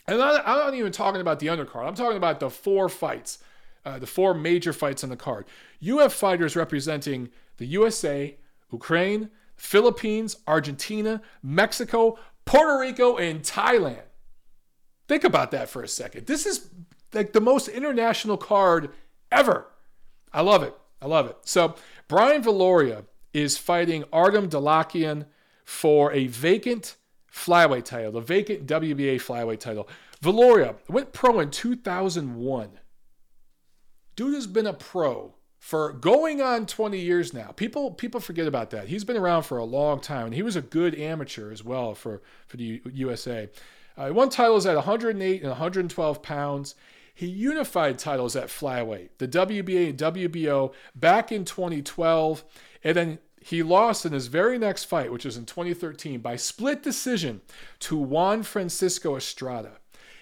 and 0.08 0.20
I'm 0.20 0.44
not 0.44 0.74
even 0.74 0.92
talking 0.92 1.22
about 1.22 1.40
the 1.40 1.48
undercard, 1.48 1.88
I'm 1.88 1.94
talking 1.94 2.18
about 2.18 2.40
the 2.40 2.50
four 2.50 2.90
fights, 2.90 3.38
uh, 3.86 4.00
the 4.00 4.08
four 4.08 4.34
major 4.34 4.74
fights 4.74 5.04
on 5.04 5.12
the 5.12 5.16
card. 5.16 5.46
You 5.80 6.00
have 6.00 6.14
fighters 6.14 6.56
representing 6.56 7.30
the 7.58 7.68
USA, 7.68 8.38
Ukraine, 8.72 9.30
Philippines, 9.56 10.38
Argentina, 10.48 11.22
Mexico, 11.44 12.18
Puerto 12.46 12.80
Rico, 12.80 13.18
and 13.18 13.44
Thailand. 13.44 14.02
Think 15.08 15.24
about 15.24 15.52
that 15.52 15.70
for 15.70 15.84
a 15.84 15.88
second. 15.88 16.28
This 16.28 16.46
is 16.46 16.70
like 17.14 17.34
the 17.34 17.42
most 17.42 17.68
international 17.68 18.38
card 18.38 18.90
ever. 19.32 19.68
I 20.32 20.42
love 20.42 20.64
it. 20.64 20.76
I 21.02 21.08
love 21.08 21.28
it. 21.28 21.38
So, 21.44 21.76
Brian 22.08 22.42
Viloria 22.42 23.06
is 23.34 23.58
fighting 23.58 24.06
Artem 24.14 24.50
Dalakian 24.50 25.26
for 25.66 26.12
a 26.14 26.28
vacant 26.28 26.96
flyweight 27.32 27.84
title, 27.86 28.12
the 28.12 28.22
vacant 28.22 28.66
WBA 28.66 29.16
flyweight 29.16 29.60
title. 29.60 29.88
Viloria 30.22 30.76
went 30.88 31.12
pro 31.12 31.40
in 31.40 31.52
2001. 31.52 32.70
Dude 34.16 34.36
has 34.36 34.48
been 34.48 34.68
a 34.68 34.74
pro 34.74 35.34
for 35.60 35.92
going 35.92 36.42
on 36.42 36.66
20 36.66 37.00
years 37.00 37.34
now. 37.34 37.48
People 37.52 37.92
people 37.92 38.20
forget 38.20 38.48
about 38.48 38.70
that. 38.72 38.88
He's 38.88 39.04
been 39.04 39.18
around 39.18 39.44
for 39.44 39.58
a 39.58 39.64
long 39.64 40.00
time, 40.00 40.28
and 40.28 40.36
he 40.36 40.44
was 40.44 40.56
a 40.56 40.62
good 40.62 40.94
amateur 40.96 41.52
as 41.52 41.64
well 41.64 41.96
for 41.96 42.22
for 42.48 42.58
the 42.58 42.82
USA. 42.94 43.50
Uh, 43.98 44.08
he 44.08 44.12
won 44.12 44.30
titles 44.30 44.66
at 44.66 44.76
108 44.76 45.42
and 45.42 45.50
112 45.50 46.22
pounds. 46.22 46.76
He 47.14 47.28
unified 47.28 48.00
titles 48.00 48.36
at 48.36 48.48
flyweight, 48.48 49.10
the 49.20 49.28
WBA 49.28 49.90
and 49.90 50.00
WBO 50.00 50.74
back 50.96 51.32
in 51.32 51.46
2012, 51.46 52.44
and 52.84 52.96
then 52.96 53.20
he 53.40 53.62
lost 53.62 54.06
in 54.06 54.14
his 54.14 54.28
very 54.28 54.58
next 54.58 54.86
fight, 54.86 55.12
which 55.12 55.26
was 55.26 55.38
in 55.38 55.46
2013, 55.46 56.22
by 56.22 56.36
split 56.36 56.82
decision 56.82 57.42
to 57.80 57.98
Juan 57.98 58.42
Francisco 58.42 59.16
Estrada. 59.16 59.74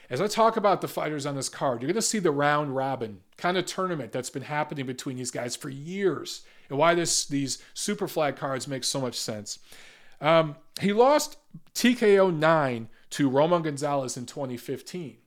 As 0.09 0.19
I 0.19 0.28
talk 0.28 0.57
about 0.57 0.82
the 0.82 0.89
fighters 0.89 1.26
on 1.26 1.36
this 1.36 1.47
card, 1.47 1.82
you're 1.82 1.88
going 1.88 1.95
to 1.95 2.01
see 2.01 2.19
the 2.19 2.32
round 2.32 2.76
robin 2.76 3.22
kind 3.38 3.57
of 3.57 3.65
tournament 3.65 4.11
that's 4.11 4.30
been 4.30 4.43
happening 4.43 4.86
between 4.86 5.15
these 5.15 5.32
guys 5.32 5.55
for 5.55 5.69
years, 5.69 6.41
and 6.67 6.78
why 6.78 6.93
this 6.95 7.26
these 7.26 7.63
Superfly 7.74 8.36
cards 8.36 8.67
make 8.67 8.84
so 8.84 8.99
much 8.99 9.17
sense. 9.17 9.59
Um, 10.19 10.57
he 10.82 10.91
lost 10.91 11.38
TKO 11.74 12.36
nine 12.36 12.89
to 13.12 13.30
Roman 13.30 13.62
Gonzalez 13.62 14.18
in 14.18 14.26
2015. 14.26 15.18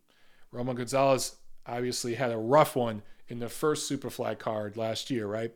Roman 0.50 0.76
Gonzalez 0.76 1.36
obviously 1.66 2.14
had 2.14 2.32
a 2.32 2.38
rough 2.38 2.76
one 2.76 3.02
in 3.28 3.38
the 3.38 3.48
first 3.48 3.90
Superfly 3.90 4.38
card 4.38 4.76
last 4.76 5.10
year, 5.10 5.26
right? 5.26 5.52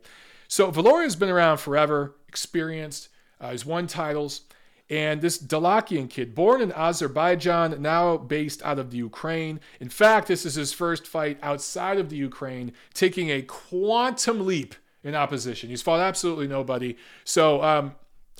So 0.47 0.71
Viloria's 0.71 1.15
been 1.15 1.29
around 1.29 1.57
forever, 1.57 2.15
experienced. 2.27 3.09
Uh, 3.39 3.51
he's 3.51 3.65
won 3.65 3.87
titles. 3.87 4.41
And 4.89 5.21
this 5.21 5.37
Dalakian 5.37 6.09
kid, 6.09 6.33
born 6.33 6.61
in 6.61 6.71
Azerbaijan, 6.71 7.79
now 7.79 8.17
based 8.17 8.63
out 8.63 8.79
of 8.79 8.89
the 8.89 8.97
Ukraine. 8.97 9.59
In 9.79 9.89
fact, 9.89 10.27
this 10.27 10.47
is 10.47 10.55
his 10.55 10.73
first 10.73 11.05
fight 11.05 11.37
outside 11.43 11.99
of 11.99 12.09
the 12.09 12.15
Ukraine, 12.15 12.71
taking 12.95 13.29
a 13.29 13.43
quantum 13.43 14.47
leap 14.47 14.73
in 15.03 15.13
opposition. 15.13 15.69
He's 15.69 15.83
fought 15.83 15.99
absolutely 15.99 16.47
nobody. 16.47 16.97
So, 17.23 17.61
um, 17.61 17.95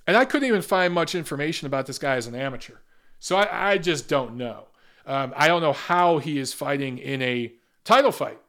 and 0.07 0.17
I 0.17 0.25
couldn't 0.25 0.47
even 0.47 0.63
find 0.63 0.91
much 0.91 1.13
information 1.13 1.67
about 1.67 1.85
this 1.85 1.99
guy 1.99 2.15
as 2.15 2.25
an 2.25 2.33
amateur. 2.33 2.77
So 3.19 3.35
I, 3.37 3.71
I 3.71 3.77
just 3.77 4.07
don't 4.07 4.35
know. 4.35 4.65
Um, 5.05 5.33
I 5.35 5.47
don't 5.47 5.61
know 5.61 5.73
how 5.73 6.19
he 6.19 6.37
is 6.37 6.53
fighting 6.53 6.97
in 6.97 7.21
a 7.21 7.53
title 7.83 8.11
fight. 8.11 8.39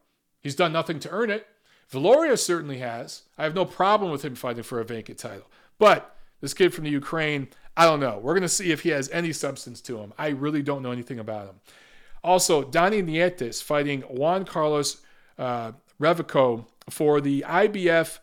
He's 0.41 0.55
done 0.55 0.71
nothing 0.71 0.99
to 0.99 1.09
earn 1.09 1.29
it. 1.29 1.47
Viloria 1.91 2.37
certainly 2.37 2.77
has. 2.77 3.23
I 3.37 3.43
have 3.43 3.55
no 3.55 3.65
problem 3.65 4.11
with 4.11 4.23
him 4.23 4.35
fighting 4.35 4.63
for 4.63 4.79
a 4.79 4.85
vacant 4.85 5.17
title. 5.17 5.47
But 5.77 6.15
this 6.39 6.53
kid 6.53 6.73
from 6.73 6.85
the 6.85 6.89
Ukraine, 6.89 7.49
I 7.75 7.85
don't 7.85 7.99
know. 7.99 8.17
We're 8.17 8.33
going 8.33 8.41
to 8.43 8.49
see 8.49 8.71
if 8.71 8.81
he 8.81 8.89
has 8.89 9.09
any 9.09 9.33
substance 9.33 9.81
to 9.81 9.97
him. 9.99 10.13
I 10.17 10.29
really 10.29 10.61
don't 10.61 10.83
know 10.83 10.91
anything 10.91 11.19
about 11.19 11.47
him. 11.47 11.55
Also, 12.23 12.63
Donny 12.63 13.01
Nietes 13.01 13.61
fighting 13.61 14.01
Juan 14.01 14.45
Carlos 14.45 15.01
uh, 15.37 15.71
Reveco 15.99 16.65
for 16.89 17.19
the 17.19 17.43
IBF 17.47 18.19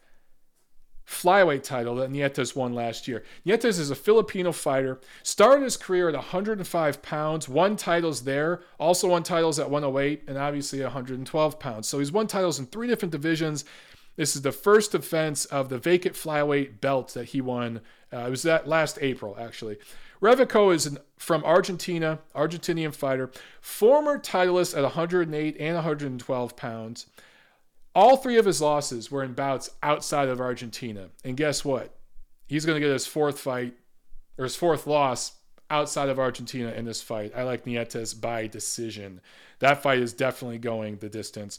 flyweight 1.08 1.62
title 1.62 1.96
that 1.96 2.10
Nietes 2.10 2.54
won 2.54 2.74
last 2.74 3.08
year. 3.08 3.24
Nietes 3.44 3.78
is 3.78 3.90
a 3.90 3.94
Filipino 3.94 4.52
fighter, 4.52 5.00
started 5.22 5.64
his 5.64 5.76
career 5.76 6.08
at 6.08 6.14
105 6.14 7.02
pounds, 7.02 7.48
won 7.48 7.76
titles 7.76 8.24
there, 8.24 8.60
also 8.78 9.08
won 9.08 9.22
titles 9.22 9.58
at 9.58 9.70
108, 9.70 10.24
and 10.28 10.36
obviously 10.36 10.82
112 10.82 11.58
pounds. 11.58 11.88
So 11.88 11.98
he's 11.98 12.12
won 12.12 12.26
titles 12.26 12.58
in 12.58 12.66
three 12.66 12.86
different 12.86 13.12
divisions. 13.12 13.64
This 14.16 14.36
is 14.36 14.42
the 14.42 14.52
first 14.52 14.92
defense 14.92 15.46
of 15.46 15.70
the 15.70 15.78
vacant 15.78 16.14
flyweight 16.14 16.80
belt 16.80 17.14
that 17.14 17.26
he 17.26 17.40
won. 17.40 17.80
Uh, 18.12 18.18
it 18.26 18.30
was 18.30 18.42
that 18.42 18.68
last 18.68 18.98
April, 19.00 19.36
actually. 19.40 19.78
Reveco 20.20 20.74
is 20.74 20.84
an, 20.84 20.98
from 21.16 21.42
Argentina, 21.44 22.18
Argentinian 22.34 22.94
fighter, 22.94 23.30
former 23.60 24.18
titleist 24.18 24.76
at 24.76 24.82
108 24.82 25.56
and 25.58 25.74
112 25.74 26.56
pounds. 26.56 27.06
All 27.98 28.16
three 28.16 28.38
of 28.38 28.44
his 28.44 28.62
losses 28.62 29.10
were 29.10 29.24
in 29.24 29.32
bouts 29.32 29.70
outside 29.82 30.28
of 30.28 30.40
Argentina. 30.40 31.08
And 31.24 31.36
guess 31.36 31.64
what? 31.64 31.96
He's 32.46 32.64
going 32.64 32.80
to 32.80 32.86
get 32.86 32.92
his 32.92 33.08
fourth 33.08 33.40
fight 33.40 33.74
or 34.38 34.44
his 34.44 34.54
fourth 34.54 34.86
loss 34.86 35.32
outside 35.68 36.08
of 36.08 36.16
Argentina 36.16 36.70
in 36.70 36.84
this 36.84 37.02
fight. 37.02 37.32
I 37.34 37.42
like 37.42 37.66
Nietes 37.66 38.14
by 38.14 38.46
decision. 38.46 39.20
That 39.58 39.82
fight 39.82 39.98
is 39.98 40.12
definitely 40.12 40.58
going 40.58 40.98
the 40.98 41.08
distance. 41.08 41.58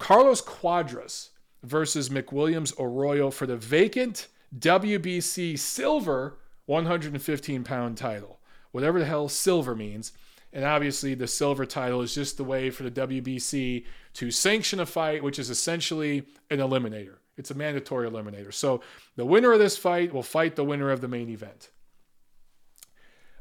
Carlos 0.00 0.42
Cuadras 0.42 1.28
versus 1.62 2.08
McWilliams 2.08 2.74
Arroyo 2.76 3.30
for 3.30 3.46
the 3.46 3.56
vacant 3.56 4.26
WBC 4.58 5.56
silver 5.56 6.38
115 6.66 7.62
pound 7.62 7.96
title. 7.96 8.40
Whatever 8.72 8.98
the 8.98 9.04
hell 9.04 9.28
silver 9.28 9.76
means. 9.76 10.10
And 10.52 10.64
obviously, 10.64 11.14
the 11.14 11.26
silver 11.26 11.66
title 11.66 12.00
is 12.00 12.14
just 12.14 12.36
the 12.36 12.44
way 12.44 12.70
for 12.70 12.82
the 12.82 12.90
WBC 12.90 13.84
to 14.14 14.30
sanction 14.30 14.80
a 14.80 14.86
fight, 14.86 15.22
which 15.22 15.38
is 15.38 15.50
essentially 15.50 16.24
an 16.50 16.58
eliminator. 16.58 17.16
It's 17.36 17.50
a 17.50 17.54
mandatory 17.54 18.08
eliminator. 18.08 18.52
So 18.52 18.82
the 19.16 19.26
winner 19.26 19.52
of 19.52 19.58
this 19.58 19.76
fight 19.76 20.12
will 20.12 20.22
fight 20.22 20.56
the 20.56 20.64
winner 20.64 20.90
of 20.90 21.00
the 21.00 21.08
main 21.08 21.28
event. 21.28 21.70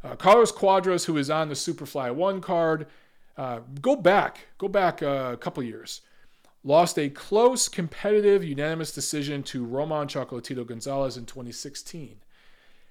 Uh, 0.03 0.16
Carlos 0.16 0.51
Cuadras, 0.51 1.05
who 1.05 1.18
is 1.18 1.30
on 1.30 1.49
the 1.49 1.55
Superfly 1.55 2.14
1 2.14 2.41
card, 2.41 2.88
uh, 3.38 3.62
go 3.82 3.95
back, 3.95 4.47
go 4.58 4.68
back 4.68 5.01
a 5.01 5.38
couple 5.39 5.64
years 5.64 6.01
lost 6.68 6.99
a 6.99 7.10
close, 7.10 7.70
competitive, 7.70 8.43
unanimous 8.43 8.91
decision 8.91 9.41
to 9.41 9.66
Roman 9.66 10.08
Chocolatito 10.08 10.68
Gonzalez 10.68 11.16
in 11.16 11.26
2016. 11.26 12.18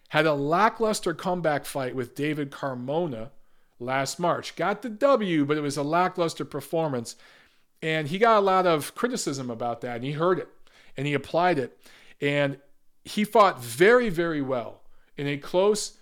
Had 0.08 0.24
a 0.24 0.32
lackluster 0.32 1.12
comeback 1.12 1.66
fight 1.66 1.94
with 1.94 2.14
David 2.14 2.50
Carmona 2.50 3.30
last 3.78 4.18
March. 4.18 4.56
Got 4.56 4.82
the 4.82 4.88
W, 4.88 5.44
but 5.44 5.56
it 5.56 5.62
was 5.62 5.76
a 5.76 5.82
lackluster 5.82 6.44
performance. 6.44 7.16
And 7.82 8.08
he 8.08 8.18
got 8.18 8.38
a 8.38 8.40
lot 8.40 8.66
of 8.66 8.94
criticism 8.94 9.50
about 9.50 9.82
that, 9.82 9.96
and 9.96 10.04
he 10.04 10.12
heard 10.12 10.38
it 10.38 10.48
and 10.96 11.06
he 11.06 11.14
applied 11.14 11.58
it. 11.58 11.78
And 12.20 12.58
he 13.04 13.24
fought 13.24 13.62
very, 13.62 14.08
very 14.08 14.40
well 14.40 14.82
in 15.16 15.26
a 15.26 15.36
close, 15.36 15.98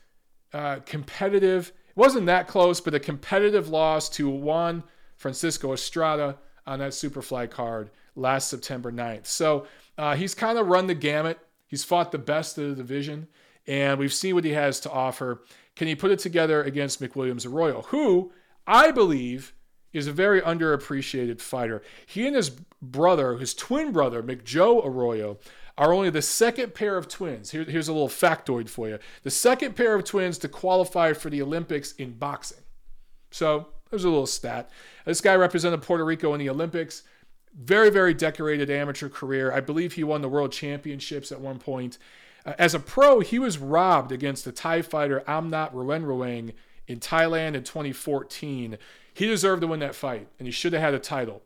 uh, 0.52 0.76
competitive, 0.86 1.68
it 1.88 1.96
wasn't 1.96 2.26
that 2.26 2.48
close, 2.48 2.80
but 2.80 2.94
a 2.94 3.00
competitive 3.00 3.68
loss 3.68 4.08
to 4.10 4.28
Juan 4.28 4.82
Francisco 5.16 5.72
Estrada 5.72 6.38
on 6.66 6.78
that 6.78 6.92
Superfly 6.92 7.50
card 7.50 7.90
last 8.16 8.48
September 8.48 8.90
9th. 8.90 9.26
So 9.26 9.66
uh, 9.98 10.16
he's 10.16 10.34
kind 10.34 10.58
of 10.58 10.68
run 10.68 10.86
the 10.86 10.94
gamut. 10.94 11.38
He's 11.66 11.84
fought 11.84 12.12
the 12.12 12.18
best 12.18 12.56
of 12.58 12.70
the 12.70 12.76
division, 12.76 13.26
and 13.66 13.98
we've 13.98 14.12
seen 14.12 14.34
what 14.34 14.44
he 14.44 14.52
has 14.52 14.80
to 14.80 14.90
offer. 14.90 15.42
Can 15.76 15.88
he 15.88 15.94
put 15.94 16.10
it 16.10 16.18
together 16.18 16.62
against 16.62 17.00
McWilliams 17.00 17.46
Arroyo, 17.46 17.82
who 17.82 18.32
I 18.66 18.90
believe 18.90 19.54
is 19.92 20.06
a 20.06 20.12
very 20.12 20.40
underappreciated 20.40 21.40
fighter? 21.40 21.82
He 22.06 22.26
and 22.26 22.36
his 22.36 22.50
brother, 22.80 23.36
his 23.36 23.54
twin 23.54 23.92
brother, 23.92 24.22
McJoe 24.22 24.84
Arroyo, 24.84 25.38
are 25.76 25.92
only 25.92 26.10
the 26.10 26.22
second 26.22 26.74
pair 26.74 26.96
of 26.96 27.08
twins. 27.08 27.50
Here, 27.50 27.64
here's 27.64 27.88
a 27.88 27.92
little 27.92 28.08
factoid 28.08 28.68
for 28.68 28.88
you 28.88 28.98
the 29.22 29.30
second 29.30 29.74
pair 29.74 29.94
of 29.94 30.04
twins 30.04 30.38
to 30.38 30.48
qualify 30.48 31.12
for 31.12 31.30
the 31.30 31.42
Olympics 31.42 31.92
in 31.92 32.12
boxing. 32.12 32.62
So 33.30 33.68
there's 33.90 34.04
a 34.04 34.10
little 34.10 34.26
stat. 34.26 34.70
This 35.04 35.20
guy 35.20 35.34
represented 35.34 35.82
Puerto 35.82 36.04
Rico 36.04 36.32
in 36.34 36.40
the 36.40 36.50
Olympics. 36.50 37.02
Very, 37.56 37.90
very 37.90 38.14
decorated 38.14 38.70
amateur 38.70 39.08
career. 39.08 39.52
I 39.52 39.60
believe 39.60 39.92
he 39.92 40.04
won 40.04 40.22
the 40.22 40.28
world 40.28 40.50
championships 40.52 41.30
at 41.30 41.40
one 41.40 41.58
point. 41.58 41.98
Uh, 42.44 42.54
as 42.58 42.74
a 42.74 42.80
pro, 42.80 43.20
he 43.20 43.38
was 43.38 43.58
robbed 43.58 44.12
against 44.12 44.44
the 44.44 44.52
Thai 44.52 44.82
fighter 44.82 45.22
Amnat 45.26 45.72
Ruenrueng 45.72 46.52
in 46.86 47.00
Thailand 47.00 47.54
in 47.54 47.64
2014. 47.64 48.78
He 49.12 49.26
deserved 49.26 49.62
to 49.62 49.66
win 49.68 49.80
that 49.80 49.94
fight, 49.94 50.28
and 50.38 50.46
he 50.46 50.52
should 50.52 50.72
have 50.72 50.82
had 50.82 50.94
a 50.94 50.98
title. 50.98 51.42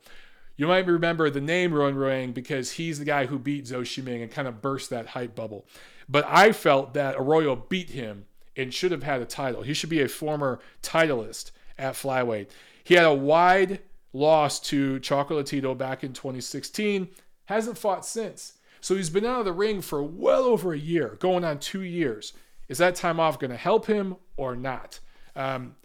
You 0.57 0.67
might 0.67 0.87
remember 0.87 1.29
the 1.29 1.39
name 1.39 1.71
Ruenrueng 1.71 2.33
because 2.33 2.71
he's 2.71 2.99
the 2.99 3.05
guy 3.05 3.27
who 3.27 3.39
beat 3.39 3.67
Zou 3.67 3.85
Shiming 3.85 4.21
and 4.21 4.31
kind 4.31 4.47
of 4.47 4.61
burst 4.61 4.89
that 4.89 5.07
hype 5.07 5.33
bubble. 5.33 5.65
But 6.09 6.25
I 6.27 6.51
felt 6.51 6.93
that 6.95 7.15
Arroyo 7.15 7.55
beat 7.55 7.91
him 7.91 8.25
and 8.57 8.73
should 8.73 8.91
have 8.91 9.03
had 9.03 9.21
a 9.21 9.25
title. 9.25 9.61
He 9.61 9.73
should 9.73 9.89
be 9.89 10.01
a 10.01 10.09
former 10.09 10.59
titleist 10.83 11.51
at 11.77 11.93
flyweight. 11.93 12.49
He 12.83 12.95
had 12.95 13.05
a 13.05 13.13
wide 13.13 13.79
loss 14.11 14.59
to 14.59 14.99
Chocolatito 14.99 15.77
back 15.77 16.03
in 16.03 16.11
2016, 16.11 17.07
hasn't 17.45 17.77
fought 17.77 18.05
since. 18.05 18.53
So 18.81 18.95
he's 18.95 19.09
been 19.09 19.25
out 19.25 19.39
of 19.39 19.45
the 19.45 19.53
ring 19.53 19.81
for 19.81 20.01
well 20.01 20.43
over 20.43 20.73
a 20.73 20.77
year, 20.77 21.17
going 21.19 21.43
on 21.43 21.59
two 21.59 21.81
years. 21.81 22.33
Is 22.67 22.77
that 22.77 22.95
time 22.95 23.19
off 23.19 23.39
going 23.39 23.51
to 23.51 23.57
help 23.57 23.87
him 23.87 24.15
or 24.37 24.55
not? 24.55 24.99
Um, 25.35 25.75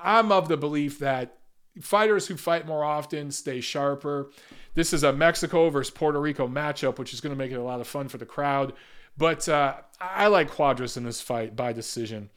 I'm 0.00 0.30
of 0.32 0.48
the 0.48 0.56
belief 0.56 0.98
that 0.98 1.38
fighters 1.80 2.26
who 2.26 2.36
fight 2.36 2.66
more 2.66 2.84
often 2.84 3.30
stay 3.30 3.60
sharper. 3.60 4.30
This 4.74 4.92
is 4.92 5.02
a 5.02 5.12
Mexico 5.12 5.70
versus 5.70 5.90
Puerto 5.90 6.20
Rico 6.20 6.46
matchup, 6.46 6.98
which 6.98 7.12
is 7.12 7.20
going 7.20 7.34
to 7.34 7.38
make 7.38 7.52
it 7.52 7.56
a 7.56 7.62
lot 7.62 7.80
of 7.80 7.86
fun 7.86 8.08
for 8.08 8.18
the 8.18 8.26
crowd. 8.26 8.72
But 9.16 9.48
uh, 9.48 9.76
I 10.00 10.28
like 10.28 10.50
Cuadras 10.50 10.96
in 10.96 11.04
this 11.04 11.20
fight 11.20 11.54
by 11.56 11.72
decision. 11.72 12.30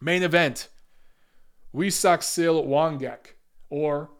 Main 0.00 0.22
event 0.22 0.68
Wisak 1.74 2.20
Wangek 2.66 3.34
or 3.70 4.10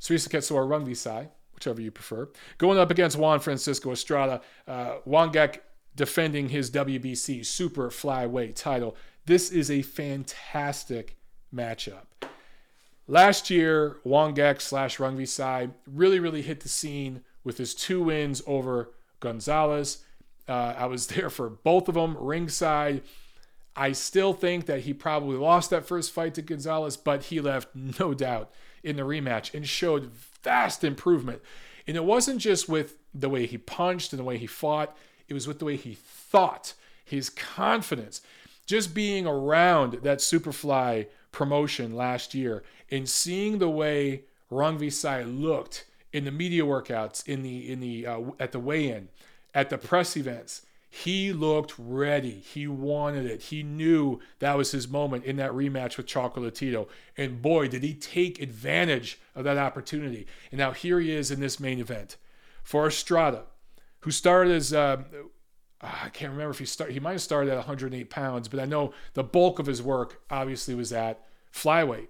Srisaket 0.00 0.44
Sor 0.44 0.64
Rungvisai, 0.64 1.28
whichever 1.58 1.80
you 1.80 1.90
prefer, 1.90 2.28
going 2.56 2.78
up 2.78 2.90
against 2.90 3.18
Juan 3.18 3.40
Francisco 3.40 3.90
Estrada. 3.90 4.40
Uh, 4.66 4.98
Wangek 5.06 5.58
defending 5.96 6.48
his 6.50 6.70
WBC 6.70 7.44
super 7.44 7.88
flyweight 7.88 8.54
title. 8.54 8.96
This 9.26 9.50
is 9.50 9.70
a 9.70 9.82
fantastic 9.82 11.16
matchup. 11.52 12.04
Last 13.08 13.50
year, 13.50 13.96
Wangek 14.06 14.60
slash 14.60 14.98
Rungvisai 14.98 15.72
really, 15.86 16.20
really 16.20 16.42
hit 16.42 16.60
the 16.60 16.68
scene 16.68 17.22
with 17.42 17.58
his 17.58 17.74
two 17.74 18.04
wins 18.04 18.40
over 18.46 18.90
Gonzalez. 19.18 20.04
Uh, 20.48 20.74
I 20.76 20.86
was 20.86 21.06
there 21.08 21.30
for 21.30 21.50
both 21.50 21.88
of 21.88 21.94
them, 21.94 22.16
ringside. 22.18 23.02
I 23.74 23.92
still 23.92 24.32
think 24.32 24.66
that 24.66 24.80
he 24.80 24.92
probably 24.92 25.36
lost 25.36 25.70
that 25.70 25.86
first 25.86 26.12
fight 26.12 26.34
to 26.34 26.42
Gonzalez, 26.42 26.96
but 26.96 27.24
he 27.24 27.40
left 27.40 27.74
no 27.74 28.14
doubt 28.14 28.50
in 28.82 28.96
the 28.96 29.02
rematch 29.02 29.54
and 29.54 29.66
showed 29.66 30.12
vast 30.48 30.82
improvement. 30.82 31.42
And 31.86 31.94
it 31.94 32.04
wasn't 32.04 32.40
just 32.40 32.70
with 32.70 32.96
the 33.12 33.28
way 33.28 33.44
he 33.44 33.58
punched 33.58 34.14
and 34.14 34.18
the 34.18 34.24
way 34.24 34.38
he 34.38 34.46
fought, 34.46 34.96
it 35.28 35.34
was 35.34 35.46
with 35.46 35.58
the 35.58 35.66
way 35.66 35.76
he 35.76 35.94
thought, 35.94 36.72
his 37.04 37.28
confidence. 37.28 38.22
Just 38.66 38.94
being 38.94 39.26
around 39.26 39.92
that 40.04 40.18
Superfly 40.20 41.06
promotion 41.32 41.94
last 41.94 42.34
year 42.34 42.62
and 42.90 43.06
seeing 43.06 43.58
the 43.58 43.68
way 43.68 44.22
Rungvisai 44.50 45.20
looked 45.26 45.84
in 46.14 46.24
the 46.24 46.30
media 46.30 46.62
workouts, 46.62 47.26
in 47.28 47.42
the 47.42 47.70
in 47.70 47.80
the 47.80 48.06
uh, 48.06 48.20
at 48.40 48.52
the 48.52 48.58
weigh-in, 48.58 49.08
at 49.54 49.68
the 49.68 49.76
press 49.76 50.16
events, 50.16 50.62
he 50.90 51.32
looked 51.32 51.74
ready. 51.78 52.30
He 52.30 52.66
wanted 52.66 53.26
it. 53.26 53.42
He 53.42 53.62
knew 53.62 54.20
that 54.38 54.56
was 54.56 54.72
his 54.72 54.88
moment 54.88 55.24
in 55.24 55.36
that 55.36 55.52
rematch 55.52 55.96
with 55.96 56.06
Chocolatito. 56.06 56.88
And 57.16 57.42
boy, 57.42 57.68
did 57.68 57.82
he 57.82 57.94
take 57.94 58.40
advantage 58.40 59.20
of 59.34 59.44
that 59.44 59.58
opportunity. 59.58 60.26
And 60.50 60.58
now 60.58 60.72
here 60.72 60.98
he 60.98 61.12
is 61.12 61.30
in 61.30 61.40
this 61.40 61.60
main 61.60 61.78
event 61.78 62.16
for 62.62 62.86
Estrada, 62.86 63.44
who 64.00 64.10
started 64.10 64.52
as 64.52 64.72
uh, 64.72 65.02
I 65.80 66.08
can't 66.08 66.32
remember 66.32 66.50
if 66.50 66.58
he 66.58 66.66
started. 66.66 66.92
He 66.92 67.00
might 67.00 67.12
have 67.12 67.22
started 67.22 67.50
at 67.50 67.56
108 67.56 68.10
pounds, 68.10 68.48
but 68.48 68.58
I 68.58 68.64
know 68.64 68.92
the 69.14 69.22
bulk 69.22 69.58
of 69.58 69.66
his 69.66 69.80
work 69.80 70.22
obviously 70.30 70.74
was 70.74 70.92
at 70.92 71.24
flyweight. 71.54 72.08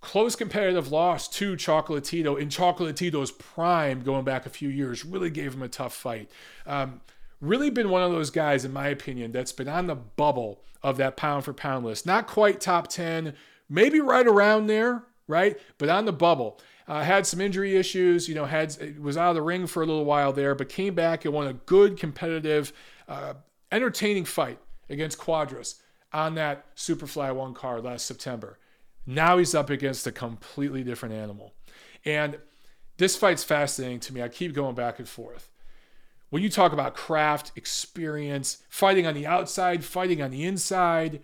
Close 0.00 0.36
competitive 0.36 0.90
loss 0.92 1.28
to 1.28 1.56
Chocolatito 1.56 2.38
in 2.38 2.48
Chocolatito's 2.48 3.32
prime, 3.32 4.02
going 4.02 4.24
back 4.24 4.46
a 4.46 4.50
few 4.50 4.68
years, 4.68 5.04
really 5.04 5.28
gave 5.28 5.54
him 5.54 5.62
a 5.62 5.68
tough 5.68 5.94
fight. 5.94 6.30
Um, 6.66 7.00
really 7.40 7.70
been 7.70 7.90
one 7.90 8.02
of 8.02 8.12
those 8.12 8.30
guys, 8.30 8.64
in 8.64 8.72
my 8.72 8.88
opinion, 8.88 9.32
that's 9.32 9.52
been 9.52 9.68
on 9.68 9.86
the 9.86 9.94
bubble 9.94 10.60
of 10.82 10.96
that 10.96 11.16
pound 11.16 11.44
for 11.44 11.52
pound 11.52 11.84
list. 11.84 12.06
Not 12.06 12.26
quite 12.26 12.60
top 12.60 12.88
10, 12.88 13.34
maybe 13.68 14.00
right 14.00 14.26
around 14.26 14.66
there, 14.66 15.04
right? 15.26 15.58
But 15.78 15.88
on 15.88 16.04
the 16.04 16.12
bubble. 16.12 16.60
Uh, 16.86 17.02
had 17.02 17.26
some 17.26 17.38
injury 17.38 17.76
issues, 17.76 18.30
you 18.30 18.34
know, 18.34 18.46
had 18.46 18.74
was 18.98 19.18
out 19.18 19.28
of 19.28 19.34
the 19.34 19.42
ring 19.42 19.66
for 19.66 19.82
a 19.82 19.86
little 19.86 20.06
while 20.06 20.32
there, 20.32 20.54
but 20.54 20.70
came 20.70 20.94
back 20.94 21.26
and 21.26 21.34
won 21.34 21.46
a 21.46 21.52
good, 21.52 21.98
competitive, 21.98 22.72
uh, 23.06 23.34
entertaining 23.70 24.24
fight 24.24 24.58
against 24.88 25.18
Cuadras 25.18 25.74
on 26.14 26.34
that 26.36 26.74
Superfly 26.76 27.34
One 27.34 27.52
card 27.52 27.84
last 27.84 28.06
September. 28.06 28.58
Now 29.04 29.36
he's 29.36 29.54
up 29.54 29.68
against 29.68 30.06
a 30.06 30.12
completely 30.12 30.82
different 30.82 31.14
animal, 31.14 31.52
and 32.06 32.38
this 32.96 33.16
fight's 33.16 33.44
fascinating 33.44 34.00
to 34.00 34.14
me. 34.14 34.22
I 34.22 34.28
keep 34.28 34.54
going 34.54 34.74
back 34.74 34.98
and 34.98 35.06
forth 35.06 35.50
when 36.30 36.42
you 36.42 36.50
talk 36.50 36.72
about 36.72 36.94
craft, 36.94 37.52
experience, 37.56 38.58
fighting 38.68 39.06
on 39.06 39.14
the 39.14 39.26
outside, 39.26 39.84
fighting 39.84 40.20
on 40.20 40.30
the 40.30 40.44
inside, 40.44 41.20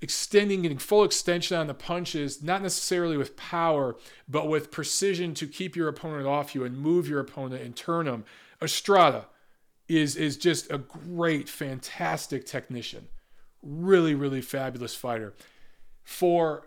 extending, 0.00 0.62
getting 0.62 0.78
full 0.78 1.04
extension 1.04 1.56
on 1.56 1.68
the 1.68 1.74
punches, 1.74 2.42
not 2.42 2.62
necessarily 2.62 3.16
with 3.16 3.36
power, 3.36 3.96
but 4.28 4.48
with 4.48 4.72
precision 4.72 5.34
to 5.34 5.46
keep 5.46 5.76
your 5.76 5.88
opponent 5.88 6.26
off 6.26 6.54
you 6.54 6.64
and 6.64 6.76
move 6.76 7.08
your 7.08 7.20
opponent 7.20 7.62
and 7.62 7.76
turn 7.76 8.06
them. 8.06 8.24
Estrada 8.60 9.26
is, 9.88 10.16
is 10.16 10.36
just 10.36 10.70
a 10.70 10.78
great, 10.78 11.48
fantastic 11.48 12.44
technician. 12.44 13.06
Really, 13.62 14.14
really 14.14 14.42
fabulous 14.42 14.96
fighter. 14.96 15.34
For 16.02 16.66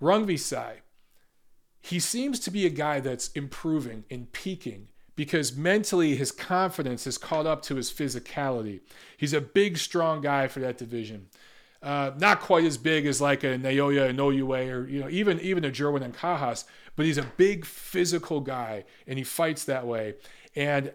Rungvisai, 0.00 0.76
he 1.82 1.98
seems 1.98 2.40
to 2.40 2.50
be 2.50 2.64
a 2.64 2.70
guy 2.70 3.00
that's 3.00 3.28
improving 3.32 4.04
and 4.10 4.32
peaking 4.32 4.88
because 5.20 5.54
mentally 5.54 6.16
his 6.16 6.32
confidence 6.32 7.04
has 7.04 7.18
caught 7.18 7.44
up 7.44 7.60
to 7.60 7.74
his 7.74 7.92
physicality. 7.92 8.80
He's 9.18 9.34
a 9.34 9.40
big, 9.42 9.76
strong 9.76 10.22
guy 10.22 10.48
for 10.48 10.60
that 10.60 10.78
division. 10.78 11.26
Uh, 11.82 12.12
not 12.16 12.40
quite 12.40 12.64
as 12.64 12.78
big 12.78 13.04
as 13.04 13.20
like 13.20 13.44
a 13.44 13.58
Naoya 13.58 14.14
Inoue 14.14 14.72
or 14.72 14.88
you 14.88 14.98
know 14.98 15.10
even 15.10 15.38
even 15.40 15.62
a 15.62 15.68
Jerwin 15.68 16.10
Ancajas, 16.10 16.64
but 16.96 17.04
he's 17.04 17.18
a 17.18 17.32
big 17.36 17.66
physical 17.66 18.40
guy 18.40 18.84
and 19.06 19.18
he 19.18 19.22
fights 19.22 19.64
that 19.64 19.86
way. 19.86 20.14
And 20.56 20.90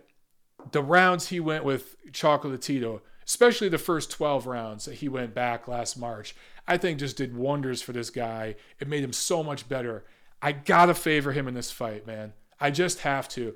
the 0.71 0.81
rounds 0.81 1.27
he 1.27 1.39
went 1.39 1.63
with 1.63 1.95
Chocolatito, 2.11 3.01
especially 3.27 3.69
the 3.69 3.77
first 3.77 4.09
12 4.09 4.47
rounds 4.47 4.85
that 4.85 4.95
he 4.95 5.07
went 5.07 5.35
back 5.35 5.67
last 5.67 5.99
March, 5.99 6.35
I 6.67 6.77
think 6.77 6.97
just 6.97 7.17
did 7.17 7.37
wonders 7.37 7.83
for 7.83 7.93
this 7.93 8.09
guy. 8.09 8.55
It 8.79 8.87
made 8.87 9.03
him 9.03 9.13
so 9.13 9.43
much 9.43 9.69
better. 9.69 10.03
I 10.41 10.51
gotta 10.51 10.95
favor 10.95 11.31
him 11.31 11.47
in 11.47 11.53
this 11.53 11.69
fight, 11.69 12.07
man. 12.07 12.33
I 12.59 12.71
just 12.71 13.01
have 13.01 13.29
to 13.29 13.53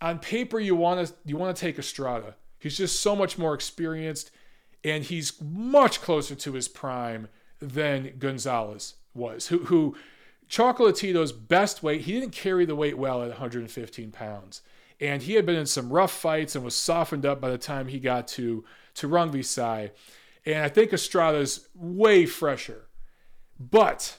on 0.00 0.18
paper 0.18 0.60
you 0.60 0.76
want 0.76 1.06
to 1.06 1.14
you 1.24 1.36
want 1.36 1.56
to 1.56 1.60
take 1.60 1.78
Estrada. 1.78 2.36
He's 2.58 2.76
just 2.76 3.00
so 3.00 3.14
much 3.14 3.38
more 3.38 3.54
experienced 3.54 4.30
and 4.84 5.04
he's 5.04 5.40
much 5.40 6.00
closer 6.00 6.34
to 6.34 6.52
his 6.52 6.68
prime 6.68 7.28
than 7.60 8.14
Gonzalez 8.18 8.94
was. 9.14 9.48
Who 9.48 9.58
who 9.64 9.96
Chocolatito's 10.48 11.32
best 11.32 11.82
weight, 11.82 12.02
he 12.02 12.12
didn't 12.12 12.32
carry 12.32 12.64
the 12.64 12.76
weight 12.76 12.98
well 12.98 13.22
at 13.22 13.28
115 13.28 14.12
pounds. 14.12 14.62
And 15.00 15.22
he 15.22 15.34
had 15.34 15.44
been 15.44 15.56
in 15.56 15.66
some 15.66 15.92
rough 15.92 16.12
fights 16.12 16.54
and 16.54 16.64
was 16.64 16.74
softened 16.74 17.26
up 17.26 17.40
by 17.40 17.50
the 17.50 17.58
time 17.58 17.88
he 17.88 17.98
got 17.98 18.28
to 18.28 18.64
to 18.94 19.08
Rungvisai. 19.08 19.90
And 20.46 20.58
I 20.58 20.68
think 20.68 20.92
Estrada's 20.92 21.68
way 21.74 22.24
fresher. 22.24 22.86
But 23.58 24.18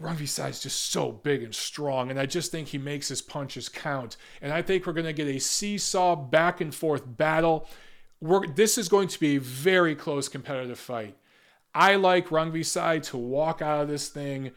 Rungvisai 0.00 0.50
is 0.50 0.60
just 0.60 0.92
so 0.92 1.10
big 1.10 1.42
and 1.42 1.54
strong, 1.54 2.10
and 2.10 2.20
I 2.20 2.26
just 2.26 2.52
think 2.52 2.68
he 2.68 2.78
makes 2.78 3.08
his 3.08 3.20
punches 3.20 3.68
count. 3.68 4.16
And 4.40 4.52
I 4.52 4.62
think 4.62 4.86
we're 4.86 4.92
going 4.92 5.06
to 5.06 5.12
get 5.12 5.26
a 5.26 5.40
seesaw 5.40 6.14
back 6.14 6.60
and 6.60 6.72
forth 6.72 7.02
battle. 7.04 7.68
We're, 8.20 8.46
this 8.46 8.78
is 8.78 8.88
going 8.88 9.08
to 9.08 9.18
be 9.18 9.36
a 9.36 9.40
very 9.40 9.96
close 9.96 10.28
competitive 10.28 10.78
fight. 10.78 11.16
I 11.74 11.96
like 11.96 12.28
Rungvisai 12.28 13.02
to 13.04 13.16
walk 13.16 13.60
out 13.60 13.82
of 13.82 13.88
this 13.88 14.08
thing 14.08 14.52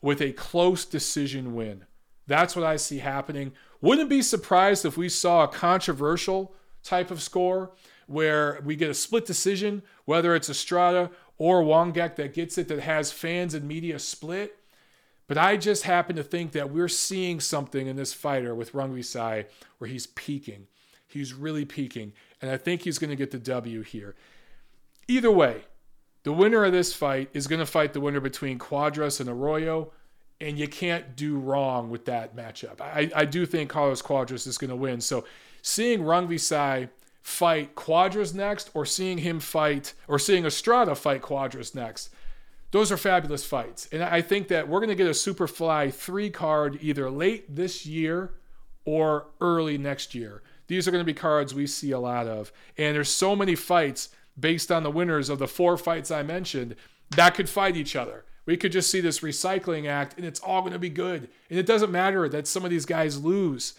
with 0.00 0.20
a 0.20 0.32
close 0.32 0.84
decision 0.84 1.54
win. 1.54 1.84
That's 2.26 2.56
what 2.56 2.64
I 2.64 2.76
see 2.76 2.98
happening. 2.98 3.52
Wouldn't 3.80 4.10
be 4.10 4.22
surprised 4.22 4.84
if 4.84 4.96
we 4.96 5.08
saw 5.08 5.44
a 5.44 5.48
controversial 5.48 6.54
type 6.82 7.10
of 7.10 7.22
score 7.22 7.72
where 8.06 8.60
we 8.64 8.76
get 8.76 8.90
a 8.90 8.94
split 8.94 9.26
decision, 9.26 9.82
whether 10.04 10.34
it's 10.34 10.50
Estrada 10.50 11.10
or 11.38 11.62
Wangek 11.62 12.16
that 12.16 12.34
gets 12.34 12.56
it 12.56 12.68
that 12.68 12.80
has 12.80 13.12
fans 13.12 13.54
and 13.54 13.66
media 13.66 13.98
split. 13.98 14.56
But 15.28 15.38
I 15.38 15.56
just 15.56 15.82
happen 15.82 16.14
to 16.16 16.22
think 16.22 16.52
that 16.52 16.70
we're 16.70 16.88
seeing 16.88 17.40
something 17.40 17.86
in 17.86 17.96
this 17.96 18.12
fighter 18.12 18.54
with 18.54 18.72
Rungvisai 18.72 19.46
where 19.78 19.90
he's 19.90 20.06
peaking. 20.06 20.68
He's 21.08 21.32
really 21.34 21.64
peaking. 21.64 22.12
And 22.40 22.50
I 22.50 22.56
think 22.56 22.82
he's 22.82 22.98
going 22.98 23.10
to 23.10 23.16
get 23.16 23.30
the 23.30 23.38
W 23.38 23.82
here. 23.82 24.14
Either 25.08 25.30
way, 25.30 25.62
the 26.22 26.32
winner 26.32 26.64
of 26.64 26.72
this 26.72 26.92
fight 26.92 27.28
is 27.32 27.46
going 27.46 27.58
to 27.60 27.66
fight 27.66 27.92
the 27.92 28.00
winner 28.00 28.20
between 28.20 28.58
Cuadras 28.58 29.20
and 29.20 29.28
Arroyo. 29.28 29.92
And 30.40 30.58
you 30.58 30.68
can't 30.68 31.16
do 31.16 31.38
wrong 31.38 31.88
with 31.88 32.04
that 32.04 32.36
matchup. 32.36 32.80
I, 32.80 33.10
I 33.14 33.24
do 33.24 33.46
think 33.46 33.70
Carlos 33.70 34.02
Cuadras 34.02 34.46
is 34.46 34.58
going 34.58 34.70
to 34.70 34.76
win. 34.76 35.00
So 35.00 35.24
seeing 35.62 36.00
Rungvisai 36.00 36.90
fight 37.22 37.74
Cuadras 37.74 38.34
next, 38.34 38.70
or 38.74 38.86
seeing 38.86 39.18
him 39.18 39.40
fight, 39.40 39.94
or 40.06 40.18
seeing 40.18 40.44
Estrada 40.44 40.94
fight 40.94 41.22
Cuadras 41.22 41.74
next, 41.74 42.10
those 42.70 42.90
are 42.92 42.96
fabulous 42.96 43.44
fights. 43.44 43.88
And 43.92 44.02
I 44.02 44.20
think 44.20 44.48
that 44.48 44.68
we're 44.68 44.80
going 44.80 44.90
to 44.90 44.94
get 44.94 45.06
a 45.06 45.10
Superfly 45.10 45.92
3 45.92 46.30
card 46.30 46.78
either 46.80 47.10
late 47.10 47.54
this 47.54 47.86
year 47.86 48.34
or 48.84 49.26
early 49.40 49.78
next 49.78 50.14
year. 50.14 50.42
these 50.68 50.86
are 50.86 50.90
going 50.90 51.00
to 51.00 51.12
be 51.12 51.14
cards 51.14 51.54
we 51.54 51.66
see 51.66 51.92
a 51.92 51.98
lot 51.98 52.26
of. 52.26 52.52
And 52.76 52.94
there's 52.94 53.08
so 53.08 53.36
many 53.36 53.54
fights 53.54 54.08
based 54.38 54.70
on 54.70 54.82
the 54.82 54.90
winners 54.90 55.28
of 55.28 55.38
the 55.38 55.48
four 55.48 55.76
fights 55.76 56.10
I 56.10 56.22
mentioned 56.22 56.76
that 57.10 57.34
could 57.34 57.48
fight 57.48 57.76
each 57.76 57.94
other. 57.94 58.24
We 58.46 58.56
could 58.56 58.72
just 58.72 58.90
see 58.90 59.00
this 59.00 59.20
recycling 59.20 59.88
act 59.88 60.14
and 60.16 60.24
it's 60.24 60.40
all 60.40 60.60
going 60.60 60.72
to 60.72 60.78
be 60.78 60.90
good. 60.90 61.28
And 61.50 61.58
it 61.58 61.66
doesn't 61.66 61.90
matter 61.90 62.28
that 62.28 62.46
some 62.46 62.64
of 62.64 62.70
these 62.70 62.86
guys 62.86 63.22
lose. 63.22 63.74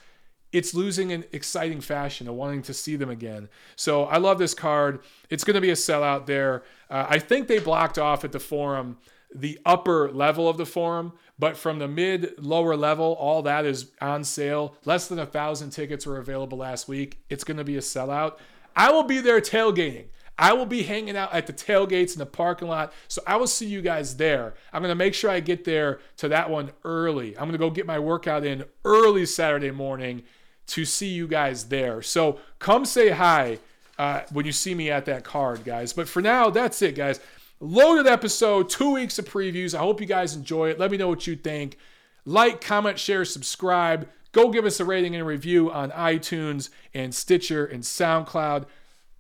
It's 0.52 0.74
losing 0.74 1.12
in 1.12 1.26
exciting 1.32 1.82
fashion 1.82 2.28
and 2.28 2.38
wanting 2.38 2.62
to 2.64 2.74
see 2.74 2.96
them 2.96 3.10
again. 3.10 3.50
So 3.76 4.06
I 4.06 4.18
love 4.18 4.40
this 4.40 4.54
card. 4.54 5.02
It's 5.30 5.44
going 5.44 5.56
to 5.56 5.62
be 5.62 5.70
a 5.70 5.74
sellout 5.74 6.26
there. 6.26 6.64
Uh, 6.90 7.06
I 7.10 7.20
think 7.20 7.48
they 7.48 7.60
blocked 7.60 7.98
off 7.98 8.24
at 8.24 8.32
the 8.32 8.40
forum 8.40 8.98
the 9.34 9.60
upper 9.66 10.12
level 10.12 10.48
of 10.48 10.58
the 10.58 10.66
forum, 10.66 11.14
but 11.38 11.58
from 11.58 11.80
the 11.80 11.88
mid 11.88 12.34
lower 12.40 12.76
level, 12.76 13.14
all 13.20 13.42
that 13.44 13.66
is 13.66 13.92
on 14.02 14.24
sale. 14.24 14.76
Less 14.86 15.08
than 15.08 15.20
a 15.20 15.26
thousand 15.26 15.72
tickets 15.72 16.06
were 16.06 16.18
available 16.18 16.58
last 16.58 16.88
week. 16.88 17.20
It's 17.30 17.44
going 17.44 17.58
to 17.58 17.64
be 17.64 17.78
a 17.78 17.82
sellout. 17.82 18.38
I 18.76 18.92
will 18.92 19.04
be 19.04 19.20
there 19.20 19.42
tailgating. 19.42 20.06
I 20.40 20.54
will 20.54 20.68
be 20.68 20.84
hanging 20.84 21.18
out 21.18 21.34
at 21.34 21.48
the 21.48 21.54
tailgates 21.54 22.14
in 22.14 22.20
the 22.20 22.26
parking 22.28 22.68
lot. 22.68 22.94
So 23.08 23.24
I 23.26 23.38
will 23.38 23.48
see 23.48 23.66
you 23.66 23.82
guys 23.82 24.18
there. 24.18 24.54
I'm 24.72 24.84
going 24.84 24.92
to 24.92 24.96
make 24.96 25.16
sure 25.16 25.32
I 25.32 25.40
get 25.40 25.64
there 25.64 26.00
to 26.18 26.28
that 26.30 26.50
one 26.50 26.72
early. 26.84 27.36
I'm 27.36 27.46
going 27.46 27.54
to 27.54 27.58
go 27.58 27.72
get 27.72 27.88
my 27.88 27.98
workout 27.98 28.46
in 28.46 28.64
early 28.86 29.26
Saturday 29.26 29.72
morning 29.72 30.24
to 30.68 30.86
see 30.86 31.08
you 31.08 31.28
guys 31.28 31.66
there. 31.66 32.02
So 32.02 32.40
come 32.60 32.86
say 32.86 33.10
hi 33.10 33.60
uh, 33.98 34.22
when 34.32 34.46
you 34.46 34.52
see 34.52 34.76
me 34.76 34.92
at 34.92 35.06
that 35.06 35.24
card, 35.24 35.64
guys. 35.64 35.94
But 35.94 36.08
for 36.08 36.22
now, 36.22 36.50
that's 36.50 36.82
it, 36.82 36.96
guys. 36.96 37.20
Loaded 37.60 38.06
episode, 38.06 38.70
two 38.70 38.94
weeks 38.94 39.18
of 39.18 39.26
previews. 39.26 39.74
I 39.74 39.80
hope 39.80 40.00
you 40.00 40.08
guys 40.08 40.36
enjoy 40.36 40.70
it. 40.70 40.80
Let 40.80 40.92
me 40.92 40.98
know 40.98 41.08
what 41.08 41.26
you 41.26 41.36
think. 41.36 41.78
Like, 42.26 42.62
comment, 42.62 43.00
share, 43.00 43.26
subscribe. 43.26 44.08
Go 44.32 44.50
give 44.50 44.66
us 44.66 44.80
a 44.80 44.86
rating 44.86 45.16
and 45.16 45.24
a 45.24 45.26
review 45.26 45.72
on 45.72 45.90
iTunes 45.92 46.70
and 46.94 47.16
Stitcher 47.16 47.66
and 47.66 47.84
SoundCloud. 47.84 48.66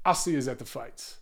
I'll 0.05 0.13
see 0.13 0.33
you 0.33 0.37
at 0.37 0.59
the 0.59 0.65
fights. 0.65 1.17